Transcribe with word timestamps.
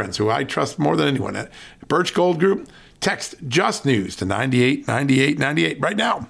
friends 0.00 0.16
who 0.16 0.30
I 0.30 0.44
trust 0.44 0.78
more 0.78 0.96
than 0.96 1.08
anyone 1.08 1.36
at 1.36 1.52
Birch 1.86 2.14
Gold 2.14 2.40
Group. 2.40 2.70
Text 3.00 3.34
Just 3.48 3.84
News 3.84 4.16
to 4.16 4.24
989898 4.24 5.78
right 5.78 5.94
now. 5.94 6.26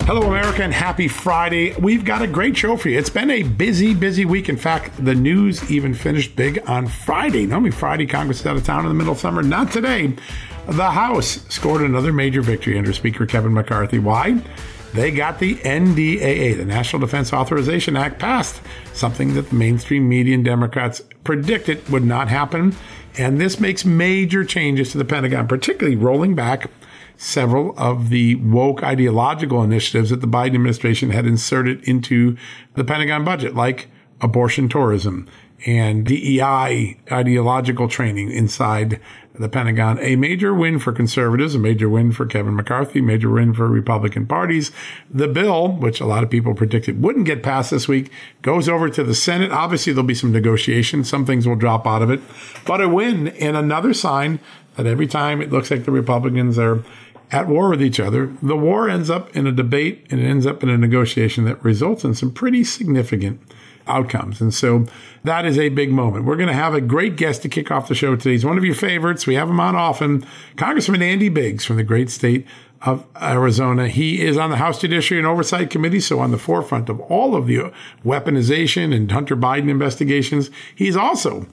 Hello, 0.00 0.22
America, 0.22 0.64
and 0.64 0.72
happy 0.72 1.06
Friday. 1.06 1.76
We've 1.76 2.04
got 2.04 2.22
a 2.22 2.26
great 2.26 2.56
show 2.56 2.76
for 2.76 2.88
you. 2.88 2.98
It's 2.98 3.08
been 3.08 3.30
a 3.30 3.44
busy, 3.44 3.94
busy 3.94 4.24
week. 4.24 4.48
In 4.48 4.56
fact, 4.56 5.04
the 5.04 5.14
news 5.14 5.70
even 5.70 5.94
finished 5.94 6.34
big 6.34 6.60
on 6.68 6.88
Friday. 6.88 7.46
Normally, 7.46 7.70
Friday, 7.70 8.06
Congress 8.06 8.40
is 8.40 8.46
out 8.46 8.56
of 8.56 8.64
town 8.64 8.80
in 8.80 8.88
the 8.88 8.94
middle 8.94 9.12
of 9.12 9.20
summer. 9.20 9.44
Not 9.44 9.70
today. 9.70 10.12
The 10.66 10.90
House 10.90 11.46
scored 11.48 11.82
another 11.82 12.12
major 12.12 12.42
victory 12.42 12.76
under 12.76 12.92
Speaker 12.92 13.26
Kevin 13.26 13.54
McCarthy. 13.54 14.00
Why? 14.00 14.42
They 14.94 15.10
got 15.10 15.38
the 15.38 15.56
NDAA, 15.56 16.56
the 16.56 16.64
National 16.64 17.00
Defense 17.00 17.32
Authorization 17.32 17.96
Act, 17.96 18.18
passed, 18.18 18.60
something 18.92 19.34
that 19.34 19.50
the 19.50 19.54
mainstream 19.54 20.08
media 20.08 20.34
and 20.34 20.44
Democrats 20.44 21.02
predicted 21.24 21.88
would 21.88 22.04
not 22.04 22.28
happen. 22.28 22.74
And 23.16 23.40
this 23.40 23.58
makes 23.58 23.84
major 23.84 24.44
changes 24.44 24.92
to 24.92 24.98
the 24.98 25.04
Pentagon, 25.04 25.46
particularly 25.46 25.96
rolling 25.96 26.34
back 26.34 26.70
several 27.16 27.74
of 27.78 28.10
the 28.10 28.34
woke 28.36 28.82
ideological 28.82 29.62
initiatives 29.62 30.10
that 30.10 30.20
the 30.20 30.26
Biden 30.26 30.54
administration 30.54 31.10
had 31.10 31.26
inserted 31.26 31.82
into 31.84 32.36
the 32.74 32.84
Pentagon 32.84 33.24
budget, 33.24 33.54
like 33.54 33.88
abortion 34.20 34.68
tourism 34.68 35.28
and 35.66 36.04
DEI 36.04 36.98
ideological 37.10 37.88
training 37.88 38.30
inside 38.30 39.00
the 39.42 39.48
Pentagon. 39.48 39.98
A 40.00 40.16
major 40.16 40.54
win 40.54 40.78
for 40.78 40.92
conservatives, 40.92 41.54
a 41.54 41.58
major 41.58 41.88
win 41.88 42.12
for 42.12 42.24
Kevin 42.24 42.54
McCarthy, 42.54 43.00
major 43.00 43.30
win 43.30 43.52
for 43.52 43.68
Republican 43.68 44.26
parties. 44.26 44.72
The 45.10 45.28
bill, 45.28 45.72
which 45.72 46.00
a 46.00 46.06
lot 46.06 46.22
of 46.22 46.30
people 46.30 46.54
predicted 46.54 47.02
wouldn't 47.02 47.26
get 47.26 47.42
passed 47.42 47.70
this 47.70 47.88
week, 47.88 48.10
goes 48.40 48.68
over 48.68 48.88
to 48.88 49.04
the 49.04 49.14
Senate. 49.14 49.50
Obviously, 49.50 49.92
there'll 49.92 50.06
be 50.06 50.14
some 50.14 50.32
negotiation. 50.32 51.04
Some 51.04 51.26
things 51.26 51.46
will 51.46 51.56
drop 51.56 51.86
out 51.86 52.02
of 52.02 52.10
it, 52.10 52.20
but 52.64 52.80
a 52.80 52.88
win 52.88 53.28
and 53.28 53.56
another 53.56 53.92
sign 53.92 54.40
that 54.76 54.86
every 54.86 55.06
time 55.06 55.42
it 55.42 55.50
looks 55.50 55.70
like 55.70 55.84
the 55.84 55.90
Republicans 55.90 56.58
are 56.58 56.82
at 57.30 57.48
war 57.48 57.70
with 57.70 57.82
each 57.82 57.98
other, 57.98 58.32
the 58.42 58.56
war 58.56 58.88
ends 58.88 59.10
up 59.10 59.34
in 59.34 59.46
a 59.46 59.52
debate 59.52 60.06
and 60.10 60.20
it 60.20 60.24
ends 60.24 60.46
up 60.46 60.62
in 60.62 60.68
a 60.68 60.78
negotiation 60.78 61.44
that 61.44 61.62
results 61.64 62.04
in 62.04 62.14
some 62.14 62.30
pretty 62.30 62.62
significant 62.62 63.40
outcomes. 63.86 64.40
And 64.40 64.52
so 64.52 64.86
that 65.24 65.44
is 65.44 65.58
a 65.58 65.68
big 65.68 65.90
moment. 65.90 66.24
We're 66.24 66.36
going 66.36 66.48
to 66.48 66.54
have 66.54 66.74
a 66.74 66.80
great 66.80 67.16
guest 67.16 67.42
to 67.42 67.48
kick 67.48 67.70
off 67.70 67.88
the 67.88 67.94
show 67.94 68.16
today. 68.16 68.32
He's 68.32 68.44
one 68.44 68.58
of 68.58 68.64
your 68.64 68.74
favorites. 68.74 69.26
We 69.26 69.34
have 69.34 69.48
him 69.48 69.60
on 69.60 69.76
often. 69.76 70.24
Congressman 70.56 71.02
Andy 71.02 71.28
Biggs 71.28 71.64
from 71.64 71.76
the 71.76 71.84
great 71.84 72.10
state 72.10 72.46
of 72.82 73.06
Arizona. 73.20 73.88
He 73.88 74.24
is 74.24 74.36
on 74.36 74.50
the 74.50 74.56
House 74.56 74.80
Judiciary 74.80 75.20
and 75.20 75.26
Oversight 75.26 75.70
Committee, 75.70 76.00
so 76.00 76.18
on 76.18 76.32
the 76.32 76.38
forefront 76.38 76.88
of 76.88 77.00
all 77.02 77.36
of 77.36 77.46
the 77.46 77.72
weaponization 78.04 78.94
and 78.94 79.10
Hunter 79.10 79.36
Biden 79.36 79.68
investigations. 79.68 80.50
He's 80.74 80.96
also 80.96 81.46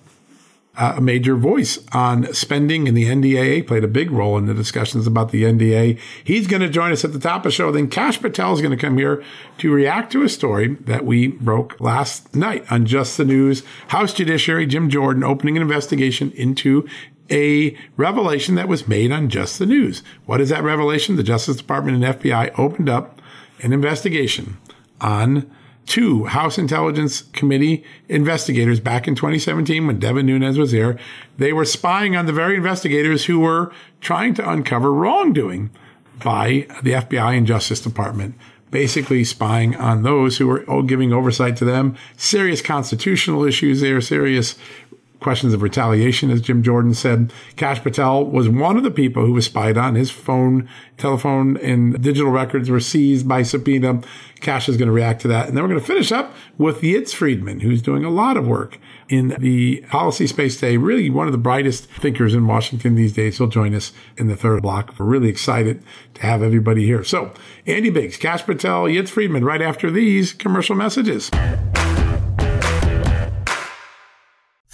Uh, 0.79 0.93
a 0.95 1.01
major 1.01 1.35
voice 1.35 1.77
on 1.91 2.33
spending, 2.33 2.87
and 2.87 2.95
the 2.95 3.03
NDAA 3.03 3.67
played 3.67 3.83
a 3.83 3.87
big 3.87 4.11
role 4.11 4.37
in 4.37 4.45
the 4.45 4.53
discussions 4.53 5.05
about 5.05 5.29
the 5.29 5.43
NDA. 5.43 5.99
He's 6.23 6.47
going 6.47 6.61
to 6.61 6.69
join 6.69 6.93
us 6.93 7.03
at 7.03 7.11
the 7.11 7.19
top 7.19 7.41
of 7.41 7.43
the 7.43 7.51
show. 7.51 7.69
Then 7.69 7.89
Kash 7.89 8.21
Patel 8.21 8.53
is 8.53 8.61
going 8.61 8.71
to 8.71 8.81
come 8.81 8.97
here 8.97 9.21
to 9.57 9.73
react 9.73 10.09
to 10.13 10.23
a 10.23 10.29
story 10.29 10.75
that 10.75 11.05
we 11.05 11.27
broke 11.27 11.81
last 11.81 12.33
night 12.33 12.63
on 12.71 12.85
Just 12.85 13.17
the 13.17 13.25
News. 13.25 13.61
House 13.89 14.13
Judiciary 14.13 14.65
Jim 14.67 14.89
Jordan 14.89 15.21
opening 15.21 15.57
an 15.57 15.63
investigation 15.63 16.31
into 16.31 16.87
a 17.29 17.75
revelation 17.97 18.55
that 18.55 18.69
was 18.69 18.87
made 18.87 19.11
on 19.11 19.27
Just 19.27 19.59
the 19.59 19.65
News. 19.65 20.01
What 20.27 20.39
is 20.39 20.47
that 20.47 20.63
revelation? 20.63 21.17
The 21.17 21.23
Justice 21.23 21.57
Department 21.57 22.01
and 22.01 22.15
FBI 22.15 22.57
opened 22.57 22.87
up 22.87 23.21
an 23.61 23.73
investigation 23.73 24.55
on 25.01 25.53
two 25.89 26.25
House 26.25 26.57
Intelligence 26.57 27.23
Committee 27.33 27.83
investigators 28.07 28.79
back 28.79 29.07
in 29.07 29.15
2017 29.15 29.87
when 29.87 29.99
Devin 29.99 30.27
Nunes 30.27 30.57
was 30.57 30.71
there. 30.71 30.97
They 31.37 31.51
were 31.51 31.65
spying 31.65 32.15
on 32.15 32.27
the 32.27 32.31
very 32.31 32.55
investigators 32.55 33.25
who 33.25 33.39
were 33.39 33.73
trying 33.99 34.35
to 34.35 34.49
uncover 34.49 34.93
wrongdoing 34.93 35.71
by 36.23 36.67
the 36.83 36.91
FBI 36.91 37.37
and 37.37 37.47
Justice 37.47 37.81
Department. 37.81 38.35
Basically, 38.71 39.23
spying 39.23 39.75
on 39.75 40.03
those 40.03 40.37
who 40.37 40.47
were 40.47 40.83
giving 40.83 41.11
oversight 41.11 41.57
to 41.57 41.65
them, 41.65 41.97
serious 42.17 42.61
constitutional 42.61 43.43
issues 43.43 43.81
there, 43.81 43.99
serious 43.99 44.55
questions 45.19 45.53
of 45.53 45.61
retaliation, 45.61 46.29
as 46.31 46.41
Jim 46.41 46.63
Jordan 46.63 46.93
said. 46.93 47.33
Kash 47.55 47.81
Patel 47.81 48.25
was 48.25 48.47
one 48.47 48.77
of 48.77 48.83
the 48.83 48.91
people 48.91 49.25
who 49.25 49.33
was 49.33 49.45
spied 49.45 49.77
on. 49.77 49.95
His 49.95 50.11
phone, 50.11 50.69
telephone, 50.97 51.57
and 51.57 52.01
digital 52.01 52.31
records 52.31 52.69
were 52.69 52.79
seized 52.79 53.27
by 53.27 53.43
subpoena. 53.43 54.01
Kash 54.39 54.69
is 54.69 54.77
going 54.77 54.87
to 54.87 54.93
react 54.93 55.21
to 55.21 55.27
that. 55.27 55.47
And 55.47 55.57
then 55.57 55.63
we're 55.63 55.69
going 55.69 55.81
to 55.81 55.85
finish 55.85 56.11
up 56.11 56.33
with 56.57 56.81
Yitz 56.81 57.13
Friedman, 57.13 57.59
who's 57.59 57.81
doing 57.81 58.05
a 58.05 58.09
lot 58.09 58.37
of 58.37 58.47
work 58.47 58.79
in 59.09 59.35
the 59.39 59.81
policy 59.89 60.27
space 60.27 60.55
today. 60.55 60.77
Really 60.77 61.09
one 61.09 61.27
of 61.27 61.33
the 61.33 61.37
brightest 61.37 61.85
thinkers 61.85 62.33
in 62.33 62.47
Washington 62.47 62.95
these 62.95 63.13
days. 63.13 63.37
He'll 63.37 63.47
join 63.47 63.75
us 63.75 63.91
in 64.17 64.27
the 64.27 64.37
third 64.37 64.61
block. 64.61 64.97
We're 64.97 65.05
really 65.05 65.29
excited 65.29 65.83
to 66.13 66.21
have 66.21 66.41
everybody 66.41 66.85
here. 66.85 67.03
So 67.03 67.33
Andy 67.65 67.89
Biggs, 67.89 68.17
Kash 68.17 68.43
Patel, 68.43 68.83
Yitz 68.83 69.09
Friedman, 69.09 69.43
right 69.43 69.61
after 69.61 69.91
these 69.91 70.31
commercial 70.31 70.75
messages. 70.75 71.29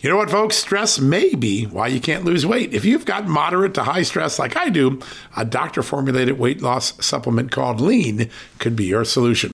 You 0.00 0.08
know 0.08 0.16
what, 0.16 0.30
folks? 0.30 0.54
Stress 0.54 1.00
may 1.00 1.34
be 1.34 1.64
why 1.64 1.88
you 1.88 2.00
can't 2.00 2.24
lose 2.24 2.46
weight. 2.46 2.72
If 2.72 2.84
you've 2.84 3.04
got 3.04 3.26
moderate 3.26 3.74
to 3.74 3.82
high 3.82 4.02
stress 4.02 4.38
like 4.38 4.56
I 4.56 4.68
do, 4.68 5.00
a 5.36 5.44
doctor 5.44 5.82
formulated 5.82 6.38
weight 6.38 6.62
loss 6.62 7.04
supplement 7.04 7.50
called 7.50 7.80
Lean 7.80 8.30
could 8.60 8.76
be 8.76 8.84
your 8.84 9.04
solution. 9.04 9.50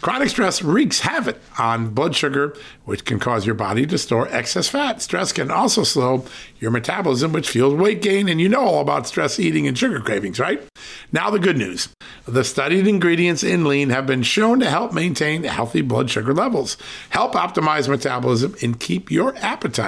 Chronic 0.00 0.28
stress 0.28 0.62
wreaks 0.62 1.00
havoc 1.00 1.40
on 1.58 1.88
blood 1.88 2.14
sugar, 2.14 2.56
which 2.84 3.04
can 3.04 3.18
cause 3.18 3.44
your 3.44 3.56
body 3.56 3.86
to 3.86 3.98
store 3.98 4.28
excess 4.28 4.68
fat. 4.68 5.02
Stress 5.02 5.32
can 5.32 5.50
also 5.50 5.82
slow 5.82 6.24
your 6.60 6.70
metabolism, 6.70 7.32
which 7.32 7.50
fuels 7.50 7.74
weight 7.74 8.00
gain. 8.00 8.28
And 8.28 8.40
you 8.40 8.48
know 8.48 8.60
all 8.60 8.80
about 8.80 9.08
stress 9.08 9.40
eating 9.40 9.66
and 9.66 9.76
sugar 9.76 9.98
cravings, 9.98 10.38
right? 10.38 10.62
Now, 11.10 11.30
the 11.30 11.40
good 11.40 11.56
news 11.56 11.88
the 12.26 12.44
studied 12.44 12.86
ingredients 12.86 13.42
in 13.42 13.64
lean 13.64 13.88
have 13.88 14.06
been 14.06 14.22
shown 14.22 14.60
to 14.60 14.68
help 14.68 14.92
maintain 14.92 15.44
healthy 15.44 15.80
blood 15.80 16.10
sugar 16.10 16.34
levels, 16.34 16.76
help 17.08 17.32
optimize 17.32 17.88
metabolism, 17.88 18.54
and 18.62 18.78
keep 18.78 19.10
your 19.10 19.34
appetite 19.38 19.87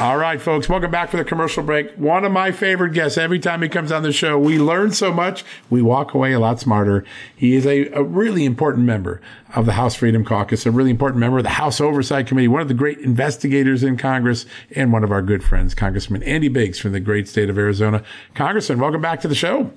All 0.00 0.16
right, 0.16 0.40
folks, 0.40 0.66
welcome 0.66 0.90
back 0.90 1.10
for 1.10 1.18
the 1.18 1.26
commercial 1.26 1.62
break. 1.62 1.90
One 1.96 2.24
of 2.24 2.32
my 2.32 2.52
favorite 2.52 2.94
guests. 2.94 3.18
Every 3.18 3.38
time 3.38 3.60
he 3.60 3.68
comes 3.68 3.92
on 3.92 4.02
the 4.02 4.12
show, 4.12 4.38
we 4.38 4.58
learn 4.58 4.92
so 4.92 5.12
much. 5.12 5.44
We 5.68 5.82
walk 5.82 6.14
away 6.14 6.32
a 6.32 6.40
lot 6.40 6.58
smarter. 6.58 7.04
He 7.36 7.54
is 7.54 7.66
a, 7.66 7.86
a 7.88 8.02
really 8.02 8.46
important 8.46 8.86
member 8.86 9.20
of 9.54 9.66
the 9.66 9.72
House 9.72 9.94
Freedom 9.94 10.24
Caucus, 10.24 10.64
a 10.64 10.70
really 10.70 10.88
important 10.88 11.20
member 11.20 11.36
of 11.36 11.44
the 11.44 11.50
House 11.50 11.82
Oversight 11.82 12.26
Committee, 12.26 12.48
one 12.48 12.62
of 12.62 12.68
the 12.68 12.72
great 12.72 12.96
investigators 13.00 13.84
in 13.84 13.98
Congress, 13.98 14.46
and 14.74 14.90
one 14.90 15.04
of 15.04 15.12
our 15.12 15.20
good 15.20 15.44
friends, 15.44 15.74
Congressman 15.74 16.22
Andy 16.22 16.48
Biggs 16.48 16.78
from 16.78 16.92
the 16.92 17.00
great 17.00 17.28
state 17.28 17.50
of 17.50 17.58
Arizona. 17.58 18.02
Congressman, 18.34 18.78
welcome 18.78 19.02
back 19.02 19.20
to 19.20 19.28
the 19.28 19.34
show. 19.34 19.70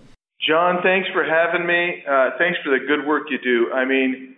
John, 0.48 0.81
thanks 0.81 1.10
for 1.12 1.25
having 1.25 1.68
me. 1.68 2.02
Uh, 2.10 2.30
thanks 2.38 2.58
for 2.64 2.70
the 2.70 2.86
good 2.86 3.06
work 3.06 3.24
you 3.30 3.40
do. 3.40 3.74
I 3.74 3.84
mean, 3.84 4.32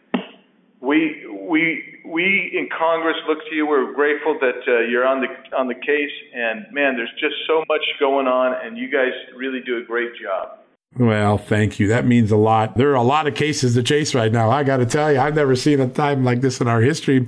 we 0.85 1.25
we 1.49 1.99
we 2.05 2.51
in 2.53 2.69
Congress 2.77 3.17
look 3.27 3.39
to 3.49 3.55
you. 3.55 3.67
We're 3.67 3.93
grateful 3.93 4.37
that 4.39 4.61
uh, 4.67 4.79
you're 4.81 5.05
on 5.05 5.21
the 5.21 5.57
on 5.57 5.67
the 5.67 5.75
case, 5.75 6.11
and 6.33 6.65
man, 6.71 6.95
there's 6.95 7.13
just 7.19 7.35
so 7.47 7.63
much 7.67 7.81
going 7.99 8.27
on, 8.27 8.53
and 8.65 8.77
you 8.77 8.89
guys 8.89 9.11
really 9.35 9.61
do 9.65 9.77
a 9.77 9.83
great 9.83 10.11
job. 10.21 10.59
Well, 10.97 11.37
thank 11.37 11.79
you. 11.79 11.87
That 11.87 12.05
means 12.05 12.31
a 12.31 12.37
lot. 12.37 12.77
There 12.77 12.91
are 12.91 12.95
a 12.95 13.03
lot 13.03 13.27
of 13.27 13.35
cases 13.35 13.73
to 13.73 13.83
chase 13.83 14.15
right 14.15 14.31
now. 14.31 14.49
I 14.49 14.63
got 14.63 14.77
to 14.77 14.85
tell 14.85 15.11
you, 15.11 15.19
I've 15.19 15.35
never 15.35 15.55
seen 15.55 15.81
a 15.81 15.89
time 15.89 16.23
like 16.23 16.39
this 16.39 16.61
in 16.61 16.69
our 16.69 16.79
history. 16.79 17.27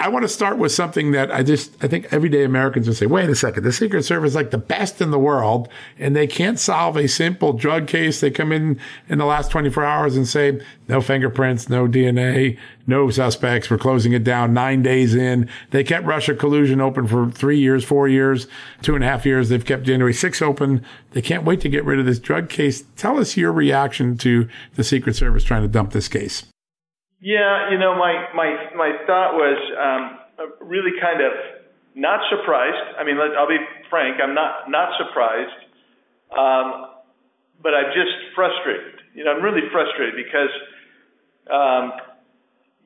I 0.00 0.08
want 0.08 0.22
to 0.22 0.28
start 0.28 0.58
with 0.58 0.70
something 0.70 1.10
that 1.10 1.32
I 1.32 1.42
just, 1.42 1.72
I 1.82 1.88
think 1.88 2.12
everyday 2.12 2.44
Americans 2.44 2.86
would 2.86 2.96
say, 2.96 3.06
wait 3.06 3.28
a 3.28 3.34
second, 3.34 3.64
the 3.64 3.72
Secret 3.72 4.04
Service 4.04 4.30
is 4.30 4.34
like 4.36 4.52
the 4.52 4.58
best 4.58 5.00
in 5.00 5.10
the 5.10 5.18
world 5.18 5.68
and 5.98 6.14
they 6.14 6.28
can't 6.28 6.58
solve 6.58 6.96
a 6.96 7.08
simple 7.08 7.52
drug 7.52 7.88
case. 7.88 8.20
They 8.20 8.30
come 8.30 8.52
in 8.52 8.78
in 9.08 9.18
the 9.18 9.24
last 9.24 9.50
24 9.50 9.84
hours 9.84 10.16
and 10.16 10.28
say, 10.28 10.60
no 10.86 11.00
fingerprints, 11.00 11.68
no 11.68 11.88
DNA, 11.88 12.56
no 12.86 13.10
suspects. 13.10 13.68
We're 13.68 13.78
closing 13.78 14.12
it 14.12 14.22
down 14.22 14.54
nine 14.54 14.84
days 14.84 15.16
in. 15.16 15.48
They 15.72 15.82
kept 15.82 16.06
Russia 16.06 16.34
collusion 16.34 16.80
open 16.80 17.08
for 17.08 17.28
three 17.32 17.58
years, 17.58 17.84
four 17.84 18.06
years, 18.06 18.46
two 18.82 18.94
and 18.94 19.02
a 19.02 19.06
half 19.08 19.26
years. 19.26 19.48
They've 19.48 19.64
kept 19.64 19.82
January 19.82 20.14
6 20.14 20.40
open. 20.40 20.84
They 21.10 21.22
can't 21.22 21.44
wait 21.44 21.60
to 21.62 21.68
get 21.68 21.84
rid 21.84 21.98
of 21.98 22.06
this 22.06 22.20
drug 22.20 22.48
case. 22.48 22.84
Tell 22.96 23.18
us 23.18 23.36
your 23.36 23.50
reaction 23.50 24.16
to 24.18 24.48
the 24.76 24.84
Secret 24.84 25.16
Service 25.16 25.42
trying 25.42 25.62
to 25.62 25.68
dump 25.68 25.90
this 25.90 26.06
case. 26.06 26.44
Yeah, 27.20 27.70
you 27.70 27.78
know, 27.78 27.98
my 27.98 28.30
my 28.34 28.54
my 28.76 28.90
thought 29.06 29.34
was 29.34 29.58
um, 29.74 30.02
really 30.62 30.92
kind 31.00 31.20
of 31.20 31.32
not 31.94 32.20
surprised. 32.30 32.94
I 32.98 33.02
mean, 33.04 33.18
I'll 33.18 33.48
be 33.48 33.58
frank, 33.90 34.18
I'm 34.22 34.34
not 34.34 34.70
not 34.70 34.94
surprised, 35.02 35.58
um, 36.30 36.94
but 37.62 37.74
I'm 37.74 37.90
just 37.90 38.14
frustrated. 38.36 39.02
You 39.14 39.24
know, 39.24 39.32
I'm 39.34 39.42
really 39.42 39.66
frustrated 39.72 40.14
because, 40.14 40.54
um, 41.50 41.92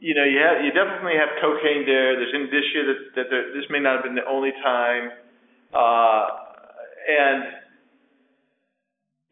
you 0.00 0.14
know, 0.14 0.25
you 0.25 0.40
have 0.40 0.64
you 0.64 0.73
definitely 0.73 1.20
have 1.20 1.37
cocaine 1.40 1.84
there. 1.84 2.17
There's 2.17 2.32
indicia 2.32 2.81
that 2.88 3.00
that 3.17 3.26
there, 3.29 3.52
this 3.52 3.69
may 3.69 3.81
not 3.81 3.96
have 4.00 4.05
been 4.05 4.17
the 4.17 4.25
only 4.25 4.52
time, 4.64 5.12
uh, 5.76 6.25
and 7.05 7.44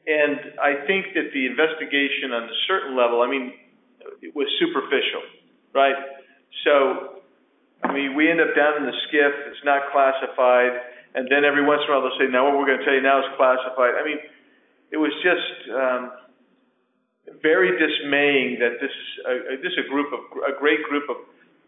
and 0.06 0.61
I 0.61 0.85
think 0.87 1.14
that 1.14 1.32
the 1.32 1.47
investigation 1.47 2.37
on 2.37 2.44
a 2.44 2.56
certain 2.69 2.97
level. 2.97 3.23
I 3.23 3.29
mean 3.31 3.55
it 4.23 4.37
was 4.37 4.47
superficial, 4.61 5.23
right? 5.75 5.97
So, 6.65 7.23
I 7.85 7.93
mean, 7.93 8.15
we 8.15 8.31
end 8.31 8.41
up 8.41 8.55
down 8.55 8.77
in 8.79 8.85
the 8.85 8.97
SCIF. 9.09 9.33
It's 9.49 9.65
not 9.65 9.93
classified, 9.93 10.77
and 11.15 11.29
then 11.31 11.45
every 11.45 11.65
once 11.65 11.83
in 11.85 11.89
a 11.89 11.97
while 11.97 12.03
they'll 12.05 12.19
say, 12.21 12.31
"Now, 12.31 12.47
what 12.49 12.59
we're 12.59 12.69
going 12.69 12.79
to 12.79 12.85
tell 12.85 12.95
you 12.95 13.03
now 13.03 13.21
is 13.21 13.31
classified." 13.37 13.97
I 13.97 14.05
mean, 14.05 14.21
it 14.93 14.99
was 14.99 15.13
just 15.25 15.71
um, 15.73 16.03
very 17.43 17.79
dismaying 17.79 18.59
that 18.61 18.79
this 18.81 18.91
is 18.91 19.09
a, 19.27 19.35
this 19.62 19.75
a 19.79 19.87
group 19.89 20.12
of 20.12 20.21
a 20.45 20.59
great 20.59 20.83
group 20.85 21.09
of 21.09 21.17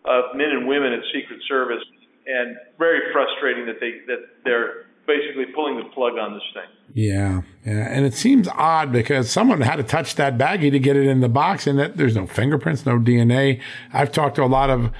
of 0.05 0.35
men 0.35 0.51
and 0.51 0.67
women 0.67 0.93
at 0.93 1.01
Secret 1.15 1.39
Service, 1.49 1.83
and 2.27 2.57
very 2.79 3.13
frustrating 3.13 3.67
that 3.67 3.79
they 3.81 4.03
that 4.07 4.43
they're 4.45 4.92
basically 5.07 5.47
pulling 5.55 5.77
the 5.77 5.85
plug 5.91 6.19
on 6.19 6.35
this 6.35 6.43
thing. 6.55 6.69
Yeah, 6.95 7.43
yeah, 7.65 7.89
and 7.89 8.05
it 8.05 8.15
seems 8.15 8.49
odd 8.49 8.93
because 8.93 9.31
someone 9.31 9.61
had 9.61 9.77
to 9.77 9.83
touch 9.83 10.17
that 10.17 10.37
baggie 10.37 10.71
to 10.71 10.79
get 10.79 10.97
it 10.97 11.07
in 11.07 11.21
the 11.21 11.29
box, 11.29 11.67
and 11.67 11.79
that 11.79 11.97
there's 11.97 12.15
no 12.15 12.27
fingerprints, 12.27 12.85
no 12.85 12.99
DNA. 12.99 13.61
I've 13.93 14.13
talked 14.13 14.37
to 14.37 14.45
a 14.45 14.47
lot 14.47 14.71
of 14.71 14.91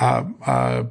uh, 0.00 0.24
uh, 0.46 0.84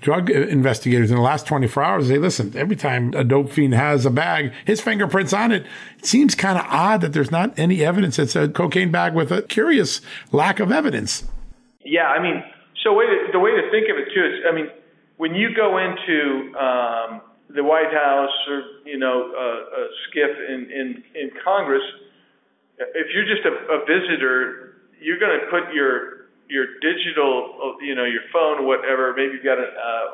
drug 0.00 0.30
investigators 0.30 1.10
in 1.10 1.16
the 1.16 1.22
last 1.22 1.46
24 1.46 1.82
hours. 1.82 2.08
They 2.08 2.18
listen 2.18 2.52
every 2.56 2.76
time 2.76 3.12
a 3.14 3.24
dope 3.24 3.50
fiend 3.50 3.74
has 3.74 4.06
a 4.06 4.10
bag, 4.10 4.52
his 4.64 4.80
fingerprints 4.80 5.32
on 5.32 5.52
it. 5.52 5.66
It 5.98 6.06
seems 6.06 6.34
kind 6.34 6.58
of 6.58 6.64
odd 6.68 7.00
that 7.00 7.12
there's 7.12 7.30
not 7.30 7.58
any 7.58 7.84
evidence. 7.84 8.18
It's 8.18 8.36
a 8.36 8.48
cocaine 8.48 8.90
bag 8.90 9.14
with 9.14 9.32
a 9.32 9.42
curious 9.42 10.00
lack 10.32 10.60
of 10.60 10.70
evidence. 10.70 11.24
Yeah, 11.84 12.06
I 12.06 12.22
mean, 12.22 12.42
so 12.82 12.92
way 12.94 13.06
to, 13.06 13.28
the 13.32 13.40
way 13.40 13.50
to 13.50 13.70
think 13.70 13.88
of 13.90 13.96
it 13.96 14.08
too 14.14 14.24
is, 14.24 14.44
I 14.48 14.54
mean, 14.54 14.68
when 15.16 15.34
you 15.34 15.54
go 15.54 15.78
into 15.78 16.56
um, 16.56 17.20
the 17.54 17.62
White 17.62 17.92
House 17.92 18.34
or 18.48 18.62
you 18.84 18.98
know 18.98 19.32
uh, 19.32 19.80
a 19.80 19.88
SCIF 20.08 20.48
in, 20.48 20.70
in 20.70 21.04
in 21.14 21.30
Congress, 21.44 21.82
if 22.78 23.06
you're 23.14 23.24
just 23.24 23.46
a, 23.46 23.52
a 23.72 23.78
visitor, 23.86 24.76
you're 25.00 25.18
going 25.18 25.38
to 25.38 25.46
put 25.50 25.72
your 25.72 26.26
your 26.48 26.78
digital, 26.80 27.76
you 27.80 27.94
know, 27.94 28.04
your 28.04 28.22
phone, 28.32 28.66
whatever. 28.66 29.12
Maybe 29.16 29.34
you've 29.34 29.44
got 29.44 29.58
a, 29.58 29.66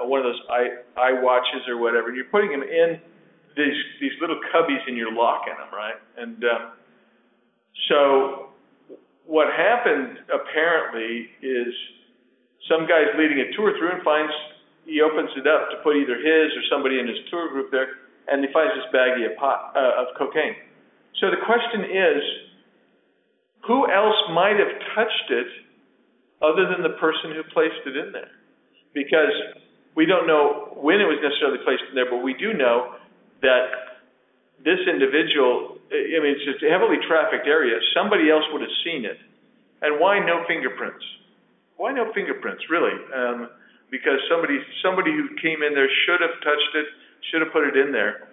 uh, 0.03 0.07
one 0.07 0.21
of 0.21 0.25
those 0.25 0.41
i 0.49 0.69
i 0.97 1.13
watches 1.13 1.69
or 1.69 1.79
whatever, 1.79 2.09
and 2.09 2.17
you're 2.17 2.33
putting 2.33 2.51
them 2.51 2.63
in 2.63 3.01
these 3.57 3.79
these 4.01 4.13
little 4.21 4.41
cubbies, 4.55 4.81
and 4.87 4.97
you're 4.97 5.13
locking 5.13 5.55
them, 5.59 5.69
right? 5.73 5.97
And 6.17 6.45
um, 6.45 6.73
so 7.89 8.49
what 9.27 9.49
happened 9.55 10.19
apparently 10.33 11.29
is 11.43 11.73
some 12.69 12.87
guy's 12.87 13.13
leading 13.19 13.41
a 13.41 13.57
tour 13.57 13.77
through 13.79 13.93
and 13.93 14.03
finds 14.03 14.33
he 14.85 15.01
opens 15.01 15.31
it 15.37 15.47
up 15.47 15.71
to 15.71 15.77
put 15.83 15.97
either 15.97 16.17
his 16.19 16.51
or 16.55 16.63
somebody 16.71 16.99
in 16.99 17.07
his 17.07 17.19
tour 17.31 17.49
group 17.51 17.71
there, 17.71 18.03
and 18.29 18.45
he 18.45 18.51
finds 18.53 18.75
this 18.75 18.87
baggie 18.95 19.31
of 19.31 19.37
pot 19.39 19.73
uh, 19.77 20.03
of 20.03 20.15
cocaine. 20.19 20.57
So 21.21 21.31
the 21.31 21.43
question 21.45 21.87
is, 21.87 22.23
who 23.67 23.87
else 23.91 24.19
might 24.35 24.59
have 24.59 24.75
touched 24.95 25.29
it 25.31 25.47
other 26.43 26.67
than 26.67 26.83
the 26.83 26.99
person 26.99 27.31
who 27.31 27.43
placed 27.55 27.87
it 27.87 27.97
in 27.97 28.11
there? 28.11 28.31
Because 28.95 29.33
we 29.95 30.07
don't 30.07 30.27
know 30.27 30.75
when 30.75 31.01
it 31.01 31.07
was 31.07 31.21
necessarily 31.23 31.63
placed 31.63 31.85
in 31.89 31.95
there, 31.95 32.11
but 32.11 32.25
we 32.25 32.35
do 32.35 32.53
know 32.53 32.99
that 33.43 34.03
this 34.65 34.79
individual, 34.87 35.79
I 35.91 36.19
mean, 36.23 36.39
it's 36.39 36.63
a 36.63 36.71
heavily 36.71 36.99
trafficked 37.07 37.47
area. 37.47 37.79
Somebody 37.95 38.31
else 38.31 38.45
would 38.53 38.63
have 38.63 38.77
seen 38.85 39.05
it. 39.05 39.19
And 39.83 39.99
why 39.99 40.19
no 40.19 40.45
fingerprints? 40.47 41.03
Why 41.77 41.93
no 41.93 42.13
fingerprints, 42.15 42.63
really? 42.71 42.95
Um, 43.11 43.51
because 43.93 44.19
somebody 44.29 44.59
somebody 44.83 45.13
who 45.13 45.29
came 45.41 45.63
in 45.63 45.75
there 45.75 45.89
should 46.05 46.21
have 46.21 46.41
touched 46.43 46.75
it, 46.75 46.87
should 47.31 47.43
have 47.43 47.53
put 47.53 47.69
it 47.69 47.77
in 47.77 47.93
there, 47.93 48.29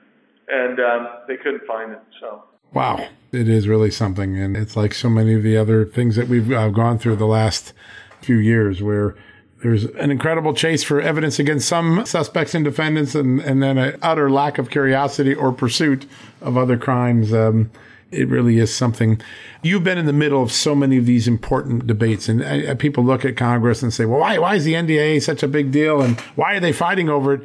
and 0.47 0.79
um, 0.79 1.07
they 1.27 1.37
couldn't 1.37 1.67
find 1.67 1.91
it. 1.91 1.99
So. 2.19 2.45
Wow, 2.73 3.07
it 3.31 3.49
is 3.49 3.67
really 3.67 3.91
something, 3.91 4.39
and 4.39 4.55
it's 4.55 4.75
like 4.75 4.93
so 4.93 5.09
many 5.09 5.33
of 5.33 5.43
the 5.43 5.57
other 5.57 5.85
things 5.85 6.15
that 6.15 6.27
we've 6.27 6.51
uh, 6.51 6.69
gone 6.69 6.97
through 6.97 7.17
the 7.17 7.27
last 7.27 7.73
few 8.21 8.37
years, 8.37 8.81
where 8.81 9.15
there's 9.61 9.83
an 9.83 10.11
incredible 10.11 10.53
chase 10.53 10.83
for 10.83 11.01
evidence 11.01 11.39
against 11.39 11.67
some 11.67 12.05
suspects 12.05 12.55
and 12.55 12.63
defendants, 12.63 13.13
and, 13.13 13.41
and 13.41 13.61
then 13.61 13.77
an 13.77 13.99
utter 14.01 14.29
lack 14.29 14.57
of 14.57 14.69
curiosity 14.69 15.33
or 15.33 15.51
pursuit 15.51 16.05
of 16.41 16.57
other 16.57 16.77
crimes. 16.77 17.33
Um, 17.33 17.69
it 18.11 18.27
really 18.27 18.57
is 18.57 18.73
something. 18.73 19.21
You've 19.61 19.83
been 19.83 19.97
in 19.97 20.05
the 20.05 20.13
middle 20.13 20.41
of 20.41 20.51
so 20.51 20.73
many 20.73 20.97
of 20.97 21.05
these 21.05 21.27
important 21.27 21.85
debates, 21.85 22.27
and 22.27 22.43
uh, 22.43 22.75
people 22.75 23.03
look 23.03 23.23
at 23.23 23.37
Congress 23.37 23.83
and 23.83 23.93
say, 23.93 24.05
"Well, 24.05 24.19
why 24.19 24.37
why 24.37 24.55
is 24.55 24.63
the 24.63 24.73
NDA 24.73 25.21
such 25.21 25.43
a 25.43 25.47
big 25.47 25.71
deal, 25.71 26.01
and 26.01 26.19
why 26.35 26.55
are 26.55 26.59
they 26.59 26.71
fighting 26.71 27.09
over 27.09 27.35
it?" 27.35 27.41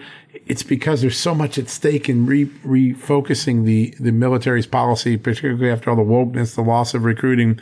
It's 0.46 0.62
because 0.62 1.00
there's 1.00 1.18
so 1.18 1.34
much 1.34 1.58
at 1.58 1.68
stake 1.68 2.08
in 2.08 2.26
re- 2.26 2.46
refocusing 2.64 3.64
the 3.64 3.94
the 4.00 4.12
military's 4.12 4.66
policy, 4.66 5.16
particularly 5.16 5.70
after 5.70 5.90
all 5.90 5.96
the 5.96 6.02
wokeness, 6.02 6.54
the 6.54 6.62
loss 6.62 6.94
of 6.94 7.04
recruiting. 7.04 7.60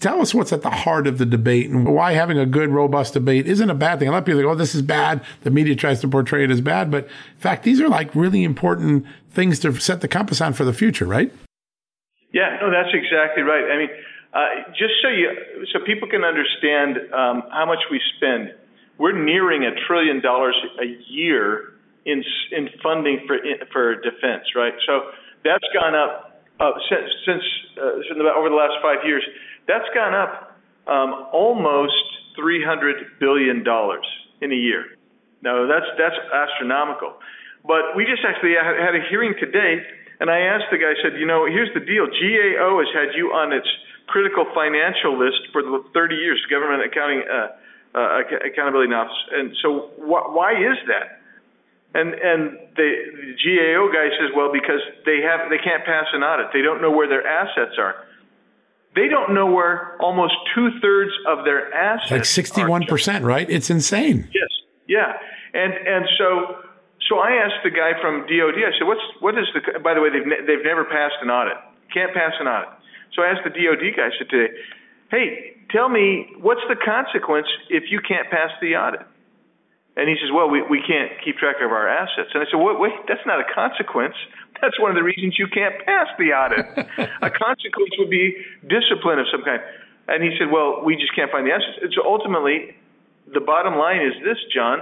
Tell 0.00 0.20
us 0.20 0.34
what's 0.34 0.52
at 0.52 0.62
the 0.62 0.70
heart 0.70 1.06
of 1.06 1.18
the 1.18 1.26
debate, 1.26 1.70
and 1.70 1.86
why 1.86 2.12
having 2.12 2.38
a 2.38 2.46
good, 2.46 2.70
robust 2.70 3.14
debate 3.14 3.46
isn't 3.46 3.70
a 3.70 3.74
bad 3.74 3.98
thing. 3.98 4.08
A 4.08 4.12
lot 4.12 4.18
of 4.18 4.26
people 4.26 4.42
go, 4.42 4.50
"Oh, 4.50 4.54
this 4.54 4.74
is 4.74 4.82
bad." 4.82 5.22
The 5.42 5.50
media 5.50 5.74
tries 5.74 6.00
to 6.02 6.08
portray 6.08 6.44
it 6.44 6.50
as 6.50 6.60
bad, 6.60 6.90
but 6.90 7.04
in 7.04 7.40
fact, 7.40 7.64
these 7.64 7.80
are 7.80 7.88
like 7.88 8.14
really 8.14 8.44
important 8.44 9.06
things 9.30 9.58
to 9.60 9.74
set 9.80 10.02
the 10.02 10.08
compass 10.08 10.40
on 10.40 10.52
for 10.52 10.64
the 10.64 10.72
future, 10.72 11.06
right? 11.06 11.32
Yeah, 12.34 12.58
no, 12.60 12.66
that's 12.68 12.90
exactly 12.90 13.46
right. 13.46 13.62
I 13.70 13.78
mean, 13.78 13.92
uh, 14.34 14.74
just 14.74 14.98
so 15.00 15.08
you, 15.08 15.30
so 15.70 15.78
people 15.86 16.10
can 16.10 16.26
understand 16.26 16.98
um, 17.14 17.46
how 17.54 17.64
much 17.64 17.78
we 17.94 18.02
spend, 18.18 18.50
we're 18.98 19.14
nearing 19.14 19.62
a 19.62 19.70
trillion 19.86 20.20
dollars 20.20 20.58
a 20.82 20.98
year 21.06 21.78
in 22.04 22.24
in 22.50 22.68
funding 22.82 23.22
for 23.30 23.38
for 23.72 23.94
defense, 24.02 24.50
right? 24.58 24.74
So 24.84 25.14
that's 25.46 25.64
gone 25.72 25.94
up 25.94 26.42
uh, 26.58 26.74
since 26.90 27.06
since 27.24 27.44
uh, 27.78 28.34
over 28.34 28.50
the 28.50 28.58
last 28.58 28.82
five 28.82 29.06
years. 29.06 29.22
That's 29.68 29.86
gone 29.94 30.14
up 30.14 30.58
um, 30.90 31.30
almost 31.32 32.02
three 32.34 32.64
hundred 32.66 33.14
billion 33.20 33.62
dollars 33.62 34.06
in 34.42 34.50
a 34.50 34.58
year. 34.58 34.98
Now 35.40 35.68
that's 35.70 35.86
that's 35.98 36.18
astronomical. 36.34 37.14
But 37.62 37.94
we 37.96 38.04
just 38.04 38.26
actually 38.26 38.58
had 38.58 38.94
a 38.94 39.02
hearing 39.08 39.34
today 39.38 39.86
and 40.24 40.32
I 40.32 40.40
asked 40.40 40.72
the 40.72 40.80
guy, 40.80 40.96
I 40.96 40.98
said, 41.04 41.20
you 41.20 41.28
know, 41.28 41.44
here's 41.44 41.68
the 41.76 41.84
deal. 41.84 42.08
GAO 42.08 42.80
has 42.80 42.88
had 42.96 43.12
you 43.12 43.28
on 43.36 43.52
its 43.52 43.68
critical 44.08 44.48
financial 44.56 45.20
list 45.20 45.52
for 45.52 45.60
the 45.60 45.84
30 45.92 46.16
years, 46.16 46.40
Government 46.48 46.80
Accounting 46.80 47.28
uh, 47.28 47.52
uh, 47.92 48.24
Accountability 48.40 48.88
Office. 48.88 49.20
And 49.36 49.52
so 49.60 49.92
wh- 50.00 50.32
why 50.32 50.56
is 50.56 50.80
that? 50.88 51.20
And 51.92 52.14
and 52.14 52.56
the, 52.72 52.88
the 53.20 53.36
GAO 53.36 53.92
guy 53.92 54.08
says, 54.16 54.32
well, 54.34 54.48
because 54.50 54.80
they 55.04 55.20
have 55.20 55.52
they 55.52 55.60
can't 55.60 55.84
pass 55.84 56.06
an 56.14 56.24
audit. 56.24 56.48
They 56.54 56.62
don't 56.62 56.80
know 56.80 56.90
where 56.90 57.06
their 57.06 57.26
assets 57.26 57.76
are. 57.76 57.94
They 58.96 59.08
don't 59.08 59.34
know 59.34 59.46
where 59.46 60.00
almost 60.00 60.32
two 60.54 60.70
thirds 60.80 61.12
of 61.28 61.44
their 61.44 61.68
assets. 61.74 62.10
Like 62.10 62.24
sixty-one 62.24 62.86
percent, 62.86 63.26
right? 63.26 63.48
It's 63.48 63.68
insane. 63.68 64.26
Yes. 64.32 64.48
Yeah. 64.88 65.12
And 65.52 65.72
and 65.74 66.08
so 66.16 66.63
so 67.08 67.18
I 67.20 67.36
asked 67.36 67.60
the 67.62 67.70
guy 67.70 67.92
from 68.00 68.24
DOD. 68.24 68.64
I 68.64 68.72
said, 68.78 68.86
"What's 68.88 69.04
what 69.20 69.36
is 69.36 69.46
the?" 69.52 69.78
By 69.80 69.92
the 69.94 70.00
way, 70.00 70.08
they've 70.08 70.26
ne- 70.26 70.40
they've 70.46 70.64
never 70.64 70.84
passed 70.84 71.20
an 71.20 71.30
audit. 71.30 71.56
Can't 71.92 72.14
pass 72.14 72.32
an 72.40 72.48
audit. 72.48 72.68
So 73.12 73.22
I 73.22 73.28
asked 73.28 73.44
the 73.44 73.52
DOD 73.52 73.92
guy. 73.92 74.08
I 74.08 74.10
said 74.16 74.28
today, 74.30 74.54
"Hey, 75.10 75.56
tell 75.70 75.88
me 75.88 76.32
what's 76.40 76.64
the 76.68 76.76
consequence 76.76 77.46
if 77.68 77.90
you 77.90 78.00
can't 78.00 78.30
pass 78.30 78.50
the 78.60 78.76
audit?" 78.76 79.04
And 79.96 80.08
he 80.08 80.16
says, 80.16 80.32
"Well, 80.32 80.48
we 80.48 80.62
we 80.62 80.80
can't 80.80 81.12
keep 81.22 81.36
track 81.36 81.60
of 81.60 81.70
our 81.72 81.88
assets." 81.88 82.30
And 82.32 82.42
I 82.42 82.46
said, 82.50 82.56
"Wait, 82.56 82.78
wait, 82.80 82.94
that's 83.06 83.24
not 83.26 83.38
a 83.38 83.46
consequence. 83.52 84.16
That's 84.62 84.80
one 84.80 84.90
of 84.90 84.96
the 84.96 85.04
reasons 85.04 85.38
you 85.38 85.46
can't 85.48 85.74
pass 85.84 86.08
the 86.18 86.32
audit. 86.32 86.64
a 87.20 87.30
consequence 87.44 87.92
would 87.98 88.08
be 88.08 88.32
discipline 88.66 89.18
of 89.18 89.26
some 89.30 89.44
kind." 89.44 89.60
And 90.08 90.24
he 90.24 90.32
said, 90.38 90.50
"Well, 90.50 90.80
we 90.82 90.96
just 90.96 91.14
can't 91.14 91.30
find 91.30 91.46
the 91.46 91.52
assets." 91.52 91.78
And 91.82 91.92
so 91.92 92.02
ultimately, 92.02 92.74
the 93.28 93.40
bottom 93.40 93.76
line 93.76 94.00
is 94.00 94.14
this, 94.24 94.38
John. 94.54 94.80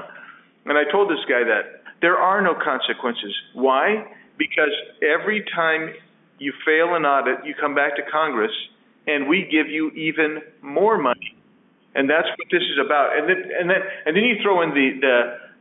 And 0.64 0.78
I 0.78 0.84
told 0.84 1.10
this 1.10 1.24
guy 1.26 1.42
that 1.42 1.81
there 2.02 2.18
are 2.18 2.42
no 2.42 2.52
consequences. 2.54 3.32
Why? 3.54 4.04
Because 4.36 4.74
every 5.00 5.44
time 5.54 5.94
you 6.38 6.52
fail 6.66 6.94
an 6.94 7.06
audit, 7.06 7.46
you 7.46 7.54
come 7.58 7.74
back 7.74 7.96
to 7.96 8.02
Congress 8.10 8.52
and 9.06 9.28
we 9.28 9.48
give 9.50 9.68
you 9.70 9.90
even 9.92 10.42
more 10.60 10.98
money. 10.98 11.38
And 11.94 12.10
that's 12.10 12.28
what 12.36 12.48
this 12.50 12.62
is 12.62 12.78
about. 12.84 13.16
And 13.16 13.28
then 13.28 13.40
and 13.58 13.70
then 13.70 13.82
and 14.06 14.16
then 14.16 14.24
you 14.24 14.36
throw 14.42 14.62
in 14.62 14.70
the 14.70 14.98
the 15.00 15.16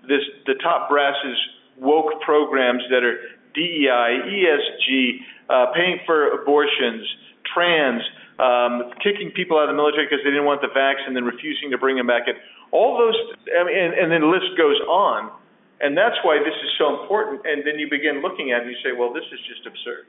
this 0.07 0.25
the 0.47 0.55
top 0.63 0.89
brasses 0.89 1.37
woke 1.77 2.21
programs 2.21 2.81
that 2.89 3.03
are 3.03 3.17
DEI, 3.53 4.09
ESG, 4.31 5.17
uh, 5.49 5.73
paying 5.75 5.99
for 6.05 6.31
abortions, 6.41 7.03
trans, 7.53 8.01
um, 8.39 8.93
kicking 9.03 9.31
people 9.35 9.57
out 9.57 9.67
of 9.67 9.75
the 9.75 9.77
military 9.77 10.05
because 10.05 10.23
they 10.23 10.31
didn't 10.31 10.45
want 10.45 10.61
the 10.61 10.71
vax 10.71 11.03
and 11.05 11.15
then 11.15 11.25
refusing 11.25 11.69
to 11.71 11.77
bring 11.77 11.97
them 11.97 12.07
back 12.07 12.23
in. 12.27 12.33
All 12.71 12.97
those, 12.97 13.17
I 13.51 13.65
mean, 13.65 13.75
and, 13.75 13.93
and 13.93 14.11
then 14.11 14.21
the 14.21 14.31
list 14.31 14.55
goes 14.57 14.79
on. 14.87 15.29
And 15.81 15.97
that's 15.97 16.17
why 16.23 16.37
this 16.39 16.53
is 16.53 16.71
so 16.77 17.01
important. 17.01 17.41
And 17.45 17.65
then 17.65 17.79
you 17.79 17.89
begin 17.89 18.21
looking 18.21 18.51
at 18.51 18.61
it 18.61 18.67
and 18.67 18.71
you 18.71 18.77
say, 18.85 18.93
well, 18.97 19.11
this 19.11 19.25
is 19.33 19.39
just 19.49 19.65
absurd. 19.65 20.05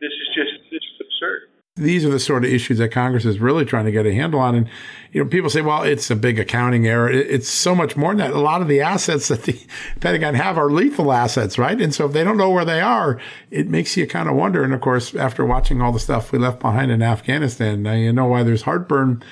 This 0.00 0.14
is 0.14 0.28
just 0.34 0.52
this 0.70 0.82
is 0.82 0.98
absurd. 1.02 1.52
These 1.76 2.04
are 2.04 2.10
the 2.10 2.20
sort 2.20 2.44
of 2.44 2.52
issues 2.52 2.76
that 2.78 2.90
Congress 2.90 3.24
is 3.24 3.38
really 3.38 3.64
trying 3.64 3.86
to 3.86 3.92
get 3.92 4.04
a 4.04 4.12
handle 4.12 4.40
on. 4.40 4.54
And, 4.54 4.68
you 5.10 5.24
know, 5.24 5.30
people 5.30 5.48
say, 5.48 5.62
well, 5.62 5.84
it's 5.84 6.10
a 6.10 6.16
big 6.16 6.38
accounting 6.38 6.86
error. 6.86 7.10
It's 7.10 7.48
so 7.48 7.74
much 7.74 7.96
more 7.96 8.10
than 8.10 8.18
that. 8.18 8.32
A 8.32 8.40
lot 8.40 8.60
of 8.60 8.68
the 8.68 8.82
assets 8.82 9.28
that 9.28 9.44
the 9.44 9.58
Pentagon 10.00 10.34
have 10.34 10.58
are 10.58 10.70
lethal 10.70 11.10
assets, 11.12 11.56
right? 11.56 11.80
And 11.80 11.94
so 11.94 12.04
if 12.04 12.12
they 12.12 12.24
don't 12.24 12.36
know 12.36 12.50
where 12.50 12.66
they 12.66 12.82
are, 12.82 13.18
it 13.50 13.68
makes 13.68 13.96
you 13.96 14.06
kind 14.06 14.28
of 14.28 14.36
wonder. 14.36 14.62
And 14.62 14.74
of 14.74 14.82
course, 14.82 15.14
after 15.14 15.46
watching 15.46 15.80
all 15.80 15.92
the 15.92 15.98
stuff 15.98 16.30
we 16.30 16.38
left 16.38 16.60
behind 16.60 16.90
in 16.90 17.00
Afghanistan, 17.00 17.82
now 17.82 17.94
you 17.94 18.12
know 18.12 18.26
why 18.26 18.42
there's 18.42 18.62
heartburn. 18.62 19.22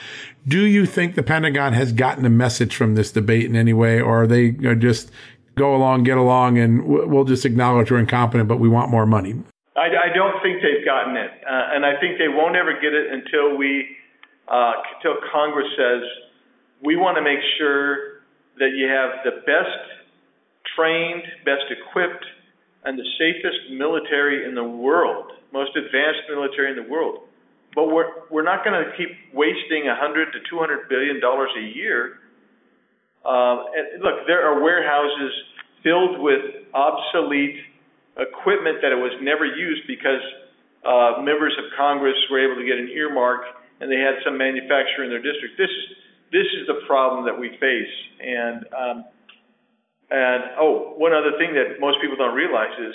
Do 0.49 0.65
you 0.65 0.87
think 0.87 1.17
the 1.17 1.23
Pentagon 1.23 1.75
has 1.75 1.93
gotten 1.93 2.25
a 2.25 2.31
message 2.31 2.75
from 2.75 2.95
this 2.95 3.12
debate 3.12 3.45
in 3.45 3.55
any 3.55 3.75
way, 3.75 4.00
or 4.00 4.23
are 4.23 4.27
they 4.27 4.53
just 4.53 5.11
go 5.61 5.76
along, 5.76 6.05
get 6.05 6.17
along, 6.17 6.57
and 6.57 6.83
we'll 6.88 7.29
just 7.29 7.45
acknowledge 7.45 7.90
we're 7.90 8.00
incompetent, 8.00 8.49
but 8.49 8.59
we 8.59 8.69
want 8.69 8.90
more 8.90 9.05
money? 9.05 9.37
I, 9.76 10.09
I 10.09 10.14
don't 10.17 10.40
think 10.43 10.64
they've 10.64 10.85
gotten 10.85 11.17
it, 11.17 11.31
uh, 11.45 11.76
and 11.76 11.85
I 11.85 12.00
think 12.00 12.17
they 12.17 12.29
won't 12.29 12.57
ever 12.57 12.73
get 12.81 12.95
it 12.97 13.12
until 13.12 13.57
we, 13.57 13.85
uh, 14.49 14.73
until 14.97 15.21
Congress 15.31 15.69
says 15.76 16.02
we 16.83 16.97
want 16.97 17.17
to 17.21 17.23
make 17.23 17.38
sure 17.59 18.25
that 18.57 18.73
you 18.73 18.88
have 18.88 19.21
the 19.23 19.45
best 19.45 19.85
trained, 20.75 21.23
best 21.45 21.69
equipped, 21.69 22.25
and 22.85 22.99
the 22.99 23.05
safest 23.21 23.76
military 23.76 24.49
in 24.49 24.55
the 24.55 24.64
world, 24.64 25.33
most 25.52 25.76
advanced 25.76 26.25
military 26.33 26.71
in 26.73 26.76
the 26.83 26.90
world. 26.90 27.29
But 27.75 27.93
we're 27.93 28.26
we're 28.31 28.49
not 28.49 28.64
going 28.64 28.75
to 28.83 28.90
keep 28.97 29.12
wasting 29.33 29.87
a 29.87 29.95
hundred 29.95 30.33
to 30.33 30.40
two 30.49 30.59
hundred 30.59 30.88
billion 30.88 31.21
dollars 31.21 31.50
a 31.57 31.67
year 31.76 32.19
um, 33.25 33.69
and 33.76 34.00
look, 34.02 34.25
there 34.26 34.49
are 34.49 34.62
warehouses 34.62 35.33
filled 35.83 36.21
with 36.21 36.69
obsolete 36.75 37.57
equipment 38.17 38.79
that 38.83 38.93
it 38.93 39.01
was 39.01 39.13
never 39.23 39.45
used 39.45 39.87
because 39.87 40.23
uh, 40.85 41.23
members 41.23 41.57
of 41.59 41.65
Congress 41.77 42.17
were 42.31 42.41
able 42.41 42.61
to 42.61 42.67
get 42.67 42.79
an 42.79 42.89
earmark 42.89 43.43
and 43.81 43.91
they 43.91 43.97
had 43.97 44.21
some 44.25 44.37
manufacturer 44.37 45.05
in 45.05 45.11
their 45.11 45.23
district. 45.23 45.57
This 45.57 45.73
this 46.33 46.47
is 46.61 46.67
the 46.69 46.87
problem 46.87 47.25
that 47.27 47.35
we 47.35 47.51
face. 47.59 47.95
And 48.21 48.65
um, 48.71 49.05
and 50.11 50.43
oh, 50.61 50.95
one 50.97 51.13
other 51.13 51.37
thing 51.39 51.55
that 51.55 51.81
most 51.81 51.99
people 52.01 52.17
don't 52.17 52.35
realize 52.35 52.77
is 52.79 52.95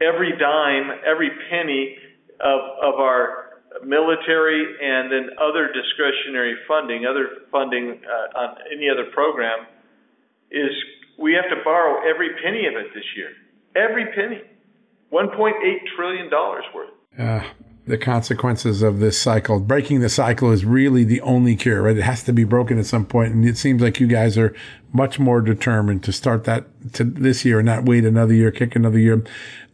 every 0.00 0.36
dime, 0.38 1.00
every 1.04 1.30
penny 1.50 1.96
of 2.40 2.60
of 2.82 2.94
our 3.00 3.46
military 3.84 4.64
and 4.80 5.12
then 5.12 5.36
other 5.40 5.72
discretionary 5.72 6.56
funding, 6.68 7.04
other 7.04 7.48
funding 7.50 8.00
uh, 8.04 8.38
on 8.38 8.56
any 8.72 8.88
other 8.88 9.10
program, 9.12 9.66
is 10.50 10.72
we 11.18 11.34
have 11.34 11.48
to 11.50 11.62
borrow 11.64 12.08
every 12.08 12.30
penny 12.42 12.66
of 12.66 12.74
it 12.76 12.92
this 12.94 13.04
year. 13.16 13.30
Every 13.74 14.06
penny. 14.14 14.42
$1.8 15.12 15.52
trillion 15.96 16.30
worth. 16.30 16.90
Uh, 17.18 17.40
the 17.86 17.96
consequences 17.96 18.82
of 18.82 18.98
this 18.98 19.20
cycle. 19.20 19.60
Breaking 19.60 20.00
the 20.00 20.08
cycle 20.08 20.50
is 20.50 20.64
really 20.64 21.04
the 21.04 21.20
only 21.20 21.54
cure, 21.54 21.82
right? 21.82 21.96
It 21.96 22.02
has 22.02 22.24
to 22.24 22.32
be 22.32 22.42
broken 22.42 22.78
at 22.78 22.86
some 22.86 23.06
point, 23.06 23.32
and 23.32 23.44
it 23.44 23.56
seems 23.56 23.80
like 23.80 24.00
you 24.00 24.08
guys 24.08 24.36
are 24.36 24.54
much 24.92 25.18
more 25.20 25.40
determined 25.40 26.02
to 26.02 26.12
start 26.12 26.44
that 26.44 26.66
to 26.94 27.04
this 27.04 27.44
year 27.44 27.60
and 27.60 27.66
not 27.66 27.84
wait 27.84 28.04
another 28.04 28.34
year, 28.34 28.50
kick 28.50 28.74
another 28.74 28.98
year. 28.98 29.22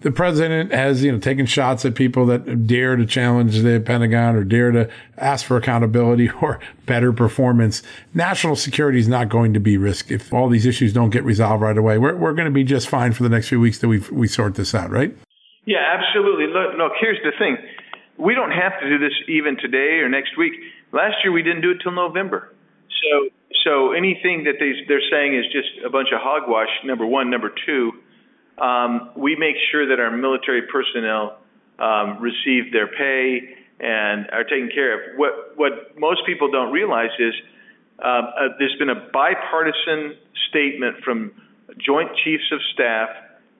The 0.00 0.10
president 0.10 0.72
has, 0.72 1.02
you 1.02 1.12
know, 1.12 1.18
taken 1.18 1.46
shots 1.46 1.84
at 1.84 1.94
people 1.94 2.26
that 2.26 2.66
dare 2.66 2.96
to 2.96 3.06
challenge 3.06 3.60
the 3.60 3.80
Pentagon 3.80 4.34
or 4.34 4.44
dare 4.44 4.72
to 4.72 4.90
ask 5.16 5.46
for 5.46 5.56
accountability 5.56 6.28
or 6.42 6.60
better 6.84 7.12
performance. 7.12 7.82
National 8.12 8.56
security 8.56 8.98
is 8.98 9.08
not 9.08 9.30
going 9.30 9.54
to 9.54 9.60
be 9.60 9.78
risk 9.78 10.10
if 10.10 10.34
all 10.34 10.50
these 10.50 10.66
issues 10.66 10.92
don't 10.92 11.10
get 11.10 11.24
resolved 11.24 11.62
right 11.62 11.78
away. 11.78 11.96
We're, 11.96 12.16
we're 12.16 12.34
going 12.34 12.46
to 12.46 12.52
be 12.52 12.64
just 12.64 12.88
fine 12.88 13.12
for 13.12 13.22
the 13.22 13.28
next 13.30 13.48
few 13.48 13.60
weeks 13.60 13.78
that 13.78 13.88
we 13.88 14.00
we 14.10 14.28
sort 14.28 14.56
this 14.56 14.74
out, 14.74 14.90
right? 14.90 15.16
Yeah, 15.64 15.96
absolutely. 15.96 16.46
Look, 16.48 16.76
look, 16.76 16.92
here's 17.00 17.18
the 17.22 17.32
thing. 17.38 17.56
We 18.22 18.34
don't 18.34 18.52
have 18.52 18.78
to 18.80 18.88
do 18.88 18.98
this 18.98 19.14
even 19.28 19.56
today 19.56 19.98
or 19.98 20.08
next 20.08 20.38
week. 20.38 20.52
Last 20.92 21.16
year 21.24 21.32
we 21.32 21.42
didn't 21.42 21.62
do 21.62 21.72
it 21.72 21.78
till 21.82 21.92
November. 21.92 22.54
So 23.02 23.28
so 23.64 23.92
anything 23.92 24.44
that 24.44 24.54
they, 24.58 24.72
they're 24.86 25.04
saying 25.10 25.36
is 25.36 25.44
just 25.52 25.84
a 25.84 25.90
bunch 25.90 26.08
of 26.14 26.20
hogwash, 26.20 26.70
number 26.84 27.06
one. 27.06 27.30
Number 27.30 27.52
two, 27.66 27.92
um, 28.58 29.10
we 29.16 29.36
make 29.36 29.56
sure 29.70 29.88
that 29.88 30.00
our 30.00 30.16
military 30.16 30.62
personnel 30.62 31.38
um, 31.78 32.18
receive 32.20 32.72
their 32.72 32.86
pay 32.86 33.56
and 33.80 34.30
are 34.30 34.44
taken 34.44 34.70
care 34.72 34.94
of. 34.94 35.18
What, 35.18 35.56
what 35.56 35.98
most 35.98 36.22
people 36.26 36.50
don't 36.50 36.72
realize 36.72 37.10
is 37.18 37.34
um, 38.02 38.28
uh, 38.38 38.48
there's 38.58 38.76
been 38.78 38.90
a 38.90 39.08
bipartisan 39.12 40.16
statement 40.48 41.02
from 41.04 41.32
Joint 41.78 42.10
Chiefs 42.24 42.50
of 42.52 42.60
Staff 42.74 43.08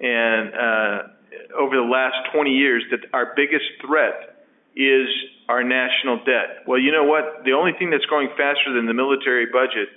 and 0.00 0.54
uh, 0.54 1.56
over 1.58 1.76
the 1.76 1.88
last 1.88 2.16
20 2.34 2.50
years 2.50 2.84
that 2.90 3.00
our 3.12 3.34
biggest 3.36 3.64
threat 3.84 4.31
is 4.76 5.08
our 5.48 5.62
national 5.62 6.18
debt. 6.24 6.64
Well, 6.66 6.78
you 6.78 6.92
know 6.92 7.04
what? 7.04 7.44
The 7.44 7.52
only 7.52 7.72
thing 7.78 7.90
that's 7.90 8.04
growing 8.06 8.28
faster 8.36 8.72
than 8.74 8.86
the 8.86 8.94
military 8.94 9.46
budget 9.46 9.88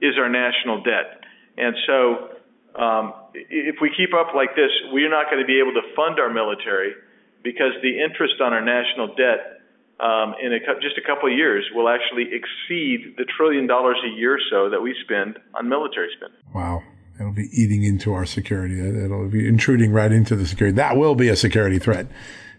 is 0.00 0.18
our 0.18 0.28
national 0.28 0.82
debt. 0.82 1.22
And 1.56 1.74
so, 1.86 2.36
um, 2.80 3.14
if 3.34 3.76
we 3.80 3.90
keep 3.96 4.12
up 4.12 4.34
like 4.34 4.54
this, 4.56 4.70
we're 4.92 5.10
not 5.10 5.30
going 5.30 5.40
to 5.40 5.46
be 5.46 5.60
able 5.60 5.72
to 5.72 5.94
fund 5.94 6.18
our 6.18 6.32
military 6.32 6.92
because 7.42 7.72
the 7.82 8.02
interest 8.02 8.34
on 8.42 8.52
our 8.52 8.64
national 8.64 9.14
debt 9.14 9.62
um, 10.00 10.34
in 10.42 10.52
a, 10.52 10.58
just 10.82 10.98
a 10.98 11.06
couple 11.06 11.30
of 11.30 11.36
years 11.36 11.64
will 11.72 11.88
actually 11.88 12.28
exceed 12.34 13.14
the 13.16 13.24
trillion 13.36 13.66
dollars 13.66 13.96
a 14.04 14.10
year 14.18 14.34
or 14.34 14.40
so 14.50 14.68
that 14.68 14.82
we 14.82 14.94
spend 15.04 15.38
on 15.54 15.68
military 15.68 16.08
spending. 16.16 16.38
Wow. 16.54 16.82
It'll 17.18 17.32
be 17.32 17.48
eating 17.52 17.82
into 17.82 18.12
our 18.12 18.26
security. 18.26 18.78
It'll 18.78 19.28
be 19.28 19.48
intruding 19.48 19.92
right 19.92 20.12
into 20.12 20.36
the 20.36 20.46
security. 20.46 20.76
That 20.76 20.98
will 20.98 21.14
be 21.14 21.28
a 21.28 21.36
security 21.36 21.78
threat 21.78 22.08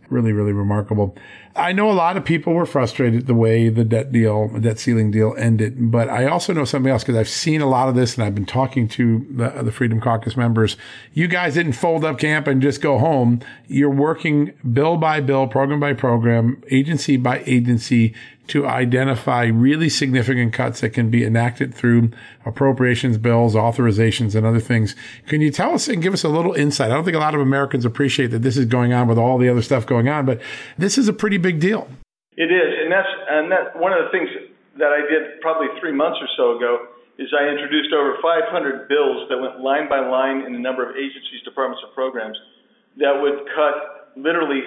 really, 0.09 0.31
really 0.31 0.53
remarkable. 0.53 1.15
I 1.57 1.71
know 1.71 1.89
a 1.89 1.93
lot 1.93 2.17
of 2.17 2.23
people 2.23 2.53
were 2.53 2.65
frustrated 2.65 3.27
the 3.27 3.33
way 3.33 3.69
the 3.69 3.83
debt 3.83 4.11
deal, 4.11 4.47
debt 4.59 4.79
ceiling 4.79 5.11
deal 5.11 5.35
ended, 5.37 5.91
but 5.91 6.09
I 6.09 6.25
also 6.27 6.53
know 6.53 6.65
something 6.65 6.91
else 6.91 7.03
because 7.03 7.15
I've 7.15 7.29
seen 7.29 7.61
a 7.61 7.67
lot 7.67 7.89
of 7.89 7.95
this 7.95 8.15
and 8.15 8.23
I've 8.23 8.35
been 8.35 8.45
talking 8.45 8.87
to 8.89 9.25
the, 9.29 9.63
the 9.63 9.71
Freedom 9.71 9.99
Caucus 9.99 10.37
members. 10.37 10.77
You 11.13 11.27
guys 11.27 11.55
didn't 11.55 11.73
fold 11.73 12.05
up 12.05 12.19
camp 12.19 12.47
and 12.47 12.61
just 12.61 12.81
go 12.81 12.99
home. 12.99 13.41
You're 13.67 13.89
working 13.89 14.53
bill 14.71 14.97
by 14.97 15.19
bill, 15.19 15.47
program 15.47 15.79
by 15.79 15.93
program, 15.93 16.63
agency 16.69 17.17
by 17.17 17.43
agency 17.45 18.13
to 18.47 18.65
identify 18.65 19.45
really 19.45 19.89
significant 19.89 20.53
cuts 20.53 20.79
that 20.81 20.91
can 20.91 21.09
be 21.09 21.25
enacted 21.25 21.73
through 21.73 22.11
appropriations 22.45 23.17
bills, 23.17 23.55
authorizations, 23.55 24.35
and 24.35 24.45
other 24.45 24.59
things. 24.59 24.95
Can 25.27 25.41
you 25.41 25.51
tell 25.51 25.73
us 25.73 25.87
and 25.87 26.01
give 26.01 26.13
us 26.13 26.23
a 26.23 26.29
little 26.29 26.53
insight? 26.53 26.91
I 26.91 26.93
don't 26.93 27.03
think 27.03 27.17
a 27.17 27.19
lot 27.19 27.35
of 27.35 27.41
Americans 27.41 27.83
appreciate 27.83 28.27
that 28.27 28.41
this 28.41 28.57
is 28.57 28.65
going 28.65 28.93
on 28.93 29.07
with 29.07 29.17
all 29.17 29.37
the 29.37 29.49
other 29.49 29.61
stuff 29.61 29.85
going 29.85 30.07
on, 30.07 30.25
but 30.25 30.41
this 30.77 30.97
is 30.97 31.07
a 31.07 31.13
pretty 31.13 31.37
big 31.37 31.47
deal. 31.51 31.88
It 32.36 32.51
is, 32.51 32.70
and 32.84 32.92
that's 32.92 33.10
and 33.30 33.51
that 33.51 33.80
one 33.80 33.94
of 33.94 34.06
the 34.06 34.12
things 34.12 34.30
that 34.77 34.94
I 34.94 35.01
did 35.10 35.42
probably 35.42 35.68
three 35.80 35.94
months 35.94 36.20
or 36.22 36.30
so 36.38 36.58
ago 36.58 36.94
is 37.18 37.34
I 37.34 37.50
introduced 37.50 37.89
over 37.94 38.13
500 38.22 38.88
bills 38.88 39.25
that 39.30 39.42
went 39.42 39.60
line 39.60 39.89
by 39.89 40.00
line 40.00 40.46
in 40.46 40.54
a 40.54 40.60
number 40.60 40.88
of 40.88 40.96
agencies, 40.96 41.42
departments, 41.44 41.82
and 41.84 41.94
programs 41.94 42.38
that 42.98 43.13
would 43.18 43.42
cut 43.58 44.13
literally 44.16 44.62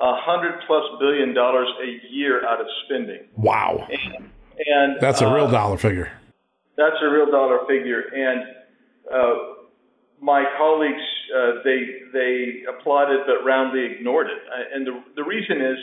a 0.00 0.14
hundred 0.16 0.60
plus 0.66 0.82
billion 0.98 1.34
dollars 1.34 1.68
a 1.82 2.12
year 2.12 2.46
out 2.46 2.60
of 2.60 2.66
spending. 2.84 3.28
Wow. 3.36 3.86
And, 3.90 4.30
and 4.66 5.00
that's 5.00 5.20
a 5.20 5.26
real 5.26 5.46
uh, 5.46 5.50
dollar 5.50 5.76
figure. 5.76 6.10
That's 6.76 6.96
a 7.02 7.08
real 7.08 7.30
dollar 7.30 7.60
figure. 7.68 8.00
And 8.00 8.42
uh, 9.12 9.34
my 10.20 10.44
colleagues, 10.56 11.02
uh, 11.36 11.62
they 11.64 12.10
they 12.12 12.64
applauded 12.68 13.20
but 13.26 13.44
roundly 13.44 13.84
ignored 13.92 14.26
it. 14.26 14.42
Uh, 14.48 14.74
and 14.74 14.86
the 14.86 15.02
the 15.16 15.24
reason 15.24 15.60
is, 15.60 15.78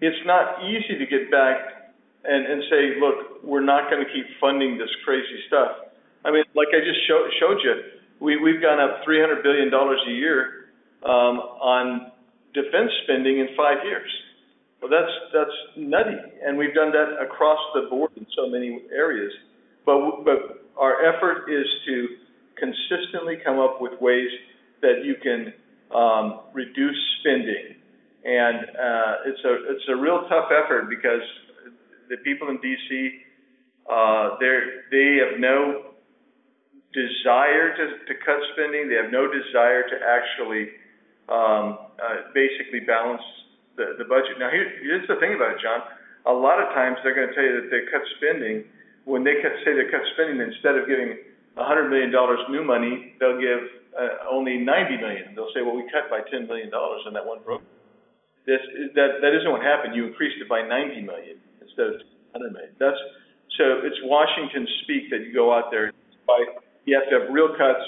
it's 0.00 0.24
not 0.26 0.64
easy 0.64 0.98
to 0.98 1.06
get 1.06 1.30
back 1.30 1.92
and 2.24 2.46
and 2.46 2.62
say, 2.70 3.00
look, 3.00 3.42
we're 3.44 3.64
not 3.64 3.90
going 3.90 4.04
to 4.04 4.10
keep 4.12 4.26
funding 4.40 4.78
this 4.78 4.90
crazy 5.04 5.40
stuff. 5.46 5.92
I 6.24 6.30
mean, 6.30 6.44
like 6.54 6.68
I 6.72 6.80
just 6.84 7.00
show, 7.08 7.28
showed 7.40 7.58
you, 7.64 7.74
we 8.20 8.36
we've 8.36 8.60
gone 8.60 8.80
up 8.80 9.04
300 9.04 9.42
billion 9.42 9.70
dollars 9.70 10.00
a 10.06 10.12
year 10.12 10.68
um, 11.04 11.40
on 11.60 12.12
defense 12.52 12.90
spending 13.04 13.38
in 13.38 13.48
five 13.56 13.84
years. 13.84 14.10
Well, 14.80 14.90
that's 14.90 15.12
that's 15.32 15.56
nutty, 15.76 16.16
and 16.44 16.56
we've 16.56 16.74
done 16.74 16.92
that 16.92 17.20
across 17.22 17.58
the 17.74 17.88
board 17.88 18.12
in 18.16 18.26
so 18.36 18.48
many 18.48 18.80
areas. 18.92 19.32
But 19.84 20.24
but 20.24 20.64
our 20.76 21.04
effort 21.04 21.48
is 21.48 21.66
to 21.86 22.08
consistently 22.56 23.36
come 23.44 23.58
up 23.58 23.80
with 23.80 23.92
ways 24.00 24.28
that 24.82 25.04
you 25.04 25.16
can 25.22 25.52
um, 25.94 26.40
reduce 26.52 26.96
spending, 27.20 27.76
and 28.24 28.58
uh, 28.76 29.28
it's 29.28 29.44
a 29.44 29.54
it's 29.72 29.88
a 29.88 29.96
real 29.96 30.26
tough 30.28 30.50
effort 30.52 30.88
because 30.88 31.22
the 32.08 32.16
people 32.18 32.48
in 32.48 32.60
D.C. 32.60 33.20
Uh, 33.88 34.36
they 34.40 34.58
they 34.90 35.18
have 35.24 35.40
no 35.40 35.90
desire 36.92 37.76
to, 37.76 37.84
to 38.06 38.14
cut 38.26 38.40
spending. 38.52 38.88
They 38.88 38.98
have 38.98 39.12
no 39.12 39.30
desire 39.30 39.86
to 39.88 39.96
actually 40.02 40.74
um, 41.30 41.78
uh, 42.02 42.34
basically 42.34 42.80
balance 42.80 43.22
the, 43.78 43.94
the 43.98 44.04
budget. 44.04 44.38
Now, 44.38 44.50
here, 44.50 44.66
here's 44.82 45.06
the 45.06 45.16
thing 45.22 45.34
about 45.34 45.54
it, 45.56 45.62
John. 45.62 45.86
A 46.26 46.34
lot 46.34 46.58
of 46.58 46.74
times 46.74 46.98
they're 47.02 47.14
going 47.14 47.30
to 47.30 47.34
tell 47.34 47.46
you 47.46 47.62
that 47.62 47.70
they 47.70 47.86
cut 47.88 48.02
spending. 48.18 48.66
When 49.06 49.24
they 49.24 49.40
cut, 49.40 49.54
say 49.64 49.72
they 49.72 49.88
cut 49.88 50.02
spending, 50.18 50.42
instead 50.42 50.76
of 50.76 50.90
giving 50.90 51.16
$100 51.56 51.88
million 51.88 52.10
new 52.50 52.64
money, 52.66 53.14
they'll 53.18 53.40
give 53.40 53.62
uh, 53.96 54.28
only 54.28 54.58
90 54.58 54.98
million. 54.98 55.32
They'll 55.34 55.50
say, 55.54 55.62
well, 55.62 55.78
we 55.78 55.86
cut 55.88 56.10
by 56.10 56.20
$10 56.26 56.46
million 56.46 56.68
in 56.68 57.12
that 57.14 57.24
one 57.24 57.40
program. 57.40 57.66
This, 58.50 58.58
that, 58.98 59.22
that 59.22 59.32
isn't 59.38 59.46
what 59.46 59.62
happened. 59.62 59.94
You 59.94 60.10
increased 60.10 60.42
it 60.42 60.48
by 60.48 60.66
90 60.66 61.02
million 61.02 61.38
instead 61.62 61.86
of 61.86 62.02
100 62.34 62.50
million. 62.50 62.74
That's, 62.80 62.98
so 63.54 63.78
it's 63.86 63.94
Washington 64.02 64.66
speak 64.82 65.08
that 65.10 65.20
you 65.22 65.32
go 65.32 65.54
out 65.54 65.70
there. 65.70 65.92
By, 66.26 66.42
you 66.84 66.98
have 66.98 67.08
to 67.10 67.20
have 67.20 67.32
real 67.32 67.54
cuts, 67.54 67.86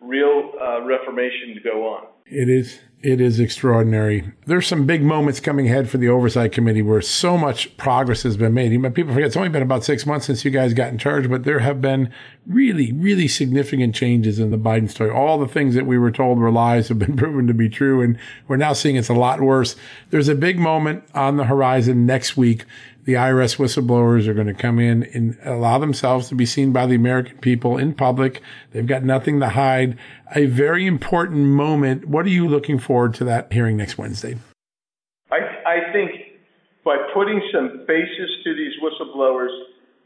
real 0.00 0.50
uh, 0.60 0.82
reformation 0.82 1.54
to 1.54 1.60
go 1.60 1.86
on. 1.86 2.08
It 2.26 2.48
is 2.48 2.80
it 3.02 3.18
is 3.18 3.40
extraordinary. 3.40 4.30
There's 4.44 4.66
some 4.66 4.84
big 4.84 5.02
moments 5.02 5.40
coming 5.40 5.66
ahead 5.66 5.88
for 5.88 5.96
the 5.96 6.08
oversight 6.08 6.52
committee 6.52 6.82
where 6.82 7.00
so 7.00 7.38
much 7.38 7.74
progress 7.78 8.24
has 8.24 8.36
been 8.36 8.52
made. 8.52 8.70
People 8.94 9.14
forget 9.14 9.28
it's 9.28 9.36
only 9.36 9.48
been 9.48 9.62
about 9.62 9.84
six 9.84 10.04
months 10.04 10.26
since 10.26 10.44
you 10.44 10.50
guys 10.50 10.74
got 10.74 10.90
in 10.90 10.98
charge, 10.98 11.30
but 11.30 11.44
there 11.44 11.60
have 11.60 11.80
been 11.80 12.12
really, 12.46 12.92
really 12.92 13.26
significant 13.26 13.94
changes 13.94 14.38
in 14.38 14.50
the 14.50 14.58
Biden 14.58 14.90
story. 14.90 15.10
All 15.10 15.38
the 15.38 15.48
things 15.48 15.74
that 15.76 15.86
we 15.86 15.96
were 15.96 16.10
told 16.10 16.38
were 16.38 16.50
lies 16.50 16.88
have 16.88 16.98
been 16.98 17.16
proven 17.16 17.46
to 17.46 17.54
be 17.54 17.70
true, 17.70 18.02
and 18.02 18.18
we're 18.48 18.58
now 18.58 18.74
seeing 18.74 18.96
it's 18.96 19.08
a 19.08 19.14
lot 19.14 19.40
worse. 19.40 19.76
There's 20.10 20.28
a 20.28 20.34
big 20.34 20.58
moment 20.58 21.04
on 21.14 21.38
the 21.38 21.44
horizon 21.44 22.04
next 22.04 22.36
week 22.36 22.66
the 23.04 23.14
IRS 23.14 23.56
whistleblowers 23.56 24.26
are 24.26 24.34
going 24.34 24.46
to 24.46 24.54
come 24.54 24.78
in 24.78 25.04
and 25.14 25.36
allow 25.44 25.78
themselves 25.78 26.28
to 26.28 26.34
be 26.34 26.46
seen 26.46 26.72
by 26.72 26.86
the 26.86 26.94
American 26.94 27.38
people 27.38 27.78
in 27.78 27.94
public. 27.94 28.42
They've 28.72 28.86
got 28.86 29.04
nothing 29.04 29.40
to 29.40 29.48
hide. 29.48 29.98
A 30.34 30.46
very 30.46 30.86
important 30.86 31.46
moment. 31.46 32.06
What 32.06 32.26
are 32.26 32.30
you 32.30 32.46
looking 32.46 32.78
forward 32.78 33.14
to 33.14 33.24
that 33.24 33.52
hearing 33.52 33.76
next 33.76 33.98
Wednesday? 33.98 34.36
I, 35.30 35.38
I 35.66 35.92
think 35.92 36.10
by 36.84 36.96
putting 37.14 37.40
some 37.52 37.84
faces 37.86 38.30
to 38.44 38.54
these 38.54 38.72
whistleblowers, 38.82 39.54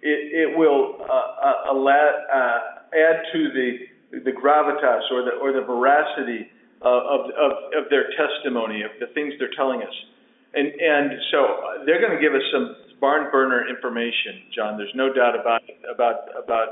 it, 0.03 0.51
it 0.51 0.59
will 0.59 0.97
uh, 1.01 1.13
uh, 1.13 1.73
allow, 1.73 2.11
uh, 2.33 2.59
add 2.97 3.23
to 3.33 3.49
the, 3.53 4.21
the 4.25 4.31
gravitas 4.31 5.11
or 5.11 5.25
the, 5.25 5.33
or 5.41 5.53
the 5.53 5.67
veracity 5.67 6.51
of, 6.83 7.31
of, 7.35 7.51
of 7.73 7.91
their 7.91 8.11
testimony, 8.13 8.83
of 8.83 8.91
the 9.01 9.07
things 9.15 9.33
they're 9.39 9.55
telling 9.57 9.83
us. 9.83 9.95
And, 10.55 10.69
and 10.69 11.11
so 11.31 11.83
they're 11.87 12.01
going 12.01 12.15
to 12.15 12.23
give 12.23 12.35
us 12.35 12.43
some 12.53 12.77
barn 13.05 13.31
burner 13.31 13.69
information, 13.69 14.49
John. 14.57 14.79
There's 14.79 14.95
no 14.95 15.13
doubt 15.13 15.39
about 15.39 15.61
about 15.93 16.25
about 16.43 16.69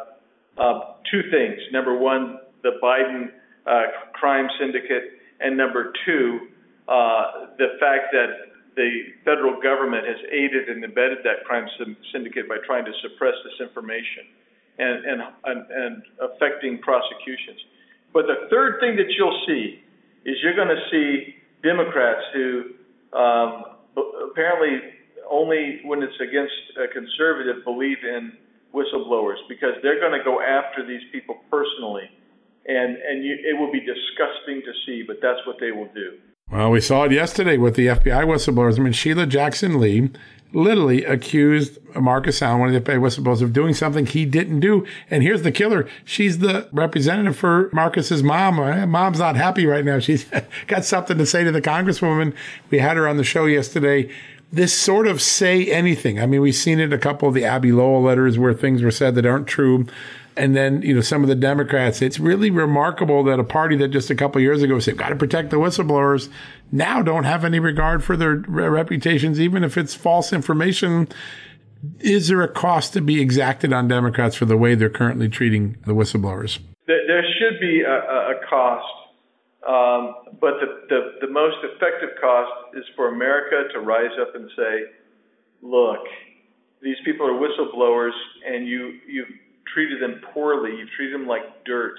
uh, 0.57 0.97
two 1.11 1.29
things. 1.31 1.61
Number 1.73 1.95
one, 1.95 2.38
the 2.62 2.81
Biden 2.83 3.29
uh, 3.68 4.09
crime 4.14 4.49
syndicate, 4.59 5.21
and 5.40 5.59
number 5.59 5.92
two, 6.07 6.49
uh, 6.88 7.53
the 7.59 7.77
fact 7.79 8.16
that 8.16 8.49
the 8.77 9.12
federal 9.27 9.61
government 9.61 10.07
has 10.09 10.16
aided 10.33 10.71
and 10.71 10.83
embedded 10.83 11.18
that 11.29 11.45
crime 11.45 11.68
syndicate 12.12 12.49
by 12.49 12.57
trying 12.64 12.87
to 12.87 12.92
suppress 13.05 13.35
this 13.45 13.61
information 13.61 14.25
and, 14.79 15.05
and, 15.05 15.21
and, 15.45 15.61
and 15.68 16.03
affecting 16.16 16.81
prosecutions. 16.81 17.61
But 18.14 18.25
the 18.25 18.49
third 18.49 18.81
thing 18.81 18.97
that 18.97 19.12
you'll 19.12 19.45
see 19.47 19.85
is 20.25 20.37
you're 20.42 20.57
going 20.57 20.73
to 20.73 20.85
see 20.88 21.37
Democrats 21.62 22.25
who 22.33 22.73
um, 23.12 23.77
apparently 24.33 25.02
only 25.33 25.81
when 25.85 26.03
it's 26.03 26.21
against 26.21 26.53
a 26.77 26.87
conservative 26.92 27.64
believe 27.64 27.99
in 28.05 28.33
whistleblowers 28.75 29.40
because 29.49 29.75
they're 29.83 30.01
going 30.01 30.16
to 30.16 30.25
go 30.25 30.40
after 30.40 30.87
these 30.87 31.03
people 31.11 31.37
personally, 31.51 32.11
and 32.66 32.97
and 32.97 33.25
you, 33.25 33.35
it 33.42 33.59
will 33.59 33.73
be 33.73 33.81
disgusting 33.81 34.62
to 34.62 34.73
see, 34.87 35.03
but 35.03 35.16
that's 35.21 35.40
what 35.47 35.57
they 35.59 35.73
will 35.73 35.88
do. 35.95 36.18
Well, 36.51 36.71
we 36.71 36.81
saw 36.81 37.05
it 37.05 37.12
yesterday 37.12 37.57
with 37.57 37.77
the 37.77 37.87
FBI 37.87 38.25
whistleblowers. 38.25 38.79
I 38.79 38.83
mean, 38.83 38.92
Sheila 38.92 39.27
Jackson 39.27 39.81
Lee 39.81 40.11
literally 40.53 41.05
accused 41.05 41.79
Marcus 41.95 42.42
Allen, 42.42 42.61
one 42.61 42.75
of 42.75 42.85
the 42.85 42.90
FBI 42.92 43.01
whistleblowers, 43.01 43.40
of 43.40 43.55
doing 43.55 43.73
something 43.73 44.05
he 44.05 44.27
didn't 44.27 44.61
do. 44.61 44.87
And 45.11 45.23
here's 45.23 45.42
the 45.42 45.53
killer. 45.53 45.88
She's 46.05 46.38
the 46.38 46.68
representative 46.73 47.37
for 47.37 47.71
Marcus's 47.73 48.23
mom. 48.23 48.61
Uh, 48.61 48.87
mom's 48.87 49.18
not 49.18 49.37
happy 49.37 49.64
right 49.64 49.85
now. 49.85 49.99
She's 49.99 50.27
got 50.66 50.85
something 50.85 51.16
to 51.16 51.25
say 51.25 51.45
to 51.45 51.53
the 51.53 51.62
congresswoman. 51.62 52.35
We 52.71 52.79
had 52.79 52.99
her 52.99 53.09
on 53.09 53.16
the 53.16 53.25
show 53.25 53.47
yesterday 53.47 54.11
this 54.53 54.79
sort 54.79 55.07
of 55.07 55.23
say 55.23 55.67
anything. 55.67 56.21
I 56.21 56.27
mean, 56.27 56.43
we've 56.43 56.55
seen 56.55 56.79
it 56.79 56.93
a 56.93 56.99
couple 56.99 57.27
of 57.27 57.35
the 57.35 57.45
Abbe 57.45 57.73
Lowell 57.73 58.03
letters 58.03 58.38
where 58.38 58.53
things 58.53 58.83
were 58.83 58.91
said 58.91 59.15
that 59.15 59.25
aren't 59.25 59.47
true. 59.47 59.87
And 60.37 60.55
then, 60.55 60.83
you 60.83 60.95
know, 60.95 61.01
some 61.01 61.23
of 61.23 61.29
the 61.29 61.35
Democrats, 61.35 62.03
it's 62.03 62.19
really 62.19 62.51
remarkable 62.51 63.25
that 63.25 63.41
a 63.41 63.45
party 63.45 63.77
that 63.77 63.88
just 63.88 64.11
a 64.11 64.15
couple 64.15 64.41
years 64.41 64.62
ago 64.62 64.79
said, 64.79 64.97
got 64.97 65.09
to 65.09 65.17
protect 65.17 65.51
the 65.51 65.57
whistleblowers, 65.57 66.29
now 66.71 67.03
don't 67.03 67.25
have 67.25 67.45
any 67.45 67.59
regard 67.59 68.05
for 68.05 68.17
their 68.17 68.37
reputations, 68.37 69.41
even 69.41 69.65
if 69.65 69.77
it's 69.77 69.95
false 69.95 70.33
information. 70.33 71.09
Is 72.01 72.29
there 72.29 72.43
a 72.43 72.49
cost 72.49 72.93
to 72.93 73.01
be 73.01 73.21
exacted 73.21 73.73
on 73.73 73.88
Democrats 73.88 74.37
for 74.37 74.45
the 74.45 74.57
way 74.57 74.75
they're 74.75 74.88
currently 74.88 75.29
treating 75.29 75.77
the 75.87 75.95
whistleblowers? 75.95 76.61
There 76.87 77.25
should 77.38 77.61
be 77.61 77.83
a, 77.83 77.93
a 77.93 78.35
cost 78.49 78.87
um, 79.69 80.32
but 80.42 80.59
the, 80.59 80.90
the, 80.90 81.26
the 81.26 81.31
most 81.33 81.62
effective 81.62 82.18
cost 82.20 82.74
is 82.74 82.83
for 82.98 83.14
America 83.14 83.70
to 83.72 83.78
rise 83.78 84.11
up 84.20 84.35
and 84.35 84.50
say, 84.59 84.90
look, 85.62 86.02
these 86.83 86.98
people 87.07 87.24
are 87.31 87.38
whistleblowers 87.38 88.18
and 88.44 88.66
you, 88.66 88.98
you've 89.07 89.31
treated 89.72 90.02
them 90.02 90.20
poorly. 90.35 90.74
You've 90.74 90.90
treated 90.98 91.14
them 91.14 91.31
like 91.31 91.62
dirt. 91.64 91.94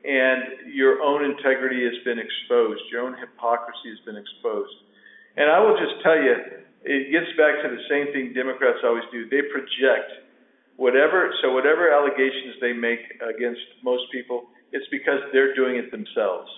And 0.00 0.72
your 0.72 1.04
own 1.04 1.28
integrity 1.28 1.84
has 1.84 1.92
been 2.08 2.16
exposed. 2.16 2.80
Your 2.90 3.04
own 3.04 3.20
hypocrisy 3.20 3.92
has 3.92 4.00
been 4.08 4.16
exposed. 4.16 4.72
And 5.36 5.52
I 5.52 5.60
will 5.60 5.76
just 5.76 6.00
tell 6.02 6.16
you, 6.16 6.64
it 6.88 7.12
gets 7.12 7.28
back 7.36 7.60
to 7.60 7.68
the 7.68 7.84
same 7.92 8.16
thing 8.16 8.32
Democrats 8.32 8.80
always 8.80 9.04
do. 9.12 9.28
They 9.28 9.44
project 9.52 10.24
whatever, 10.76 11.32
so 11.44 11.52
whatever 11.52 11.92
allegations 11.92 12.56
they 12.64 12.72
make 12.72 13.20
against 13.20 13.60
most 13.84 14.08
people, 14.10 14.48
it's 14.72 14.88
because 14.88 15.20
they're 15.36 15.54
doing 15.54 15.76
it 15.76 15.92
themselves. 15.92 16.48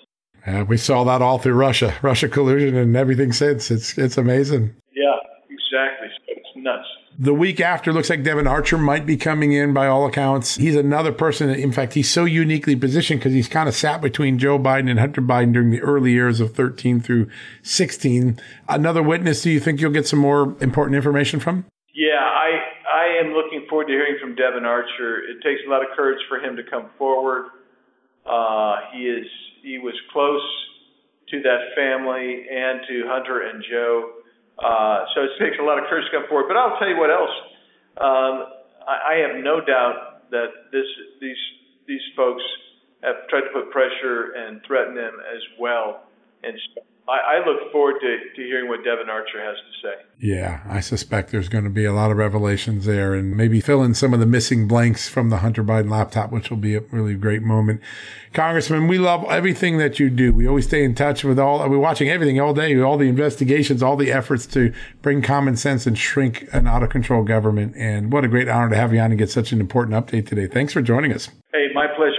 Uh, 0.47 0.65
we 0.65 0.77
saw 0.77 1.03
that 1.05 1.23
all 1.23 1.39
through 1.39 1.55
Russia, 1.55 1.95
Russia 2.03 2.29
collusion, 2.29 2.77
and 2.77 2.97
everything 2.97 3.33
since. 3.33 3.71
It's 3.71 3.99
it's 3.99 4.17
amazing. 4.17 4.75
Yeah, 4.95 5.17
exactly. 5.51 6.09
It's 6.29 6.49
nuts. 6.55 6.87
The 7.19 7.35
week 7.35 7.61
after, 7.61 7.95
looks 7.95 8.11
like 8.11 8.23
Devon 8.23 8.47
Archer 8.47 8.77
might 8.77 9.07
be 9.07 9.17
coming 9.17 9.53
in 9.53 9.73
by 9.73 9.87
all 9.87 10.07
accounts. 10.07 10.57
He's 10.57 10.77
another 10.77 11.13
person. 11.13 11.49
That, 11.49 11.59
in 11.59 11.73
fact, 11.73 11.95
he's 11.95 12.11
so 12.11 12.27
uniquely 12.27 12.77
positioned 12.77 13.21
because 13.21 13.33
he's 13.33 13.49
kind 13.49 13.69
of 13.69 13.75
sat 13.75 14.03
between 14.03 14.39
Joe 14.39 14.59
Biden 14.59 14.91
and 14.91 15.01
Hunter 15.01 15.23
Biden 15.23 15.55
during 15.55 15.71
the 15.71 15.81
early 15.81 16.13
years 16.13 16.41
of 16.41 16.55
13 16.55 17.01
through 17.01 17.31
16. 17.63 18.39
Another 18.69 19.03
witness. 19.03 19.43
Do 19.43 19.51
you 19.51 19.61
think 19.61 19.81
you'll 19.81 19.93
get 19.93 20.07
some 20.07 20.19
more 20.19 20.55
important 20.61 20.95
information 20.95 21.41
from? 21.41 21.65
Yeah, 21.95 22.21
I 22.21 22.61
I 22.93 23.25
am 23.25 23.33
looking 23.33 23.67
forward 23.69 23.87
to 23.87 23.93
hearing 23.93 24.19
from 24.21 24.35
Devon 24.35 24.67
Archer. 24.67 25.19
It 25.25 25.43
takes 25.43 25.63
a 25.67 25.71
lot 25.71 25.83
of 25.83 25.89
courage 25.97 26.21
for 26.29 26.39
him 26.39 26.55
to 26.57 26.63
come 26.63 26.91
forward. 26.99 27.47
Uh, 28.27 28.77
he 28.93 29.05
is 29.05 29.27
he 29.67 29.79
was 29.83 29.99
close 30.13 30.47
to 31.29 31.43
that 31.43 31.75
family 31.75 32.47
and 32.47 32.87
to 32.87 33.03
Hunter 33.11 33.51
and 33.51 33.59
Joe. 33.69 34.23
Uh, 34.63 35.05
so 35.13 35.27
it 35.27 35.35
takes 35.43 35.59
a 35.61 35.65
lot 35.67 35.77
of 35.77 35.91
courage 35.91 36.07
to 36.07 36.23
come 36.23 36.29
forward. 36.31 36.47
But 36.47 36.57
I'll 36.57 36.79
tell 36.79 36.89
you 36.89 36.97
what 36.97 37.11
else. 37.11 37.35
Um, 37.99 38.35
I, 38.87 38.95
I 39.11 39.15
have 39.27 39.43
no 39.43 39.59
doubt 39.59 40.31
that 40.31 40.71
this 40.71 40.87
these 41.21 41.43
these 41.89 42.07
folks 42.15 42.43
have 43.03 43.27
tried 43.29 43.43
to 43.43 43.51
put 43.53 43.71
pressure 43.75 44.39
and 44.39 44.63
threaten 44.65 44.97
him 44.97 45.19
as 45.35 45.43
well. 45.59 46.07
And 46.45 46.55
so 46.75 46.83
I, 47.09 47.37
I 47.37 47.47
look 47.47 47.71
forward 47.71 48.01
to, 48.01 48.17
to 48.35 48.43
hearing 48.43 48.69
what 48.69 48.83
Devon 48.83 49.09
Archer 49.09 49.41
has 49.41 49.57
to 49.57 49.89
say. 49.89 49.95
Yeah, 50.19 50.61
I 50.69 50.81
suspect 50.81 51.31
there's 51.31 51.49
going 51.49 51.65
to 51.65 51.71
be 51.71 51.85
a 51.85 51.93
lot 51.93 52.11
of 52.11 52.17
revelations 52.17 52.85
there 52.85 53.15
and 53.15 53.37
maybe 53.37 53.61
fill 53.61 53.85
in 53.85 53.95
some 53.95 54.13
of 54.13 54.19
the 54.19 54.27
missing 54.27 54.67
blanks 54.67 55.09
from 55.09 55.31
the 55.31 55.39
Hunter 55.39 55.63
Biden 55.63 55.89
laptop, 55.89 56.33
which 56.33 56.51
will 56.51 56.57
be 56.57 56.75
a 56.75 56.81
really 56.91 57.15
great 57.15 57.43
moment. 57.43 57.81
Congressman, 58.33 58.89
we 58.89 58.99
love 58.99 59.25
everything 59.29 59.79
that 59.79 60.01
you 60.01 60.11
do. 60.11 60.33
We 60.33 60.49
always 60.49 60.67
stay 60.67 60.83
in 60.83 60.95
touch 60.95 61.23
with 61.23 61.39
all, 61.39 61.69
we're 61.69 61.79
watching 61.79 62.09
everything 62.09 62.41
all 62.41 62.55
day, 62.55 62.79
all 62.81 62.97
the 62.97 63.09
investigations, 63.09 63.83
all 63.83 63.97
the 63.97 64.11
efforts 64.11 64.47
to 64.47 64.73
bring 65.01 65.23
common 65.23 65.57
sense 65.57 65.87
and 65.87 65.97
shrink 65.97 66.49
an 66.53 66.67
out 66.67 66.83
of 66.83 66.91
control 66.91 67.23
government. 67.23 67.75
And 67.77 68.13
what 68.13 68.25
a 68.25 68.29
great 68.29 68.49
honor 68.49 68.71
to 68.71 68.77
have 68.77 68.93
you 68.93 69.01
on 69.01 69.13
and 69.13 69.19
get 69.19 69.31
such 69.31 69.53
an 69.53 69.61
important 69.61 69.95
update 69.95 70.27
today. 70.27 70.49
Thanks 70.49 70.73
for 70.73 70.83
joining 70.83 71.13
us. 71.13 71.29
Hey, 71.53 71.69
my 71.73 71.87
pleasure. 71.87 72.16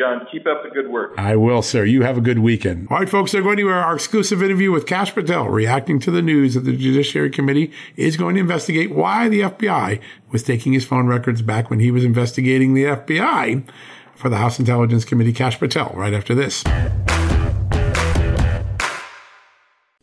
Thank 0.00 0.12
you, 0.12 0.18
John. 0.18 0.28
Keep 0.32 0.46
up 0.46 0.62
the 0.62 0.70
good 0.70 0.88
work. 0.88 1.14
I 1.18 1.36
will, 1.36 1.62
sir. 1.62 1.84
You 1.84 2.02
have 2.02 2.16
a 2.16 2.20
good 2.20 2.38
weekend. 2.38 2.88
All 2.90 2.98
right, 2.98 3.08
folks, 3.08 3.32
they're 3.32 3.42
going 3.42 3.58
to 3.58 3.68
our 3.68 3.94
exclusive 3.94 4.42
interview 4.42 4.72
with 4.72 4.86
Kash 4.86 5.14
Patel, 5.14 5.48
reacting 5.48 5.98
to 6.00 6.10
the 6.10 6.22
news 6.22 6.54
that 6.54 6.60
the 6.60 6.76
Judiciary 6.76 7.30
Committee 7.30 7.70
is 7.96 8.16
going 8.16 8.36
to 8.36 8.40
investigate 8.40 8.92
why 8.92 9.28
the 9.28 9.40
FBI 9.40 10.00
was 10.30 10.42
taking 10.42 10.72
his 10.72 10.84
phone 10.84 11.06
records 11.06 11.42
back 11.42 11.70
when 11.70 11.80
he 11.80 11.90
was 11.90 12.04
investigating 12.04 12.74
the 12.74 12.84
FBI 12.84 13.68
for 14.14 14.28
the 14.28 14.36
House 14.36 14.58
Intelligence 14.58 15.04
Committee. 15.04 15.32
Kash 15.32 15.58
Patel, 15.58 15.92
right 15.94 16.14
after 16.14 16.34
this. 16.34 16.64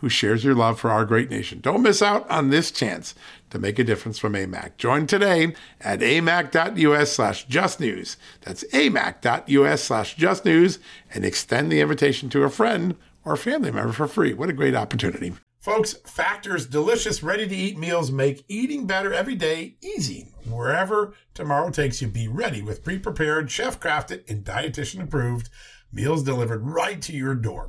who 0.00 0.08
shares 0.08 0.44
your 0.44 0.54
love 0.54 0.80
for 0.80 0.90
our 0.90 1.04
great 1.04 1.30
nation. 1.30 1.60
Don't 1.60 1.82
miss 1.82 2.02
out 2.02 2.28
on 2.30 2.50
this 2.50 2.70
chance 2.70 3.14
to 3.50 3.58
make 3.58 3.78
a 3.78 3.84
difference 3.84 4.18
from 4.18 4.32
AMAC. 4.32 4.76
Join 4.76 5.06
today 5.06 5.54
at 5.80 6.00
amac.us 6.00 7.12
slash 7.12 7.46
justnews. 7.46 8.16
That's 8.40 8.64
amac.us 8.72 9.82
slash 9.82 10.16
justnews 10.16 10.78
and 11.12 11.24
extend 11.24 11.70
the 11.70 11.80
invitation 11.80 12.30
to 12.30 12.44
a 12.44 12.50
friend 12.50 12.96
or 13.24 13.36
family 13.36 13.70
member 13.70 13.92
for 13.92 14.06
free. 14.06 14.32
What 14.32 14.48
a 14.48 14.54
great 14.54 14.74
opportunity. 14.74 15.34
Folks, 15.60 15.92
Factor's 16.06 16.64
delicious, 16.64 17.22
ready 17.22 17.46
to 17.46 17.54
eat 17.54 17.78
meals 17.78 18.10
make 18.10 18.44
eating 18.48 18.86
better 18.86 19.12
every 19.12 19.34
day 19.34 19.76
easy. 19.82 20.32
Wherever 20.48 21.12
tomorrow 21.34 21.68
takes 21.68 22.00
you, 22.00 22.08
be 22.08 22.28
ready 22.28 22.62
with 22.62 22.82
pre 22.82 22.98
prepared, 22.98 23.50
chef 23.50 23.78
crafted, 23.78 24.28
and 24.30 24.42
dietitian 24.42 25.02
approved 25.02 25.50
meals 25.92 26.22
delivered 26.22 26.64
right 26.64 27.02
to 27.02 27.12
your 27.12 27.34
door. 27.34 27.68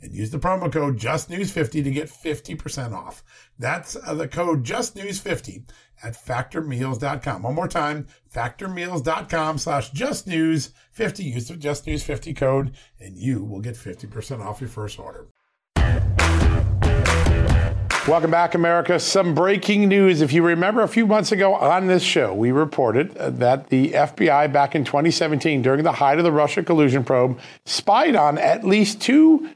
and 0.00 0.12
use 0.12 0.30
the 0.30 0.38
promo 0.38 0.72
code 0.72 0.98
justnews50 0.98 1.84
to 1.84 1.90
get 1.90 2.08
50% 2.08 2.92
off. 2.92 3.22
That's 3.58 3.96
uh, 3.96 4.14
the 4.14 4.28
code 4.28 4.64
justnews50 4.64 5.64
at 6.02 6.14
factormeals.com. 6.14 7.42
One 7.42 7.54
more 7.54 7.68
time, 7.68 8.06
factormeals.com 8.32 9.58
slash 9.58 9.90
justnews50. 9.92 11.24
Use 11.24 11.48
the 11.48 11.54
justnews50 11.54 12.36
code 12.36 12.74
and 13.00 13.16
you 13.16 13.44
will 13.44 13.60
get 13.60 13.74
50% 13.74 14.44
off 14.44 14.60
your 14.60 14.70
first 14.70 14.98
order. 14.98 15.28
Welcome 18.08 18.30
back, 18.30 18.54
America. 18.54 18.98
Some 18.98 19.34
breaking 19.34 19.86
news. 19.86 20.22
If 20.22 20.32
you 20.32 20.42
remember 20.42 20.80
a 20.82 20.88
few 20.88 21.06
months 21.06 21.30
ago 21.30 21.54
on 21.54 21.88
this 21.88 22.02
show, 22.02 22.32
we 22.32 22.52
reported 22.52 23.12
that 23.12 23.68
the 23.68 23.92
FBI 23.92 24.50
back 24.50 24.74
in 24.74 24.82
2017, 24.82 25.60
during 25.60 25.84
the 25.84 25.92
height 25.92 26.16
of 26.16 26.24
the 26.24 26.32
Russia 26.32 26.62
collusion 26.62 27.04
probe, 27.04 27.38
spied 27.66 28.16
on 28.16 28.38
at 28.38 28.64
least 28.64 29.02
two 29.02 29.50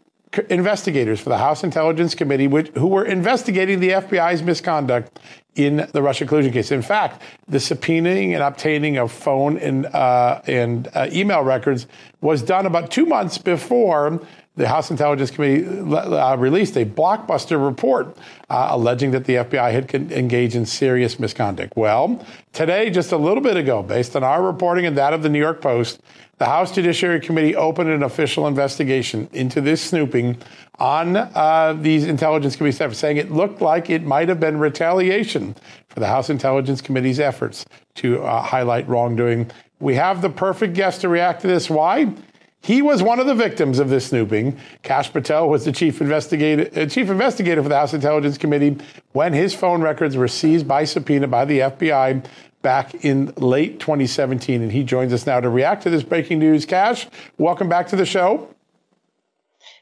investigators 0.48 1.20
for 1.20 1.28
the 1.28 1.38
House 1.38 1.64
Intelligence 1.64 2.14
Committee 2.14 2.46
which, 2.46 2.68
who 2.68 2.86
were 2.86 3.04
investigating 3.04 3.80
the 3.80 3.90
FBI's 3.90 4.42
misconduct 4.42 5.18
in 5.54 5.86
the 5.92 6.00
Russia 6.02 6.24
collusion 6.24 6.52
case. 6.52 6.70
In 6.70 6.82
fact, 6.82 7.22
the 7.46 7.58
subpoenaing 7.58 8.32
and 8.32 8.42
obtaining 8.42 8.96
of 8.96 9.12
phone 9.12 9.58
and, 9.58 9.86
uh, 9.86 10.40
and 10.46 10.88
uh, 10.94 11.08
email 11.12 11.42
records 11.42 11.86
was 12.22 12.42
done 12.42 12.64
about 12.64 12.90
two 12.90 13.04
months 13.04 13.36
before 13.36 14.20
the 14.54 14.68
House 14.68 14.90
Intelligence 14.90 15.30
Committee 15.30 15.66
uh, 15.66 16.36
released 16.36 16.76
a 16.76 16.84
blockbuster 16.84 17.62
report 17.62 18.16
uh, 18.50 18.68
alleging 18.70 19.10
that 19.12 19.24
the 19.24 19.36
FBI 19.36 19.72
had 19.72 19.88
con- 19.88 20.10
engaged 20.12 20.54
in 20.54 20.66
serious 20.66 21.18
misconduct. 21.18 21.72
Well, 21.74 22.24
today, 22.52 22.90
just 22.90 23.12
a 23.12 23.16
little 23.16 23.42
bit 23.42 23.56
ago, 23.56 23.82
based 23.82 24.14
on 24.14 24.22
our 24.22 24.42
reporting 24.42 24.84
and 24.84 24.96
that 24.98 25.14
of 25.14 25.22
the 25.22 25.30
New 25.30 25.38
York 25.38 25.62
Post, 25.62 26.02
the 26.42 26.48
House 26.48 26.72
Judiciary 26.72 27.20
Committee 27.20 27.54
opened 27.54 27.88
an 27.88 28.02
official 28.02 28.48
investigation 28.48 29.28
into 29.32 29.60
this 29.60 29.80
snooping 29.80 30.36
on 30.80 31.16
uh, 31.16 31.72
these 31.80 32.04
Intelligence 32.04 32.56
Committee 32.56 32.74
staff, 32.74 32.94
saying 32.94 33.16
it 33.16 33.30
looked 33.30 33.60
like 33.60 33.88
it 33.88 34.02
might 34.02 34.28
have 34.28 34.40
been 34.40 34.58
retaliation 34.58 35.54
for 35.88 36.00
the 36.00 36.08
House 36.08 36.30
Intelligence 36.30 36.80
Committee's 36.80 37.20
efforts 37.20 37.64
to 37.94 38.24
uh, 38.24 38.42
highlight 38.42 38.88
wrongdoing. 38.88 39.52
We 39.78 39.94
have 39.94 40.20
the 40.20 40.30
perfect 40.30 40.74
guest 40.74 41.02
to 41.02 41.08
react 41.08 41.42
to 41.42 41.46
this. 41.46 41.70
Why? 41.70 42.12
He 42.60 42.82
was 42.82 43.04
one 43.04 43.20
of 43.20 43.26
the 43.26 43.36
victims 43.36 43.78
of 43.78 43.88
this 43.88 44.06
snooping. 44.06 44.58
Kash 44.82 45.12
Patel 45.12 45.48
was 45.48 45.64
the 45.64 45.70
chief 45.70 46.00
investigator, 46.00 46.68
uh, 46.76 46.86
chief 46.86 47.08
investigator 47.08 47.62
for 47.62 47.68
the 47.68 47.76
House 47.76 47.94
Intelligence 47.94 48.36
Committee 48.36 48.78
when 49.12 49.32
his 49.32 49.54
phone 49.54 49.80
records 49.80 50.16
were 50.16 50.26
seized 50.26 50.66
by 50.66 50.82
subpoena 50.82 51.28
by 51.28 51.44
the 51.44 51.60
FBI 51.60 52.24
back 52.62 53.04
in 53.04 53.32
late 53.36 53.80
2017. 53.80 54.62
And 54.62 54.72
he 54.72 54.84
joins 54.84 55.12
us 55.12 55.26
now 55.26 55.40
to 55.40 55.48
react 55.48 55.82
to 55.82 55.90
this 55.90 56.02
breaking 56.02 56.38
news. 56.38 56.64
Kash, 56.64 57.08
welcome 57.38 57.68
back 57.68 57.88
to 57.88 57.96
the 57.96 58.06
show. 58.06 58.48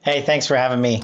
Hey, 0.03 0.23
thanks 0.23 0.47
for 0.47 0.57
having 0.57 0.81
me. 0.81 1.03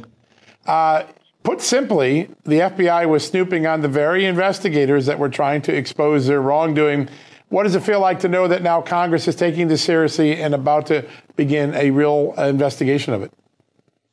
Uh, 0.67 1.05
put 1.43 1.61
simply, 1.61 2.31
the 2.45 2.61
FBI 2.61 3.09
was 3.09 3.27
snooping 3.27 3.67
on 3.67 3.83
the 3.83 3.89
very 3.89 4.25
investigators 4.25 5.07
that 5.07 5.19
were 5.19 5.29
trying 5.29 5.63
to 5.63 5.75
expose 5.75 6.27
their 6.27 6.41
wrongdoing 6.41 7.09
what 7.49 7.63
does 7.63 7.75
it 7.75 7.83
feel 7.83 8.01
like 8.01 8.21
to 8.21 8.29
know 8.29 8.49
that 8.49 8.63
now 8.63 8.81
Congress 8.81 9.29
is 9.29 9.37
taking 9.37 9.69
this 9.69 9.83
seriously 9.83 10.41
and 10.41 10.55
about 10.55 10.87
to 10.87 11.07
begin 11.37 11.75
a 11.75 11.91
real 11.91 12.35
investigation 12.39 13.15
of 13.15 13.23
it? 13.23 13.33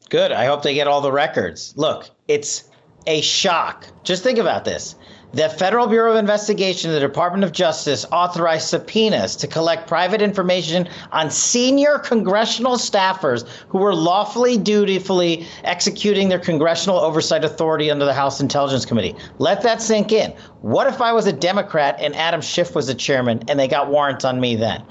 Good. 0.10 0.32
I 0.32 0.46
hope 0.46 0.62
they 0.62 0.76
get 0.76 0.88
all 0.88 1.02
the 1.02 1.12
records. 1.12 1.74
Look, 1.76 2.10
it's 2.28 2.70
a 3.08 3.22
shock. 3.22 3.86
Just 4.04 4.24
think 4.24 4.38
about 4.38 4.66
this. 4.66 4.96
The 5.36 5.50
Federal 5.50 5.88
Bureau 5.88 6.12
of 6.12 6.18
Investigation 6.18 6.92
and 6.92 6.96
the 6.96 7.08
Department 7.08 7.44
of 7.44 7.52
Justice 7.52 8.06
authorized 8.12 8.68
subpoenas 8.68 9.36
to 9.38 9.48
collect 9.48 9.88
private 9.88 10.22
information 10.22 10.88
on 11.12 11.32
senior 11.32 11.98
congressional 11.98 12.74
staffers 12.74 13.44
who 13.70 13.80
were 13.80 13.96
lawfully, 13.96 14.60
dutifully 14.60 15.48
executing 15.64 16.30
their 16.30 16.38
congressional 16.38 17.00
oversight 17.00 17.44
authority 17.44 17.90
under 17.90 18.06
the 18.06 18.14
House 18.14 18.42
Intelligence 18.42 18.86
Committee. 18.86 19.16
Let 19.40 19.64
that 19.64 19.82
sink 19.82 20.12
in. 20.12 20.36
What 20.62 20.86
if 20.86 21.02
I 21.02 21.14
was 21.14 21.26
a 21.26 21.34
Democrat 21.34 21.96
and 22.00 22.16
Adam 22.16 22.42
Schiff 22.42 22.76
was 22.76 22.86
the 22.86 22.94
chairman 22.94 23.42
and 23.48 23.60
they 23.60 23.68
got 23.68 23.90
warrants 23.90 24.26
on 24.26 24.40
me 24.40 24.56
then? 24.56 24.84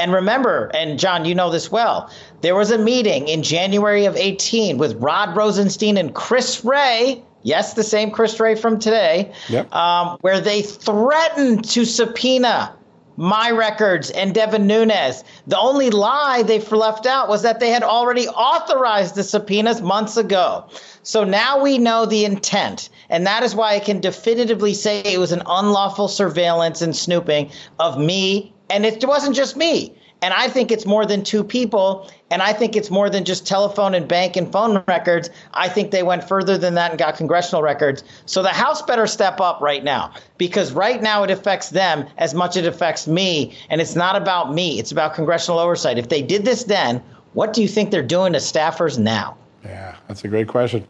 And 0.00 0.12
remember, 0.12 0.72
and 0.74 0.98
John, 0.98 1.24
you 1.24 1.36
know 1.36 1.50
this 1.50 1.70
well, 1.70 2.10
there 2.40 2.56
was 2.56 2.72
a 2.72 2.78
meeting 2.78 3.28
in 3.28 3.44
January 3.44 4.06
of 4.06 4.16
18 4.16 4.76
with 4.76 4.96
Rod 4.96 5.36
Rosenstein 5.36 5.96
and 5.96 6.12
Chris 6.12 6.64
Wray 6.64 7.22
yes, 7.44 7.74
the 7.74 7.84
same 7.84 8.10
Chris 8.10 8.40
Wray 8.40 8.56
from 8.56 8.80
today, 8.80 9.32
yep. 9.48 9.72
um, 9.72 10.18
where 10.22 10.40
they 10.40 10.62
threatened 10.62 11.64
to 11.70 11.84
subpoena 11.84 12.74
my 13.16 13.50
records 13.50 14.10
and 14.10 14.34
Devin 14.34 14.66
Nunes. 14.66 15.22
The 15.46 15.58
only 15.58 15.90
lie 15.90 16.42
they 16.42 16.58
left 16.58 17.06
out 17.06 17.28
was 17.28 17.42
that 17.42 17.60
they 17.60 17.70
had 17.70 17.84
already 17.84 18.26
authorized 18.28 19.14
the 19.14 19.22
subpoenas 19.22 19.80
months 19.80 20.16
ago. 20.16 20.68
So 21.02 21.22
now 21.22 21.62
we 21.62 21.78
know 21.78 22.06
the 22.06 22.24
intent. 22.24 22.88
And 23.08 23.26
that 23.26 23.42
is 23.42 23.54
why 23.54 23.74
I 23.74 23.80
can 23.80 24.00
definitively 24.00 24.74
say 24.74 25.00
it 25.00 25.18
was 25.18 25.32
an 25.32 25.42
unlawful 25.46 26.08
surveillance 26.08 26.82
and 26.82 26.96
snooping 26.96 27.50
of 27.78 27.98
me. 27.98 28.52
And 28.70 28.84
it 28.84 29.04
wasn't 29.06 29.36
just 29.36 29.56
me. 29.56 29.94
And 30.24 30.32
I 30.32 30.48
think 30.48 30.72
it's 30.72 30.86
more 30.86 31.04
than 31.04 31.22
two 31.22 31.44
people. 31.44 32.10
And 32.30 32.40
I 32.40 32.54
think 32.54 32.76
it's 32.76 32.90
more 32.90 33.10
than 33.10 33.26
just 33.26 33.46
telephone 33.46 33.94
and 33.94 34.08
bank 34.08 34.38
and 34.38 34.50
phone 34.50 34.82
records. 34.88 35.28
I 35.52 35.68
think 35.68 35.90
they 35.90 36.02
went 36.02 36.26
further 36.26 36.56
than 36.56 36.72
that 36.76 36.92
and 36.92 36.98
got 36.98 37.18
congressional 37.18 37.60
records. 37.60 38.02
So 38.24 38.42
the 38.42 38.48
House 38.48 38.80
better 38.80 39.06
step 39.06 39.38
up 39.38 39.60
right 39.60 39.84
now 39.84 40.14
because 40.38 40.72
right 40.72 41.02
now 41.02 41.24
it 41.24 41.30
affects 41.30 41.68
them 41.68 42.06
as 42.16 42.32
much 42.32 42.56
as 42.56 42.64
it 42.64 42.66
affects 42.66 43.06
me. 43.06 43.54
And 43.68 43.82
it's 43.82 43.96
not 43.96 44.16
about 44.16 44.54
me, 44.54 44.78
it's 44.78 44.92
about 44.92 45.12
congressional 45.12 45.58
oversight. 45.58 45.98
If 45.98 46.08
they 46.08 46.22
did 46.22 46.46
this 46.46 46.64
then, 46.64 47.02
what 47.34 47.52
do 47.52 47.60
you 47.60 47.68
think 47.68 47.90
they're 47.90 48.02
doing 48.02 48.32
to 48.32 48.38
staffers 48.38 48.98
now? 48.98 49.36
Yeah, 49.62 49.94
that's 50.08 50.24
a 50.24 50.28
great 50.28 50.48
question. 50.48 50.86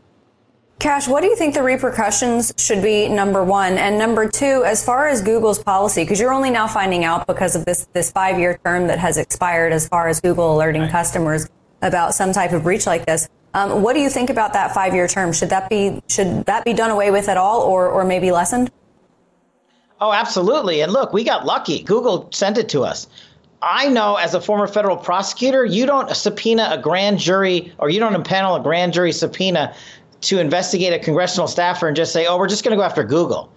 Kash, 0.78 1.08
what 1.08 1.22
do 1.22 1.28
you 1.28 1.36
think 1.36 1.54
the 1.54 1.62
repercussions 1.62 2.52
should 2.58 2.82
be? 2.82 3.08
Number 3.08 3.42
one, 3.44 3.78
and 3.78 3.98
number 3.98 4.28
two, 4.28 4.64
as 4.64 4.84
far 4.84 5.08
as 5.08 5.22
Google's 5.22 5.62
policy, 5.62 6.02
because 6.02 6.20
you're 6.20 6.32
only 6.32 6.50
now 6.50 6.66
finding 6.66 7.04
out 7.04 7.26
because 7.26 7.56
of 7.56 7.64
this 7.64 7.86
this 7.92 8.10
five 8.10 8.38
year 8.38 8.58
term 8.64 8.88
that 8.88 8.98
has 8.98 9.16
expired, 9.16 9.72
as 9.72 9.88
far 9.88 10.08
as 10.08 10.20
Google 10.20 10.54
alerting 10.54 10.82
right. 10.82 10.90
customers 10.90 11.48
about 11.80 12.14
some 12.14 12.32
type 12.32 12.52
of 12.52 12.64
breach 12.64 12.86
like 12.86 13.06
this. 13.06 13.28
Um, 13.54 13.82
what 13.82 13.94
do 13.94 14.00
you 14.00 14.10
think 14.10 14.30
about 14.30 14.52
that 14.54 14.74
five 14.74 14.94
year 14.94 15.06
term? 15.06 15.32
Should 15.32 15.50
that 15.50 15.70
be 15.70 16.02
should 16.08 16.44
that 16.46 16.64
be 16.64 16.72
done 16.72 16.90
away 16.90 17.10
with 17.10 17.28
at 17.28 17.36
all, 17.36 17.62
or 17.62 17.88
or 17.88 18.04
maybe 18.04 18.30
lessened? 18.30 18.70
Oh, 20.00 20.12
absolutely. 20.12 20.80
And 20.80 20.92
look, 20.92 21.12
we 21.12 21.24
got 21.24 21.46
lucky. 21.46 21.82
Google 21.82 22.28
sent 22.32 22.58
it 22.58 22.68
to 22.70 22.82
us. 22.82 23.06
I 23.62 23.88
know 23.88 24.16
as 24.16 24.34
a 24.34 24.40
former 24.40 24.66
federal 24.66 24.96
prosecutor, 24.96 25.64
you 25.64 25.86
don't 25.86 26.14
subpoena 26.14 26.68
a 26.72 26.78
grand 26.78 27.18
jury 27.18 27.72
or 27.78 27.88
you 27.88 27.98
don't 27.98 28.12
impanel 28.12 28.60
a 28.60 28.62
grand 28.62 28.92
jury 28.92 29.12
subpoena 29.12 29.74
to 30.24 30.40
investigate 30.40 30.92
a 30.92 30.98
congressional 30.98 31.46
staffer 31.46 31.86
and 31.86 31.96
just 31.96 32.12
say, 32.12 32.26
oh, 32.26 32.38
we're 32.38 32.48
just 32.48 32.64
going 32.64 32.72
to 32.72 32.76
go 32.76 32.82
after 32.82 33.04
Google. 33.04 33.52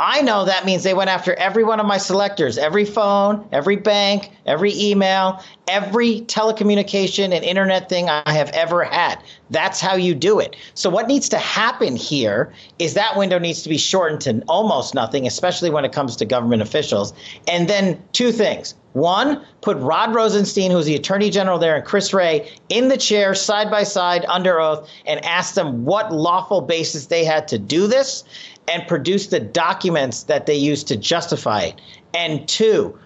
I 0.00 0.22
know 0.22 0.44
that 0.44 0.64
means 0.64 0.84
they 0.84 0.94
went 0.94 1.10
after 1.10 1.34
every 1.34 1.64
one 1.64 1.80
of 1.80 1.86
my 1.86 1.98
selectors, 1.98 2.56
every 2.56 2.84
phone, 2.84 3.44
every 3.50 3.74
bank, 3.74 4.30
every 4.46 4.72
email, 4.72 5.42
every 5.66 6.20
telecommunication 6.22 7.34
and 7.34 7.44
internet 7.44 7.88
thing 7.88 8.08
I 8.08 8.32
have 8.32 8.48
ever 8.50 8.84
had. 8.84 9.20
That's 9.50 9.80
how 9.80 9.96
you 9.96 10.14
do 10.14 10.38
it. 10.38 10.54
So, 10.74 10.88
what 10.88 11.08
needs 11.08 11.28
to 11.30 11.38
happen 11.38 11.96
here 11.96 12.52
is 12.78 12.94
that 12.94 13.16
window 13.16 13.40
needs 13.40 13.62
to 13.62 13.68
be 13.68 13.78
shortened 13.78 14.20
to 14.20 14.40
almost 14.46 14.94
nothing, 14.94 15.26
especially 15.26 15.70
when 15.70 15.84
it 15.84 15.90
comes 15.90 16.14
to 16.16 16.24
government 16.24 16.62
officials. 16.62 17.12
And 17.48 17.68
then, 17.68 18.00
two 18.12 18.30
things. 18.30 18.76
One, 18.98 19.44
put 19.60 19.76
Rod 19.78 20.14
Rosenstein, 20.14 20.70
who's 20.70 20.86
the 20.86 20.94
attorney 20.94 21.30
general 21.30 21.58
there, 21.58 21.76
and 21.76 21.84
Chris 21.84 22.12
Wray 22.12 22.50
in 22.68 22.88
the 22.88 22.96
chair 22.96 23.34
side 23.34 23.70
by 23.70 23.84
side 23.84 24.24
under 24.28 24.60
oath 24.60 24.88
and 25.06 25.24
ask 25.24 25.54
them 25.54 25.84
what 25.84 26.12
lawful 26.12 26.60
basis 26.60 27.06
they 27.06 27.24
had 27.24 27.48
to 27.48 27.58
do 27.58 27.86
this 27.86 28.24
and 28.66 28.86
produce 28.86 29.28
the 29.28 29.40
documents 29.40 30.24
that 30.24 30.46
they 30.46 30.54
used 30.54 30.88
to 30.88 30.96
justify 30.96 31.62
it. 31.62 31.80
And 32.12 32.46
two, 32.48 32.98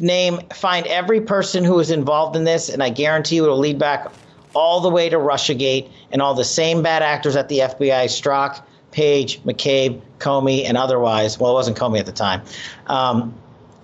name 0.00 0.40
find 0.52 0.86
every 0.86 1.20
person 1.20 1.64
who 1.64 1.74
was 1.74 1.90
involved 1.90 2.36
in 2.36 2.44
this, 2.44 2.68
and 2.68 2.82
I 2.82 2.90
guarantee 2.90 3.36
you 3.36 3.44
it'll 3.44 3.58
lead 3.58 3.78
back 3.78 4.10
all 4.54 4.80
the 4.80 4.90
way 4.90 5.08
to 5.08 5.16
Russiagate 5.16 5.88
and 6.12 6.22
all 6.22 6.34
the 6.34 6.44
same 6.44 6.82
bad 6.82 7.02
actors 7.02 7.36
at 7.36 7.48
the 7.48 7.60
FBI, 7.60 8.04
Strzok, 8.06 8.62
Page, 8.92 9.42
McCabe, 9.42 10.00
Comey, 10.20 10.64
and 10.64 10.76
otherwise. 10.76 11.38
Well, 11.38 11.50
it 11.50 11.54
wasn't 11.54 11.76
Comey 11.76 11.98
at 11.98 12.06
the 12.06 12.12
time. 12.12 12.42
Um, 12.86 13.34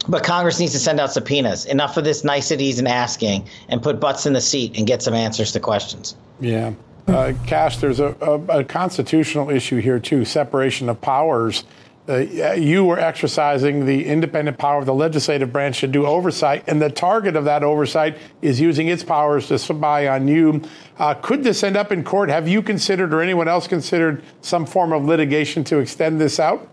but 0.08 0.24
Congress 0.24 0.58
needs 0.58 0.72
to 0.72 0.78
send 0.78 1.00
out 1.00 1.12
subpoenas. 1.12 1.66
Enough 1.66 1.96
of 1.96 2.04
this 2.04 2.24
niceties 2.24 2.78
and 2.78 2.88
asking, 2.88 3.48
and 3.68 3.82
put 3.82 4.00
butts 4.00 4.26
in 4.26 4.32
the 4.32 4.40
seat 4.40 4.76
and 4.76 4.86
get 4.86 5.02
some 5.02 5.14
answers 5.14 5.52
to 5.52 5.60
questions. 5.60 6.16
Yeah. 6.40 6.72
Uh, 7.06 7.32
Kash, 7.46 7.78
there's 7.78 8.00
a, 8.00 8.16
a, 8.20 8.60
a, 8.60 8.64
constitutional 8.64 9.50
issue 9.50 9.80
here, 9.80 9.98
too 9.98 10.24
separation 10.24 10.88
of 10.88 11.00
powers 11.00 11.64
uh, 12.10 12.52
you 12.54 12.84
were 12.84 12.98
exercising 12.98 13.86
the 13.86 14.04
independent 14.04 14.58
power 14.58 14.80
of 14.80 14.86
the 14.86 14.94
legislative 14.94 15.52
branch 15.52 15.80
to 15.80 15.86
do 15.86 16.06
oversight, 16.06 16.64
and 16.66 16.82
the 16.82 16.90
target 16.90 17.36
of 17.36 17.44
that 17.44 17.62
oversight 17.62 18.18
is 18.42 18.60
using 18.60 18.88
its 18.88 19.04
powers 19.04 19.46
to 19.46 19.58
spy 19.58 20.08
on 20.08 20.26
you. 20.26 20.60
Uh, 20.98 21.14
could 21.14 21.44
this 21.44 21.62
end 21.62 21.76
up 21.76 21.92
in 21.92 22.02
court? 22.02 22.28
Have 22.28 22.48
you 22.48 22.62
considered, 22.62 23.14
or 23.14 23.22
anyone 23.22 23.46
else 23.46 23.68
considered, 23.68 24.24
some 24.40 24.66
form 24.66 24.92
of 24.92 25.04
litigation 25.04 25.62
to 25.64 25.78
extend 25.78 26.20
this 26.20 26.40
out? 26.40 26.68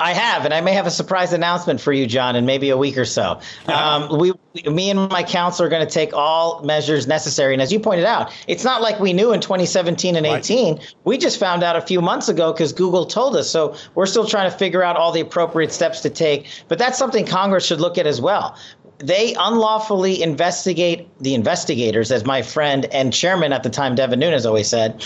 I 0.00 0.14
have, 0.14 0.46
and 0.46 0.54
I 0.54 0.62
may 0.62 0.72
have 0.72 0.86
a 0.86 0.90
surprise 0.90 1.34
announcement 1.34 1.80
for 1.80 1.92
you, 1.92 2.06
John, 2.06 2.34
in 2.34 2.46
maybe 2.46 2.70
a 2.70 2.76
week 2.76 2.96
or 2.96 3.04
so. 3.04 3.38
Um, 3.66 4.18
we, 4.18 4.32
me 4.64 4.90
and 4.90 5.10
my 5.10 5.22
counsel 5.22 5.66
are 5.66 5.68
going 5.68 5.86
to 5.86 5.92
take 5.92 6.14
all 6.14 6.62
measures 6.62 7.06
necessary. 7.06 7.52
And 7.52 7.60
as 7.60 7.70
you 7.70 7.78
pointed 7.78 8.06
out, 8.06 8.32
it's 8.48 8.64
not 8.64 8.80
like 8.80 8.98
we 8.98 9.12
knew 9.12 9.32
in 9.32 9.40
2017 9.40 10.16
and 10.16 10.24
18. 10.24 10.76
Right. 10.76 10.94
We 11.04 11.18
just 11.18 11.38
found 11.38 11.62
out 11.62 11.76
a 11.76 11.82
few 11.82 12.00
months 12.00 12.30
ago 12.30 12.50
because 12.50 12.72
Google 12.72 13.04
told 13.04 13.36
us. 13.36 13.50
So 13.50 13.76
we're 13.94 14.06
still 14.06 14.26
trying 14.26 14.50
to 14.50 14.56
figure 14.56 14.82
out 14.82 14.96
all 14.96 15.12
the 15.12 15.20
appropriate 15.20 15.70
steps 15.70 16.00
to 16.00 16.10
take. 16.10 16.46
But 16.68 16.78
that's 16.78 16.96
something 16.96 17.26
Congress 17.26 17.66
should 17.66 17.80
look 17.80 17.98
at 17.98 18.06
as 18.06 18.20
well 18.20 18.56
they 19.02 19.34
unlawfully 19.38 20.22
investigate 20.22 21.08
the 21.20 21.34
investigators, 21.34 22.12
as 22.12 22.26
my 22.26 22.42
friend 22.42 22.84
and 22.92 23.14
chairman 23.14 23.50
at 23.50 23.62
the 23.62 23.70
time, 23.70 23.94
Devin 23.94 24.18
Nunes, 24.18 24.44
always 24.44 24.68
said 24.68 25.02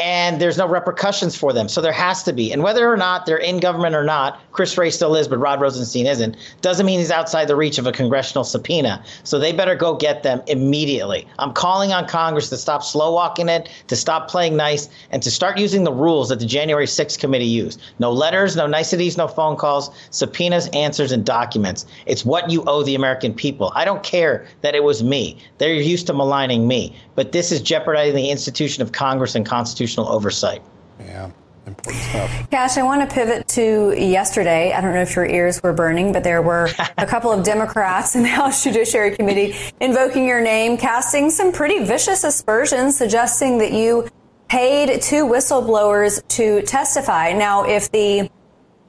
and 0.00 0.40
there's 0.40 0.56
no 0.56 0.66
repercussions 0.66 1.36
for 1.36 1.52
them. 1.52 1.68
So 1.68 1.82
there 1.82 1.92
has 1.92 2.22
to 2.22 2.32
be. 2.32 2.52
And 2.52 2.62
whether 2.62 2.90
or 2.90 2.96
not 2.96 3.26
they're 3.26 3.36
in 3.36 3.58
government 3.58 3.94
or 3.94 4.02
not, 4.02 4.40
Chris 4.52 4.76
Wray 4.78 4.90
still 4.90 5.14
is, 5.14 5.28
but 5.28 5.38
Rod 5.38 5.60
Rosenstein 5.60 6.06
isn't, 6.06 6.36
doesn't 6.62 6.86
mean 6.86 6.98
he's 6.98 7.10
outside 7.10 7.48
the 7.48 7.56
reach 7.56 7.76
of 7.76 7.86
a 7.86 7.92
congressional 7.92 8.44
subpoena. 8.44 9.04
So 9.24 9.38
they 9.38 9.52
better 9.52 9.74
go 9.74 9.94
get 9.94 10.22
them 10.22 10.42
immediately. 10.46 11.28
I'm 11.38 11.52
calling 11.52 11.92
on 11.92 12.08
Congress 12.08 12.48
to 12.48 12.56
stop 12.56 12.82
slow 12.82 13.12
walking 13.12 13.50
it, 13.50 13.68
to 13.88 13.96
stop 13.96 14.28
playing 14.28 14.56
nice, 14.56 14.88
and 15.10 15.22
to 15.22 15.30
start 15.30 15.58
using 15.58 15.84
the 15.84 15.92
rules 15.92 16.30
that 16.30 16.38
the 16.38 16.46
January 16.46 16.86
6th 16.86 17.18
committee 17.18 17.44
used. 17.44 17.80
No 17.98 18.10
letters, 18.10 18.56
no 18.56 18.66
niceties, 18.66 19.18
no 19.18 19.28
phone 19.28 19.56
calls, 19.56 19.90
subpoenas, 20.10 20.68
answers, 20.68 21.12
and 21.12 21.26
documents. 21.26 21.84
It's 22.06 22.24
what 22.24 22.50
you 22.50 22.64
owe 22.66 22.82
the 22.82 22.94
American 22.94 23.34
people. 23.34 23.70
I 23.74 23.84
don't 23.84 24.02
care 24.02 24.46
that 24.62 24.74
it 24.74 24.82
was 24.82 25.02
me. 25.02 25.36
They're 25.58 25.74
used 25.74 26.06
to 26.06 26.14
maligning 26.14 26.66
me. 26.66 26.96
But 27.16 27.32
this 27.32 27.52
is 27.52 27.60
jeopardizing 27.60 28.16
the 28.16 28.30
institution 28.30 28.82
of 28.82 28.92
Congress 28.92 29.34
and 29.34 29.44
constitutional 29.44 29.89
constitutional 29.90 30.08
oversight. 30.08 30.62
Yeah. 31.00 31.30
Important 31.66 32.02
stuff. 32.04 32.50
Kash, 32.50 32.78
I 32.78 32.82
want 32.82 33.08
to 33.08 33.14
pivot 33.14 33.46
to 33.48 33.94
yesterday. 33.96 34.72
I 34.72 34.80
don't 34.80 34.94
know 34.94 35.02
if 35.02 35.14
your 35.14 35.26
ears 35.26 35.62
were 35.62 35.72
burning, 35.72 36.12
but 36.12 36.24
there 36.24 36.42
were 36.42 36.70
a 36.96 37.06
couple 37.06 37.30
of 37.30 37.44
Democrats 37.44 38.16
in 38.16 38.22
the 38.22 38.28
House 38.28 38.64
Judiciary 38.64 39.14
Committee 39.14 39.54
invoking 39.78 40.26
your 40.26 40.40
name, 40.40 40.76
casting 40.76 41.30
some 41.30 41.52
pretty 41.52 41.84
vicious 41.84 42.24
aspersions, 42.24 42.96
suggesting 42.96 43.58
that 43.58 43.72
you 43.72 44.08
paid 44.48 45.00
two 45.02 45.26
whistleblowers 45.26 46.26
to 46.28 46.62
testify. 46.62 47.32
Now, 47.32 47.64
if 47.64 47.92
the 47.92 48.30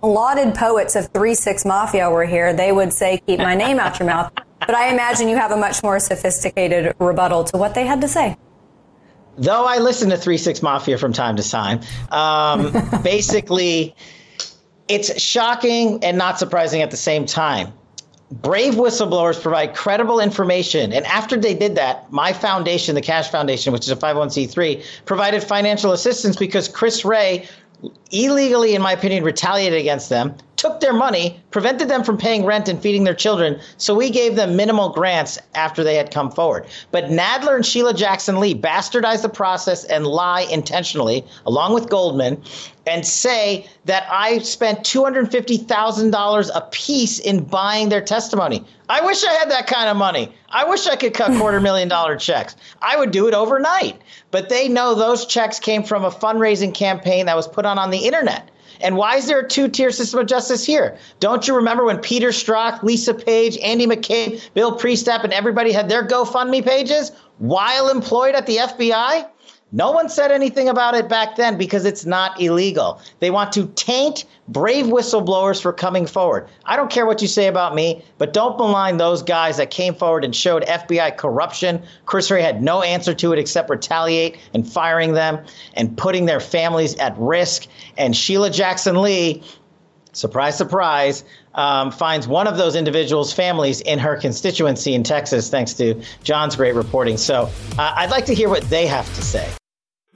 lauded 0.01 0.55
poets 0.55 0.95
of 0.95 1.07
3 1.09 1.35
6 1.35 1.65
Mafia 1.65 2.09
were 2.09 2.25
here, 2.25 2.53
they 2.53 2.71
would 2.71 2.93
say, 2.93 3.21
keep 3.27 3.39
my 3.39 3.53
name 3.53 3.79
out 3.79 3.99
your 3.99 4.07
mouth. 4.07 4.31
But 4.61 4.75
I 4.75 4.93
imagine 4.93 5.27
you 5.27 5.37
have 5.37 5.51
a 5.51 5.57
much 5.57 5.81
more 5.81 5.99
sophisticated 5.99 6.95
rebuttal 6.99 7.43
to 7.45 7.57
what 7.57 7.73
they 7.73 7.83
had 7.83 7.99
to 8.01 8.07
say 8.07 8.37
though 9.37 9.65
I 9.65 9.77
listen 9.77 10.09
to 10.09 10.17
Three 10.17 10.37
Six 10.37 10.61
Mafia 10.61 10.97
from 10.97 11.13
time 11.13 11.35
to 11.35 11.49
time, 11.49 11.81
um, 12.11 12.71
basically, 13.03 13.95
it's 14.87 15.21
shocking 15.21 16.03
and 16.03 16.17
not 16.17 16.39
surprising 16.39 16.81
at 16.81 16.91
the 16.91 16.97
same 16.97 17.25
time. 17.25 17.73
Brave 18.31 18.75
whistleblowers 18.75 19.41
provide 19.41 19.75
credible 19.75 20.21
information. 20.21 20.93
And 20.93 21.05
after 21.05 21.35
they 21.35 21.53
did 21.53 21.75
that, 21.75 22.09
my 22.13 22.31
foundation, 22.31 22.95
the 22.95 23.01
Kash 23.01 23.29
Foundation, 23.29 23.73
which 23.73 23.81
is 23.81 23.91
a 23.91 23.95
501c3, 23.95 24.83
provided 25.05 25.43
financial 25.43 25.91
assistance 25.91 26.37
because 26.37 26.69
Chris 26.69 27.03
Wray 27.03 27.45
illegally, 28.11 28.73
in 28.73 28.81
my 28.81 28.93
opinion, 28.93 29.25
retaliated 29.25 29.79
against 29.79 30.09
them, 30.09 30.35
took 30.61 30.79
their 30.79 30.93
money, 30.93 31.41
prevented 31.49 31.89
them 31.89 32.03
from 32.03 32.19
paying 32.19 32.45
rent 32.45 32.69
and 32.69 32.79
feeding 32.79 33.03
their 33.03 33.15
children. 33.15 33.59
So 33.77 33.95
we 33.95 34.11
gave 34.11 34.35
them 34.35 34.55
minimal 34.55 34.89
grants 34.89 35.39
after 35.55 35.83
they 35.83 35.95
had 35.95 36.11
come 36.11 36.29
forward. 36.29 36.67
But 36.91 37.05
Nadler 37.05 37.55
and 37.55 37.65
Sheila 37.65 37.95
Jackson 37.95 38.39
Lee 38.39 38.53
bastardized 38.53 39.23
the 39.23 39.29
process 39.29 39.85
and 39.85 40.05
lie 40.05 40.41
intentionally, 40.41 41.25
along 41.47 41.73
with 41.73 41.89
Goldman, 41.89 42.43
and 42.85 43.03
say 43.07 43.67
that 43.85 44.05
I 44.11 44.37
spent 44.37 44.81
$250,000 44.81 46.49
a 46.53 46.61
piece 46.69 47.17
in 47.17 47.43
buying 47.43 47.89
their 47.89 48.01
testimony. 48.01 48.63
I 48.87 49.03
wish 49.03 49.23
I 49.23 49.33
had 49.33 49.49
that 49.49 49.65
kind 49.65 49.89
of 49.89 49.97
money. 49.97 50.31
I 50.49 50.63
wish 50.69 50.85
I 50.85 50.95
could 50.95 51.15
cut 51.15 51.35
quarter 51.39 51.59
million 51.59 51.87
dollar 51.87 52.15
checks. 52.15 52.55
I 52.83 52.97
would 52.97 53.09
do 53.09 53.27
it 53.27 53.33
overnight. 53.33 53.99
But 54.29 54.49
they 54.49 54.69
know 54.69 54.93
those 54.93 55.25
checks 55.25 55.59
came 55.59 55.81
from 55.81 56.05
a 56.05 56.11
fundraising 56.11 56.71
campaign 56.71 57.25
that 57.25 57.35
was 57.35 57.47
put 57.47 57.65
on 57.65 57.79
on 57.79 57.89
the 57.89 58.05
internet. 58.05 58.51
And 58.83 58.97
why 58.97 59.17
is 59.17 59.27
there 59.27 59.39
a 59.39 59.47
two 59.47 59.67
tier 59.67 59.91
system 59.91 60.19
of 60.19 60.27
justice 60.27 60.65
here? 60.65 60.97
Don't 61.19 61.47
you 61.47 61.55
remember 61.55 61.85
when 61.85 61.99
Peter 61.99 62.29
Strzok, 62.29 62.83
Lisa 62.83 63.13
Page, 63.13 63.57
Andy 63.59 63.87
McCabe, 63.87 64.41
Bill 64.53 64.77
Priestap, 64.77 65.23
and 65.23 65.33
everybody 65.33 65.71
had 65.71 65.89
their 65.89 66.05
GoFundMe 66.05 66.65
pages 66.65 67.11
while 67.37 67.89
employed 67.89 68.35
at 68.35 68.45
the 68.45 68.57
FBI? 68.57 69.27
No 69.71 69.91
one 69.91 70.09
said 70.09 70.31
anything 70.31 70.67
about 70.67 70.95
it 70.95 71.07
back 71.07 71.37
then 71.37 71.57
because 71.57 71.85
it's 71.85 72.05
not 72.05 72.41
illegal. 72.41 73.01
They 73.19 73.31
want 73.31 73.53
to 73.53 73.67
taint 73.67 74.25
brave 74.51 74.87
whistleblowers 74.87 75.61
for 75.61 75.71
coming 75.71 76.05
forward. 76.05 76.47
I 76.65 76.75
don't 76.75 76.91
care 76.91 77.05
what 77.05 77.21
you 77.21 77.27
say 77.27 77.47
about 77.47 77.73
me, 77.73 78.03
but 78.17 78.33
don't 78.33 78.57
malign 78.57 78.97
those 78.97 79.23
guys 79.23 79.57
that 79.57 79.71
came 79.71 79.95
forward 79.95 80.25
and 80.25 80.35
showed 80.35 80.63
FBI 80.63 81.17
corruption. 81.17 81.81
Chris 82.05 82.29
Wray 82.29 82.41
had 82.41 82.61
no 82.61 82.81
answer 82.81 83.13
to 83.13 83.33
it 83.33 83.39
except 83.39 83.69
retaliate 83.69 84.37
and 84.53 84.67
firing 84.67 85.13
them 85.13 85.43
and 85.75 85.97
putting 85.97 86.25
their 86.25 86.39
families 86.39 86.95
at 86.95 87.17
risk. 87.17 87.67
And 87.97 88.15
Sheila 88.15 88.49
Jackson 88.49 89.01
Lee, 89.01 89.43
surprise, 90.13 90.57
surprise, 90.57 91.23
um, 91.53 91.91
finds 91.91 92.27
one 92.27 92.47
of 92.47 92.57
those 92.57 92.75
individuals' 92.75 93.33
families 93.33 93.81
in 93.81 93.99
her 93.99 94.15
constituency 94.15 94.93
in 94.93 95.03
Texas, 95.03 95.49
thanks 95.49 95.73
to 95.73 96.01
John's 96.23 96.55
great 96.55 96.75
reporting. 96.75 97.17
So 97.17 97.49
uh, 97.77 97.93
I'd 97.95 98.09
like 98.09 98.25
to 98.25 98.33
hear 98.33 98.49
what 98.49 98.63
they 98.63 98.87
have 98.87 99.05
to 99.15 99.21
say. 99.21 99.49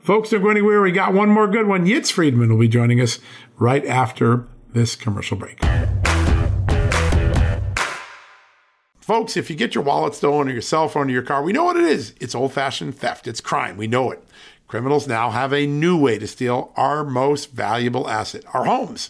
Folks, 0.06 0.30
don't 0.30 0.44
go 0.44 0.52
anywhere. 0.52 0.84
We 0.84 0.92
got 0.92 1.16
one 1.16 1.30
more 1.30 1.48
good 1.48 1.66
one. 1.66 1.88
Yitz 1.88 2.12
Friedman 2.12 2.52
will 2.52 2.60
be 2.60 2.68
joining 2.68 3.02
us 3.02 3.18
right 3.58 3.84
after 3.88 4.48
this 4.72 4.96
commercial 4.96 5.36
break. 5.36 5.60
Folks, 9.00 9.36
if 9.36 9.50
you 9.50 9.56
get 9.56 9.74
your 9.74 9.84
wallet 9.84 10.14
stolen 10.14 10.48
or 10.48 10.52
your 10.52 10.62
cell 10.62 10.88
phone 10.88 11.08
or 11.08 11.12
your 11.12 11.24
car, 11.24 11.42
we 11.42 11.54
know 11.54 11.64
what 11.64 11.76
it 11.76 11.86
is. 11.86 12.14
It's 12.22 12.36
old 12.36 12.54
fashioned 12.54 12.96
theft, 12.96 13.26
it's 13.26 13.42
crime. 13.42 13.78
We 13.78 13.88
know 13.88 14.12
it. 14.12 14.24
Criminals 14.68 15.08
now 15.08 15.32
have 15.32 15.52
a 15.52 15.66
new 15.66 16.00
way 16.00 16.20
to 16.20 16.28
steal 16.28 16.72
our 16.76 17.04
most 17.04 17.52
valuable 17.52 18.08
asset, 18.08 18.44
our 18.54 18.66
homes. 18.66 19.10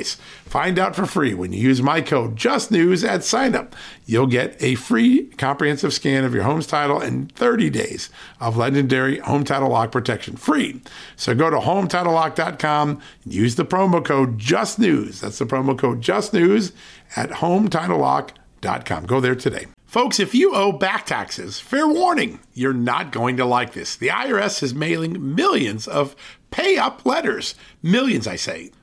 Find 0.03 0.77
out 0.77 0.95
for 0.95 1.05
free 1.05 1.33
when 1.33 1.53
you 1.53 1.59
use 1.59 1.81
my 1.81 2.01
code 2.01 2.35
JustNews 2.35 3.07
at 3.07 3.21
signup. 3.21 3.73
You'll 4.05 4.27
get 4.27 4.55
a 4.61 4.75
free 4.75 5.25
comprehensive 5.37 5.93
scan 5.93 6.23
of 6.23 6.33
your 6.33 6.43
home's 6.43 6.67
title 6.67 6.99
and 6.99 7.31
30 7.33 7.69
days 7.69 8.09
of 8.39 8.57
legendary 8.57 9.19
Home 9.19 9.43
Title 9.43 9.69
Lock 9.69 9.91
protection 9.91 10.35
free. 10.35 10.81
So 11.15 11.33
go 11.35 11.49
to 11.49 11.57
HometitleLock.com 11.57 13.01
and 13.23 13.33
use 13.33 13.55
the 13.55 13.65
promo 13.65 14.03
code 14.03 14.37
JustNews. 14.37 15.21
That's 15.21 15.39
the 15.39 15.45
promo 15.45 15.77
code 15.77 16.01
JustNews 16.01 16.71
at 17.15 17.29
HometitleLock.com. 17.29 19.05
Go 19.05 19.19
there 19.19 19.35
today. 19.35 19.67
Folks, 19.91 20.21
if 20.21 20.33
you 20.33 20.55
owe 20.55 20.71
back 20.71 21.05
taxes, 21.05 21.59
fair 21.59 21.85
warning, 21.85 22.39
you're 22.53 22.71
not 22.71 23.11
going 23.11 23.35
to 23.35 23.43
like 23.43 23.73
this. 23.73 23.97
The 23.97 24.07
IRS 24.07 24.63
is 24.63 24.73
mailing 24.73 25.35
millions 25.35 25.85
of 25.85 26.15
pay 26.49 26.77
up 26.77 27.05
letters. 27.05 27.55
Millions, 27.83 28.25
I 28.25 28.37
say. 28.37 28.71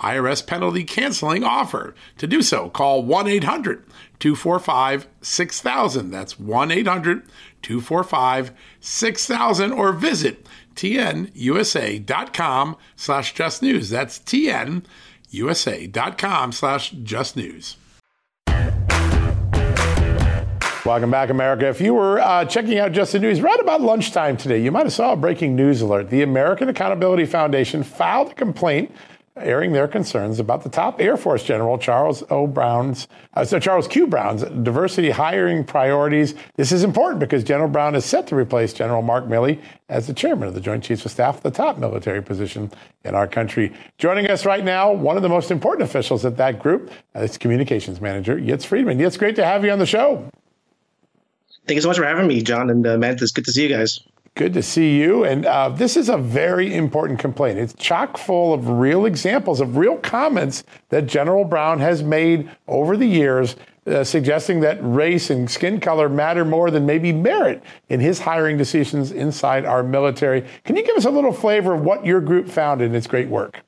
IRS 0.00 0.46
penalty 0.46 0.84
canceling 0.84 1.44
offer. 1.44 1.94
To 2.18 2.26
do 2.26 2.42
so, 2.42 2.68
call 2.70 3.02
1 3.02 3.28
800 3.28 3.84
245 4.18 5.08
6000. 5.20 6.10
That's 6.10 6.38
1 6.38 6.70
800 6.70 7.22
245 7.62 8.52
6000 8.80 9.72
or 9.72 9.92
visit 9.92 10.46
tnusa.com 10.74 12.76
slash 12.96 13.34
just 13.34 13.62
news. 13.62 13.90
That's 13.90 14.18
tnusa.com 14.18 14.82
slash 16.52 16.90
just 16.90 17.36
news. 17.36 17.76
Welcome 20.86 21.10
back, 21.10 21.28
America. 21.28 21.68
If 21.68 21.82
you 21.82 21.92
were 21.92 22.20
uh, 22.20 22.46
checking 22.46 22.78
out 22.78 22.92
Just 22.92 23.12
the 23.12 23.18
News 23.18 23.42
right 23.42 23.60
about 23.60 23.82
lunchtime 23.82 24.38
today, 24.38 24.62
you 24.62 24.72
might 24.72 24.86
have 24.86 24.94
saw 24.94 25.12
a 25.12 25.16
breaking 25.16 25.54
news 25.54 25.82
alert. 25.82 26.08
The 26.08 26.22
American 26.22 26.70
Accountability 26.70 27.26
Foundation 27.26 27.82
filed 27.82 28.30
a 28.30 28.34
complaint 28.34 28.90
airing 29.36 29.72
their 29.72 29.88
concerns 29.88 30.38
about 30.38 30.62
the 30.62 30.68
top 30.68 31.00
Air 31.00 31.16
Force 31.16 31.44
General 31.44 31.78
Charles 31.78 32.22
O. 32.30 32.46
Brown's, 32.46 33.08
uh, 33.34 33.44
so 33.44 33.58
Charles 33.58 33.86
Q. 33.86 34.06
Brown's 34.06 34.42
diversity 34.42 35.10
hiring 35.10 35.64
priorities. 35.64 36.34
This 36.56 36.72
is 36.72 36.82
important 36.82 37.20
because 37.20 37.44
General 37.44 37.68
Brown 37.68 37.94
is 37.94 38.04
set 38.04 38.26
to 38.28 38.36
replace 38.36 38.72
General 38.72 39.02
Mark 39.02 39.26
Milley 39.26 39.60
as 39.88 40.06
the 40.06 40.14
chairman 40.14 40.48
of 40.48 40.54
the 40.54 40.60
Joint 40.60 40.84
Chiefs 40.84 41.04
of 41.04 41.10
Staff, 41.10 41.42
the 41.42 41.50
top 41.50 41.78
military 41.78 42.22
position 42.22 42.70
in 43.04 43.14
our 43.14 43.26
country. 43.26 43.72
Joining 43.98 44.26
us 44.26 44.44
right 44.44 44.64
now, 44.64 44.92
one 44.92 45.16
of 45.16 45.22
the 45.22 45.28
most 45.28 45.50
important 45.50 45.88
officials 45.88 46.24
at 46.24 46.36
that 46.36 46.58
group, 46.58 46.90
uh, 47.14 47.20
its 47.20 47.38
communications 47.38 48.00
manager, 48.00 48.36
Yitz 48.36 48.66
Friedman. 48.66 48.98
Yitz, 48.98 49.18
great 49.18 49.36
to 49.36 49.44
have 49.44 49.64
you 49.64 49.70
on 49.70 49.78
the 49.78 49.86
show. 49.86 50.28
Thank 51.66 51.76
you 51.76 51.82
so 51.82 51.88
much 51.88 51.98
for 51.98 52.04
having 52.04 52.26
me, 52.26 52.42
John 52.42 52.68
and 52.68 52.86
uh, 52.86 52.98
Matt. 52.98 53.22
It's 53.22 53.32
good 53.32 53.44
to 53.44 53.52
see 53.52 53.62
you 53.62 53.68
guys. 53.68 54.00
Good 54.36 54.54
to 54.54 54.62
see 54.62 54.96
you. 54.96 55.24
And 55.24 55.44
uh, 55.44 55.70
this 55.70 55.96
is 55.96 56.08
a 56.08 56.16
very 56.16 56.74
important 56.74 57.18
complaint. 57.18 57.58
It's 57.58 57.74
chock 57.74 58.16
full 58.16 58.54
of 58.54 58.68
real 58.68 59.04
examples 59.04 59.60
of 59.60 59.76
real 59.76 59.98
comments 59.98 60.64
that 60.88 61.06
General 61.06 61.44
Brown 61.44 61.80
has 61.80 62.02
made 62.02 62.48
over 62.68 62.96
the 62.96 63.06
years, 63.06 63.56
uh, 63.86 64.04
suggesting 64.04 64.60
that 64.60 64.78
race 64.80 65.30
and 65.30 65.50
skin 65.50 65.80
color 65.80 66.08
matter 66.08 66.44
more 66.44 66.70
than 66.70 66.86
maybe 66.86 67.12
merit 67.12 67.62
in 67.88 68.00
his 68.00 68.20
hiring 68.20 68.56
decisions 68.56 69.10
inside 69.10 69.64
our 69.64 69.82
military. 69.82 70.46
Can 70.64 70.76
you 70.76 70.84
give 70.84 70.96
us 70.96 71.04
a 71.04 71.10
little 71.10 71.32
flavor 71.32 71.74
of 71.74 71.82
what 71.82 72.06
your 72.06 72.20
group 72.20 72.48
found 72.48 72.80
in 72.80 72.94
its 72.94 73.06
great 73.06 73.28
work? 73.28 73.62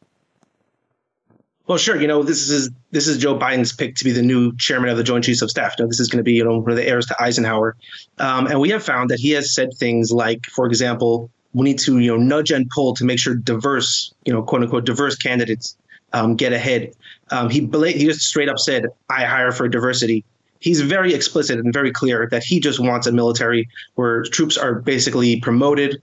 Well, 1.72 1.78
sure. 1.78 1.98
You 1.98 2.06
know, 2.06 2.22
this 2.22 2.50
is 2.50 2.68
this 2.90 3.08
is 3.08 3.16
Joe 3.16 3.38
Biden's 3.38 3.72
pick 3.72 3.96
to 3.96 4.04
be 4.04 4.12
the 4.12 4.20
new 4.20 4.54
chairman 4.58 4.90
of 4.90 4.98
the 4.98 5.02
Joint 5.02 5.24
Chiefs 5.24 5.40
of 5.40 5.50
Staff. 5.50 5.78
Know, 5.78 5.86
this 5.86 6.00
is 6.00 6.08
going 6.10 6.18
to 6.18 6.22
be 6.22 6.34
you 6.34 6.44
know 6.44 6.58
one 6.58 6.70
of 6.70 6.76
the 6.76 6.86
heirs 6.86 7.06
to 7.06 7.16
Eisenhower, 7.18 7.76
um, 8.18 8.46
and 8.46 8.60
we 8.60 8.68
have 8.68 8.84
found 8.84 9.08
that 9.08 9.18
he 9.18 9.30
has 9.30 9.54
said 9.54 9.72
things 9.72 10.12
like, 10.12 10.44
for 10.54 10.66
example, 10.66 11.30
we 11.54 11.64
need 11.64 11.78
to 11.78 11.98
you 11.98 12.10
know 12.10 12.18
nudge 12.18 12.50
and 12.50 12.68
pull 12.68 12.92
to 12.96 13.06
make 13.06 13.18
sure 13.18 13.34
diverse, 13.34 14.12
you 14.26 14.34
know, 14.34 14.42
quote 14.42 14.60
unquote 14.60 14.84
diverse 14.84 15.16
candidates 15.16 15.74
um, 16.12 16.36
get 16.36 16.52
ahead. 16.52 16.92
Um, 17.30 17.48
he 17.48 17.60
he 17.60 18.04
just 18.04 18.20
straight 18.20 18.50
up 18.50 18.58
said, 18.58 18.84
"I 19.08 19.24
hire 19.24 19.50
for 19.50 19.66
diversity." 19.66 20.26
He's 20.60 20.82
very 20.82 21.14
explicit 21.14 21.58
and 21.58 21.72
very 21.72 21.90
clear 21.90 22.28
that 22.32 22.44
he 22.44 22.60
just 22.60 22.80
wants 22.80 23.06
a 23.06 23.12
military 23.12 23.66
where 23.94 24.24
troops 24.24 24.58
are 24.58 24.74
basically 24.74 25.40
promoted 25.40 26.02